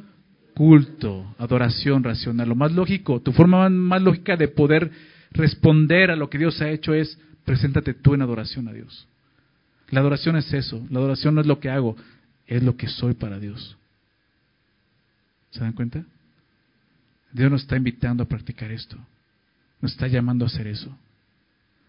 culto, 0.53 1.35
adoración 1.37 2.03
racional. 2.03 2.49
Lo 2.49 2.55
más 2.55 2.71
lógico, 2.71 3.21
tu 3.21 3.31
forma 3.31 3.69
más 3.69 4.01
lógica 4.01 4.35
de 4.35 4.47
poder 4.47 4.91
responder 5.31 6.09
a 6.11 6.15
lo 6.15 6.29
que 6.29 6.37
Dios 6.37 6.61
ha 6.61 6.69
hecho 6.69 6.93
es, 6.93 7.19
preséntate 7.45 7.93
tú 7.93 8.13
en 8.13 8.21
adoración 8.21 8.67
a 8.67 8.73
Dios. 8.73 9.07
La 9.89 9.99
adoración 9.99 10.35
es 10.35 10.51
eso, 10.53 10.85
la 10.89 10.99
adoración 10.99 11.35
no 11.35 11.41
es 11.41 11.47
lo 11.47 11.59
que 11.59 11.69
hago, 11.69 11.95
es 12.45 12.63
lo 12.63 12.75
que 12.75 12.87
soy 12.87 13.13
para 13.13 13.39
Dios. 13.39 13.77
¿Se 15.51 15.59
dan 15.59 15.73
cuenta? 15.73 16.03
Dios 17.31 17.51
nos 17.51 17.61
está 17.61 17.77
invitando 17.77 18.23
a 18.23 18.27
practicar 18.27 18.71
esto. 18.71 18.97
Nos 19.81 19.91
está 19.91 20.07
llamando 20.07 20.45
a 20.45 20.47
hacer 20.47 20.67
eso. 20.67 20.95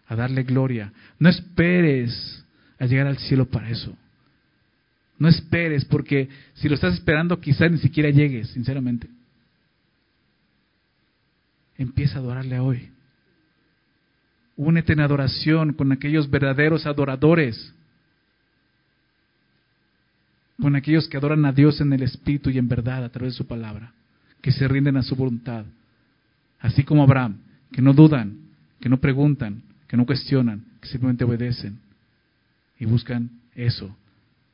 A 0.07 0.15
darle 0.15 0.43
gloria. 0.43 0.93
No 1.17 1.29
esperes 1.29 2.45
a 2.79 2.85
llegar 2.85 3.07
al 3.07 3.17
cielo 3.17 3.45
para 3.45 3.69
eso. 3.69 3.95
No 5.19 5.27
esperes, 5.27 5.85
porque 5.85 6.29
si 6.55 6.69
lo 6.69 6.75
estás 6.75 6.93
esperando, 6.93 7.39
quizás 7.39 7.69
ni 7.69 7.77
siquiera 7.77 8.09
llegues, 8.09 8.49
sinceramente. 8.49 9.09
Empieza 11.77 12.17
a 12.17 12.21
adorarle 12.21 12.59
hoy. 12.59 12.89
Únete 14.55 14.93
en 14.93 15.01
adoración 15.01 15.73
con 15.73 15.91
aquellos 15.91 16.29
verdaderos 16.29 16.85
adoradores, 16.85 17.73
con 20.61 20.75
aquellos 20.75 21.07
que 21.07 21.17
adoran 21.17 21.45
a 21.45 21.51
Dios 21.51 21.79
en 21.81 21.93
el 21.93 22.03
Espíritu 22.03 22.49
y 22.49 22.57
en 22.57 22.67
verdad 22.67 23.03
a 23.03 23.09
través 23.09 23.33
de 23.33 23.37
su 23.37 23.47
palabra 23.47 23.93
que 24.41 24.51
se 24.51 24.67
rinden 24.67 24.97
a 24.97 25.03
su 25.03 25.15
voluntad. 25.15 25.65
Así 26.59 26.83
como 26.83 27.03
Abraham, 27.03 27.37
que 27.71 27.81
no 27.81 27.93
dudan, 27.93 28.37
que 28.79 28.89
no 28.89 28.99
preguntan, 28.99 29.63
que 29.87 29.97
no 29.97 30.05
cuestionan, 30.05 30.65
que 30.81 30.87
simplemente 30.87 31.23
obedecen 31.23 31.79
y 32.79 32.85
buscan 32.85 33.29
eso, 33.55 33.95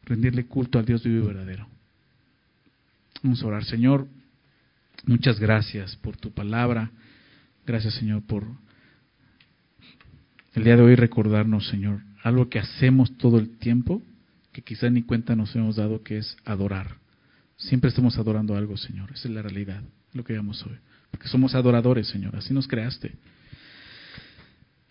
rendirle 0.06 0.46
culto 0.46 0.80
al 0.80 0.86
Dios 0.86 1.04
vivo 1.04 1.24
y 1.24 1.28
verdadero. 1.28 1.68
Vamos 3.24 3.42
a 3.42 3.48
orar, 3.48 3.66
Señor. 3.66 4.08
Muchas 5.06 5.40
gracias 5.40 5.96
por 5.98 6.16
tu 6.18 6.32
palabra. 6.32 6.92
Gracias, 7.66 7.96
Señor, 7.96 8.24
por 8.24 8.46
el 10.54 10.64
día 10.64 10.76
de 10.76 10.84
hoy 10.84 10.96
recordarnos, 10.96 11.68
Señor, 11.68 12.02
algo 12.24 12.50
que 12.50 12.60
hacemos 12.60 13.18
todo 13.18 13.40
el 13.40 13.58
tiempo, 13.58 14.02
que 14.52 14.62
quizá 14.62 14.90
ni 14.90 15.02
cuenta 15.04 15.36
nos 15.36 15.56
hemos 15.56 15.76
dado, 15.76 16.02
que 16.02 16.18
es 16.18 16.38
adorar. 16.46 16.98
Siempre 17.58 17.90
estamos 17.90 18.18
adorando 18.18 18.56
algo, 18.56 18.78
Señor. 18.78 19.12
Esa 19.12 19.28
es 19.28 19.34
la 19.34 19.42
realidad, 19.42 19.82
lo 20.14 20.24
que 20.24 20.34
vemos 20.34 20.66
hoy. 20.66 20.78
Porque 21.12 21.28
somos 21.28 21.56
adoradores, 21.56 22.08
Señor. 22.08 22.36
Así 22.36 22.54
nos 22.54 22.68
creaste. 22.68 23.14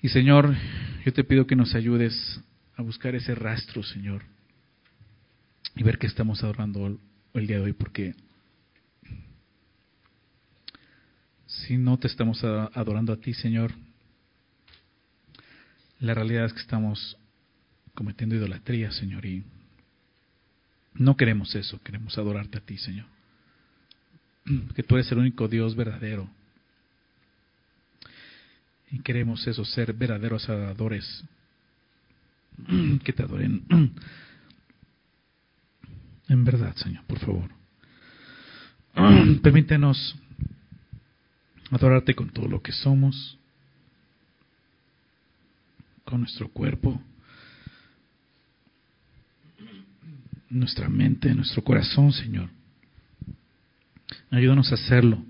Y 0.02 0.08
Señor, 0.08 0.54
yo 1.04 1.12
te 1.12 1.24
pido 1.24 1.46
que 1.46 1.56
nos 1.56 1.74
ayudes 1.74 2.40
a 2.76 2.82
buscar 2.82 3.14
ese 3.14 3.34
rastro, 3.34 3.82
Señor. 3.82 4.22
Y 5.76 5.82
ver 5.82 5.98
que 5.98 6.06
estamos 6.06 6.42
adorando 6.42 6.98
el 7.34 7.46
día 7.46 7.58
de 7.58 7.64
hoy. 7.64 7.72
Porque 7.72 8.14
si 11.46 11.76
no 11.76 11.98
te 11.98 12.06
estamos 12.06 12.42
adorando 12.44 13.12
a 13.12 13.16
ti, 13.16 13.34
Señor, 13.34 13.72
la 16.00 16.14
realidad 16.14 16.46
es 16.46 16.52
que 16.52 16.60
estamos 16.60 17.16
cometiendo 17.94 18.34
idolatría, 18.34 18.90
Señor. 18.92 19.24
Y 19.26 19.44
no 20.94 21.16
queremos 21.16 21.54
eso, 21.54 21.80
queremos 21.82 22.16
adorarte 22.18 22.58
a 22.58 22.60
ti, 22.60 22.76
Señor. 22.78 23.06
Que 24.74 24.82
tú 24.82 24.96
eres 24.96 25.10
el 25.10 25.18
único 25.18 25.48
Dios 25.48 25.74
verdadero. 25.74 26.28
Y 28.90 29.00
queremos 29.00 29.46
eso, 29.46 29.64
ser 29.64 29.92
verdaderos 29.92 30.48
adoradores. 30.48 31.24
Que 33.04 33.12
te 33.12 33.22
adoren. 33.22 33.64
En 36.28 36.44
verdad, 36.44 36.74
Señor, 36.76 37.04
por 37.04 37.18
favor. 37.18 37.50
Permítenos 39.42 40.16
adorarte 41.70 42.14
con 42.14 42.30
todo 42.30 42.48
lo 42.48 42.62
que 42.62 42.72
somos, 42.72 43.38
con 46.04 46.20
nuestro 46.20 46.48
cuerpo 46.48 47.00
nuestra 50.54 50.88
mente, 50.88 51.34
nuestro 51.34 51.62
corazón, 51.62 52.12
Señor. 52.12 52.48
Ayúdanos 54.30 54.70
a 54.70 54.76
hacerlo. 54.76 55.22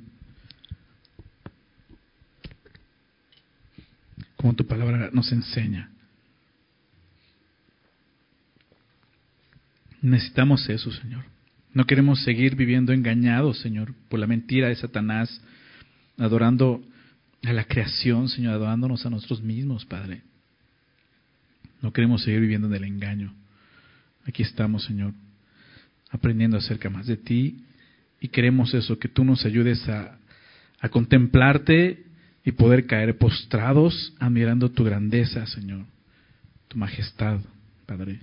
Como 4.36 4.54
tu 4.54 4.66
palabra 4.66 5.10
nos 5.12 5.32
enseña. 5.32 5.90
Necesitamos 10.04 10.68
eso, 10.68 10.92
Señor. 10.92 11.24
No 11.72 11.86
queremos 11.86 12.22
seguir 12.24 12.56
viviendo 12.56 12.92
engañados, 12.92 13.58
Señor, 13.60 13.94
por 14.10 14.20
la 14.20 14.26
mentira 14.26 14.68
de 14.68 14.76
Satanás, 14.76 15.40
adorando 16.18 16.84
a 17.42 17.54
la 17.54 17.64
creación, 17.64 18.28
Señor, 18.28 18.52
adorándonos 18.52 19.06
a 19.06 19.10
nosotros 19.10 19.40
mismos, 19.42 19.86
Padre. 19.86 20.20
No 21.80 21.94
queremos 21.94 22.22
seguir 22.22 22.40
viviendo 22.40 22.66
en 22.66 22.74
el 22.74 22.84
engaño. 22.84 23.32
Aquí 24.26 24.42
estamos, 24.42 24.84
Señor, 24.84 25.14
aprendiendo 26.10 26.58
acerca 26.58 26.90
más 26.90 27.06
de 27.06 27.16
ti 27.16 27.64
y 28.20 28.28
queremos 28.28 28.74
eso, 28.74 28.98
que 28.98 29.08
tú 29.08 29.24
nos 29.24 29.46
ayudes 29.46 29.88
a, 29.88 30.18
a 30.80 30.88
contemplarte 30.90 32.04
y 32.44 32.52
poder 32.52 32.86
caer 32.86 33.16
postrados 33.16 34.12
admirando 34.18 34.70
tu 34.70 34.84
grandeza, 34.84 35.46
Señor, 35.46 35.86
tu 36.68 36.76
majestad, 36.76 37.40
Padre. 37.86 38.20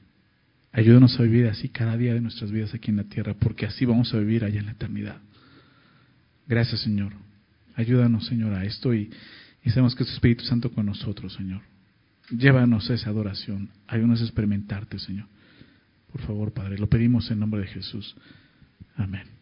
Ayúdanos 0.74 1.20
a 1.20 1.24
vivir 1.24 1.48
así 1.48 1.70
cada 1.70 1.98
día 1.98 2.14
de 2.14 2.22
nuestras 2.22 2.52
vidas 2.52 2.74
aquí 2.74 2.92
en 2.92 2.98
la 2.98 3.04
tierra, 3.04 3.34
porque 3.34 3.66
así 3.66 3.86
vamos 3.86 4.14
a 4.14 4.20
vivir 4.20 4.46
allá 4.46 4.60
en 4.60 4.68
la 4.68 4.72
eternidad. 4.72 5.18
Gracias, 6.48 6.82
Señor. 6.82 7.14
Ayúdanos, 7.76 8.26
Señor, 8.28 8.54
a 8.54 8.64
esto 8.64 8.94
y, 8.94 9.12
sabemos 9.66 9.96
que 9.96 10.04
es 10.04 10.10
tu 10.10 10.16
Espíritu 10.16 10.46
Santo 10.46 10.72
con 10.72 10.86
nosotros, 10.86 11.34
Señor. 11.34 11.62
Llévanos 12.30 12.90
a 12.90 12.94
esa 12.94 13.10
adoración. 13.10 13.70
Ayúdanos 13.88 14.22
a 14.22 14.24
experimentarte, 14.24 14.98
Señor. 15.00 15.28
Por 16.12 16.22
favor, 16.22 16.54
Padre, 16.54 16.78
lo 16.78 16.88
pedimos 16.88 17.30
en 17.32 17.40
nombre 17.40 17.62
de 17.62 17.68
Jesús. 17.68 18.16
Amén. 18.96 19.41